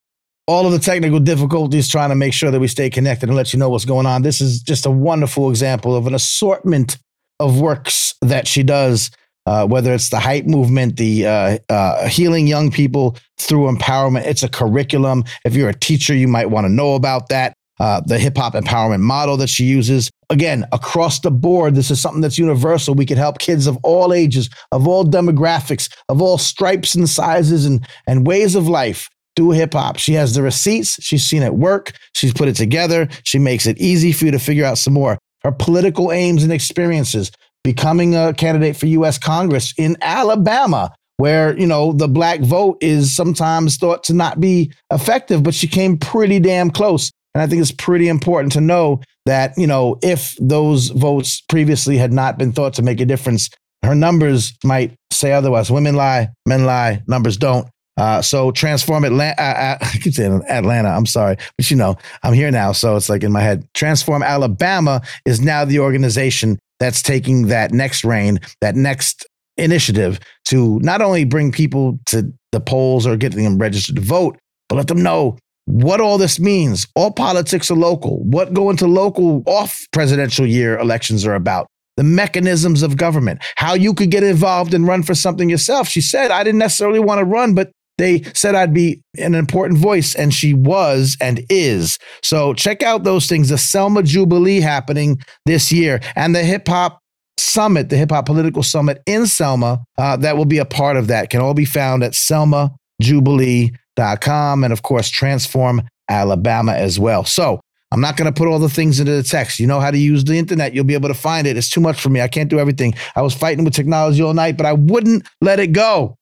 all 0.47 0.67
of 0.67 0.73
the 0.73 0.79
technical 0.79 1.21
difficulties 1.21 1.89
trying 1.89 2.11
to 2.11 2.15
make 2.15 2.33
sure 2.33 2.51
that 2.51 2.61
we 2.61 2.69
stay 2.69 2.91
connected 2.91 3.29
and 3.29 3.37
let 3.37 3.53
you 3.53 3.59
know 3.59 3.71
what's 3.71 3.85
going 3.85 4.07
on. 4.07 4.23
This 4.23 4.41
is 4.41 4.61
just 4.61 4.85
a 4.85 4.91
wonderful 4.91 5.49
example 5.49 5.97
of 5.97 6.07
an 6.07 6.15
assortment 6.15 6.99
of 7.41 7.61
works 7.61 8.15
that 8.21 8.47
she 8.47 8.63
does, 8.63 9.11
uh, 9.47 9.67
whether 9.67 9.93
it's 9.93 10.11
the 10.11 10.21
hype 10.21 10.45
movement, 10.45 10.97
the 10.97 11.27
uh, 11.27 11.59
uh, 11.69 12.09
healing 12.09 12.47
young 12.47 12.71
people 12.71 13.17
through 13.39 13.71
empowerment. 13.71 14.27
It's 14.27 14.43
a 14.43 14.49
curriculum. 14.49 15.25
If 15.45 15.55
you're 15.55 15.71
a 15.71 15.79
teacher, 15.79 16.15
you 16.15 16.29
might 16.29 16.51
want 16.51 16.67
to 16.67 16.73
know 16.73 16.95
about 16.95 17.29
that. 17.31 17.55
Uh, 17.81 18.01
the 18.07 18.21
hip 18.21 18.37
hop 18.37 18.55
empowerment 18.55 19.01
model 19.01 19.37
that 19.37 19.49
she 19.49 19.65
uses. 19.65 20.09
Again, 20.31 20.65
across 20.71 21.19
the 21.19 21.33
board, 21.33 21.75
this 21.75 21.91
is 21.91 22.01
something 22.01 22.21
that's 22.21 22.39
universal. 22.39 22.95
We 22.95 23.05
can 23.05 23.17
help 23.17 23.39
kids 23.41 23.67
of 23.67 23.77
all 23.83 24.13
ages, 24.13 24.49
of 24.71 24.87
all 24.87 25.05
demographics, 25.05 25.93
of 26.09 26.23
all 26.23 26.39
stripes 26.39 26.95
and 26.95 27.09
sizes 27.09 27.67
and, 27.67 27.85
and 28.07 28.25
ways 28.25 28.55
of 28.55 28.69
life 28.69 29.09
do 29.37 29.51
hip 29.51 29.75
hop. 29.75 29.99
She 29.99 30.15
has 30.15 30.35
the 30.35 30.43
receipts. 30.43 31.03
She's 31.03 31.25
seen 31.25 31.43
it 31.43 31.55
work. 31.55 31.93
She's 32.15 32.33
put 32.33 32.49
it 32.49 32.57
together. 32.57 33.09
She 33.25 33.39
makes 33.39 33.67
it 33.67 33.79
easy 33.79 34.13
for 34.13 34.27
you 34.27 34.31
to 34.31 34.39
figure 34.39 34.65
out 34.65 34.79
some 34.79 34.95
more. 34.95 35.19
Her 35.43 35.53
political 35.53 36.11
aims 36.11 36.43
and 36.43 36.53
experiences, 36.53 37.31
becoming 37.63 38.15
a 38.15 38.33
candidate 38.33 38.77
for 38.77 38.87
U.S. 38.87 39.19
Congress 39.19 39.75
in 39.77 39.97
Alabama, 40.01 40.95
where, 41.17 41.59
you 41.59 41.67
know, 41.67 41.93
the 41.93 42.09
black 42.09 42.41
vote 42.41 42.79
is 42.81 43.15
sometimes 43.15 43.77
thought 43.77 44.05
to 44.05 44.15
not 44.15 44.41
be 44.41 44.73
effective, 44.91 45.43
but 45.43 45.55
she 45.55 45.69
came 45.69 45.99
pretty 45.99 46.41
damn 46.41 46.71
close. 46.71 47.11
And 47.35 47.43
I 47.43 47.47
think 47.47 47.61
it's 47.61 47.73
pretty 47.73 48.09
important 48.09 48.53
to 48.53 48.61
know 48.61 49.01
that, 49.27 49.53
you 49.57 49.67
know, 49.67 49.99
if 50.03 50.37
those 50.41 50.89
votes 50.91 51.41
previously 51.49 51.99
had 51.99 52.13
not 52.13 52.39
been 52.39 52.53
thought 52.53 52.75
to 52.75 52.83
make 52.83 53.01
a 53.01 53.07
difference, 53.07 53.51
her 53.83 53.95
numbers 53.95 54.55
might 54.65 54.95
say 55.11 55.33
otherwise. 55.33 55.71
Women 55.71 55.95
lie, 55.95 56.31
men 56.47 56.65
lie, 56.65 57.03
numbers 57.07 57.37
don't. 57.37 57.69
Uh, 57.97 58.21
so 58.21 58.51
transform 58.51 59.05
Atlanta. 59.05 59.41
Uh, 59.41 59.45
uh 59.45 59.79
I 59.95 59.99
keep 59.99 60.15
saying 60.15 60.43
Atlanta. 60.49 60.89
I'm 60.89 61.07
sorry, 61.07 61.37
but 61.57 61.71
you 61.71 61.77
know 61.77 61.97
I'm 62.23 62.35
here 62.35 62.51
now, 62.51 62.73
so 62.73 62.97
it's 62.97 63.09
like 63.09 63.23
in 63.23 63.33
my 63.33 63.41
head. 63.41 63.67
Transform 63.75 64.23
Alabama 64.23 65.01
is 65.25 65.41
now 65.41 65.65
the 65.65 65.79
organization 65.79 66.59
that's 66.81 67.03
taking 67.03 67.47
that 67.49 67.73
next 67.73 68.05
reign, 68.05 68.41
that 68.61 68.75
next 68.75 69.27
initiative 69.57 70.19
to 70.47 70.79
not 70.81 71.01
only 71.01 71.25
bring 71.25 71.53
people 71.53 71.99
to 72.07 72.33
the 72.53 72.61
polls 72.61 73.07
or 73.07 73.17
getting 73.17 73.45
them 73.45 73.59
registered 73.59 73.97
to 73.97 74.03
vote, 74.03 74.37
but 74.69 74.77
let 74.77 74.89
them 74.89 75.03
know 75.03 75.39
what 75.67 76.01
all 76.01 76.19
this 76.19 76.39
means. 76.39 76.87
All 76.95 77.11
politics 77.11 77.71
are 77.71 77.77
local. 77.77 78.23
What 78.25 78.53
going 78.53 78.77
to 78.79 78.87
local 78.87 79.43
off 79.47 79.87
presidential 79.93 80.47
year 80.47 80.79
elections 80.79 81.25
are 81.25 81.35
about 81.35 81.69
the 81.97 82.03
mechanisms 82.05 82.83
of 82.83 82.97
government, 82.97 83.41
how 83.57 83.75
you 83.75 83.95
could 83.95 84.11
get 84.11 84.25
involved 84.25 84.75
and 84.75 84.87
run 84.87 85.03
for 85.03 85.15
something 85.15 85.49
yourself. 85.49 85.89
She 85.89 86.01
said, 86.01 86.31
I 86.31 86.43
didn't 86.43 86.59
necessarily 86.59 86.99
want 86.99 87.21
to 87.21 87.25
run, 87.25 87.55
but 87.55 87.71
they 87.99 88.23
said 88.35 88.55
I'd 88.55 88.75
be 88.75 89.03
an 89.19 89.35
important 89.35 89.79
voice, 89.79 90.15
and 90.15 90.35
she 90.35 90.55
was 90.55 91.17
and 91.21 91.45
is. 91.49 91.99
So 92.23 92.55
check 92.55 92.83
out 92.83 93.05
those 93.05 93.27
things. 93.27 93.51
The 93.51 93.59
Selma 93.59 94.03
Jubilee 94.03 94.61
happening 94.61 95.19
this 95.47 95.71
year, 95.71 96.01
and 96.17 96.35
the 96.35 96.43
hip 96.43 96.67
hop 96.67 96.99
summit, 97.39 97.89
the 97.89 97.97
hip 97.97 98.11
hop 98.11 98.27
political 98.27 98.63
summit 98.63 99.03
in 99.07 99.27
Selma, 99.27 99.83
uh, 99.99 100.17
that 100.19 100.37
will 100.37 100.45
be 100.45 100.59
a 100.59 100.65
part 100.65 100.97
of 100.97 101.09
that. 101.09 101.31
Can 101.31 101.41
all 101.41 101.55
be 101.55 101.65
found 101.65 102.03
at 102.03 102.13
selmajubilee.com 102.13 104.65
and 104.65 104.73
of 104.73 104.83
course 104.83 105.11
Transform 105.11 105.83
Alabama 106.09 106.73
as 106.73 106.99
well. 106.99 107.25
So 107.25 107.61
I'm 107.91 108.01
not 108.01 108.17
going 108.17 108.27
to 108.27 108.37
put 108.37 108.49
all 108.49 108.59
the 108.59 108.69
things 108.69 108.99
into 108.99 109.13
the 109.13 109.23
text. 109.23 109.61
You 109.61 109.69
know 109.69 109.81
how 109.81 109.91
to 109.91 109.99
use 109.99 110.25
the 110.25 110.35
internet. 110.35 110.75
You'll 110.75 110.85
be 110.85 110.95
able 110.95 111.09
to 111.09 111.15
find 111.15 111.47
it. 111.47 111.57
It's 111.57 111.71
too 111.71 111.81
much 111.81 112.01
for 112.01 112.09
me. 112.09 112.21
I 112.21 112.29
can't 112.29 112.51
do 112.51 112.59
everything. 112.59 112.95
I 113.15 113.23
was 113.23 113.35
fighting 113.35 113.65
with 113.65 113.75
technology 113.75 114.21
all 114.21 114.35
night, 114.35 114.57
but 114.57 114.67
I 114.67 114.73
wouldn't 114.73 115.25
let 115.41 115.61
it 115.61 115.69
go 115.69 116.17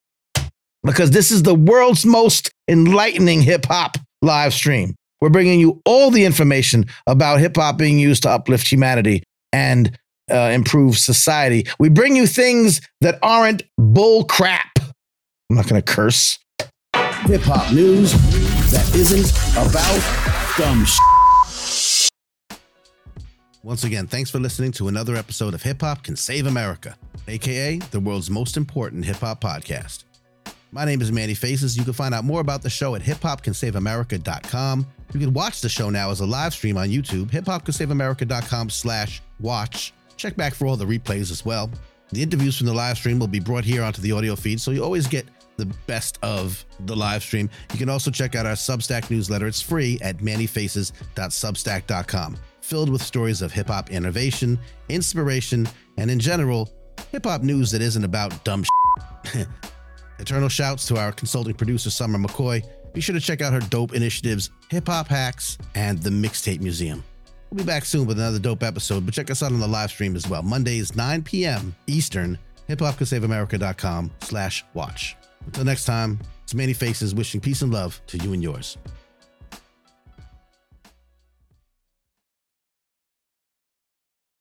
because 0.83 1.11
this 1.11 1.31
is 1.31 1.43
the 1.43 1.55
world's 1.55 2.05
most 2.05 2.51
enlightening 2.69 3.43
hip 3.43 3.67
hop 3.67 3.97
live 4.23 4.55
stream. 4.55 4.95
We're 5.21 5.31
bringing 5.31 5.61
you 5.61 5.81
all 5.85 6.11
the 6.11 6.25
information 6.25 6.87
about 7.07 7.41
hip 7.41 7.57
hop 7.57 7.77
being 7.79 7.99
used 7.99 8.25
to 8.25 8.31
uplift 8.31 8.71
humanity 8.71 9.23
and 9.53 9.97
uh, 10.31 10.51
improve 10.53 10.99
society. 10.99 11.67
We 11.79 11.89
bring 11.89 12.17
you 12.17 12.27
things 12.27 12.81
that 13.01 13.19
aren't 13.23 13.63
bull 13.79 14.25
crap. 14.25 14.71
I'm 14.79 15.57
not 15.57 15.69
going 15.69 15.81
to 15.81 15.93
curse. 15.93 16.39
Hip 17.27 17.43
hop 17.43 17.73
news 17.73 18.13
that 18.73 18.95
isn't 18.95 19.31
about 19.57 20.59
dumb 20.59 20.85
sh- 20.85 22.09
Once 23.63 23.85
again, 23.85 24.07
thanks 24.09 24.31
for 24.31 24.41
listening 24.41 24.73
to 24.73 24.89
another 24.89 25.15
episode 25.15 25.55
of 25.55 25.63
Hip 25.63 25.83
Hop 25.83 26.03
Can 26.03 26.17
Save 26.17 26.47
America, 26.47 26.97
aka 27.29 27.77
the 27.77 28.01
world's 28.01 28.31
most 28.31 28.57
important 28.57 29.05
hip 29.05 29.19
hop 29.19 29.41
podcast. 29.41 30.05
My 30.75 30.87
name 30.87 31.03
is 31.03 31.13
Manny 31.13 31.35
Faces. 31.35 31.77
You 31.77 31.85
can 31.85 31.93
find 31.93 32.15
out 32.15 32.25
more 32.25 32.41
about 32.41 32.63
the 32.63 32.71
show 32.71 32.95
at 32.95 33.03
hiphopcansaveamerica.com. 33.03 34.87
You 35.13 35.21
can 35.21 35.35
watch 35.35 35.61
the 35.61 35.69
show 35.69 35.91
now 35.91 36.11
as 36.11 36.21
a 36.21 36.27
live 36.27 36.55
stream 36.55 36.79
on 36.79 36.89
YouTube, 36.89 37.27
hiphopcansaveamerica.com 37.27 38.71
slash 38.71 39.21
watch. 39.39 39.93
Check 40.17 40.35
back 40.35 40.55
for 40.55 40.67
all 40.67 40.79
the 40.79 40.87
replays 40.87 41.31
as 41.31 41.45
well. 41.45 41.71
The 42.11 42.23
interviews 42.23 42.57
from 42.57 42.69
the 42.69 42.73
live 42.73 42.97
stream 42.97 43.19
will 43.19 43.27
be 43.27 43.39
brought 43.39 43.65
here 43.65 43.83
onto 43.83 44.01
the 44.01 44.13
audio 44.13 44.35
feed, 44.35 44.63
so 44.63 44.71
you 44.71 44.83
always 44.83 45.07
get 45.07 45.27
the 45.59 45.67
best 45.87 46.19
of 46.23 46.65
the 46.87 46.97
live 46.97 47.23
stream. 47.23 47.51
You 47.73 47.79
can 47.79 47.91
also 47.91 48.11
check 48.11 48.35
out 48.35 48.47
our 48.47 48.55
Substack 48.55 49.11
newsletter. 49.11 49.47
It's 49.47 49.61
free 49.61 49.99
at 50.01 50.17
mannyfaces.substack.com, 50.19 52.39
filled 52.63 52.89
with 52.89 53.03
stories 53.03 53.43
of 53.43 53.53
hip 53.53 53.67
hop 53.67 53.91
innovation, 53.91 54.59
inspiration, 54.89 55.69
and 55.99 56.11
in 56.11 56.19
general, 56.19 56.73
hip 57.11 57.27
hop 57.27 57.43
news 57.43 57.71
that 57.73 57.83
isn't 57.83 58.05
about 58.05 58.43
dumb 58.43 58.65
shit. 59.27 59.47
Eternal 60.19 60.49
shouts 60.49 60.87
to 60.89 60.97
our 60.97 61.13
consulting 61.13 61.55
producer, 61.55 61.91
Sommer 61.91 62.19
McCoy. 62.19 62.63
Be 62.93 63.01
sure 63.01 63.15
to 63.15 63.21
check 63.21 63.41
out 63.41 63.53
her 63.53 63.61
dope 63.61 63.95
initiatives, 63.95 64.51
Hip 64.71 64.87
Hop 64.87 65.09
Hacks, 65.09 65.59
and 65.75 66.03
the 66.03 66.11
Mixtape 66.11 66.61
Museum. 66.61 67.03
We'll 67.51 67.59
be 67.59 67.65
back 67.65 67.85
soon 67.85 68.07
with 68.07 68.19
another 68.19 68.39
dope 68.39 68.63
episode, 68.63 69.05
but 69.05 69.15
check 69.15 69.31
us 69.31 69.43
out 69.43 69.53
on 69.53 69.61
the 69.61 69.69
live 69.69 69.91
stream 69.91 70.17
as 70.17 70.29
well. 70.29 70.43
Mondays, 70.43 70.95
9 70.97 71.23
p.m. 71.23 71.75
Eastern, 71.87 72.39
hiphopcould 72.69 74.11
slash 74.23 74.65
watch. 74.75 75.17
Until 75.47 75.65
next 75.65 75.85
time, 75.85 76.21
it's 76.45 76.55
Manny 76.55 76.73
Faces 76.73 77.15
wishing 77.15 77.41
peace 77.41 77.63
and 77.63 77.73
love 77.73 78.01
to 78.07 78.19
you 78.19 78.33
and 78.33 78.43
yours. 78.43 78.79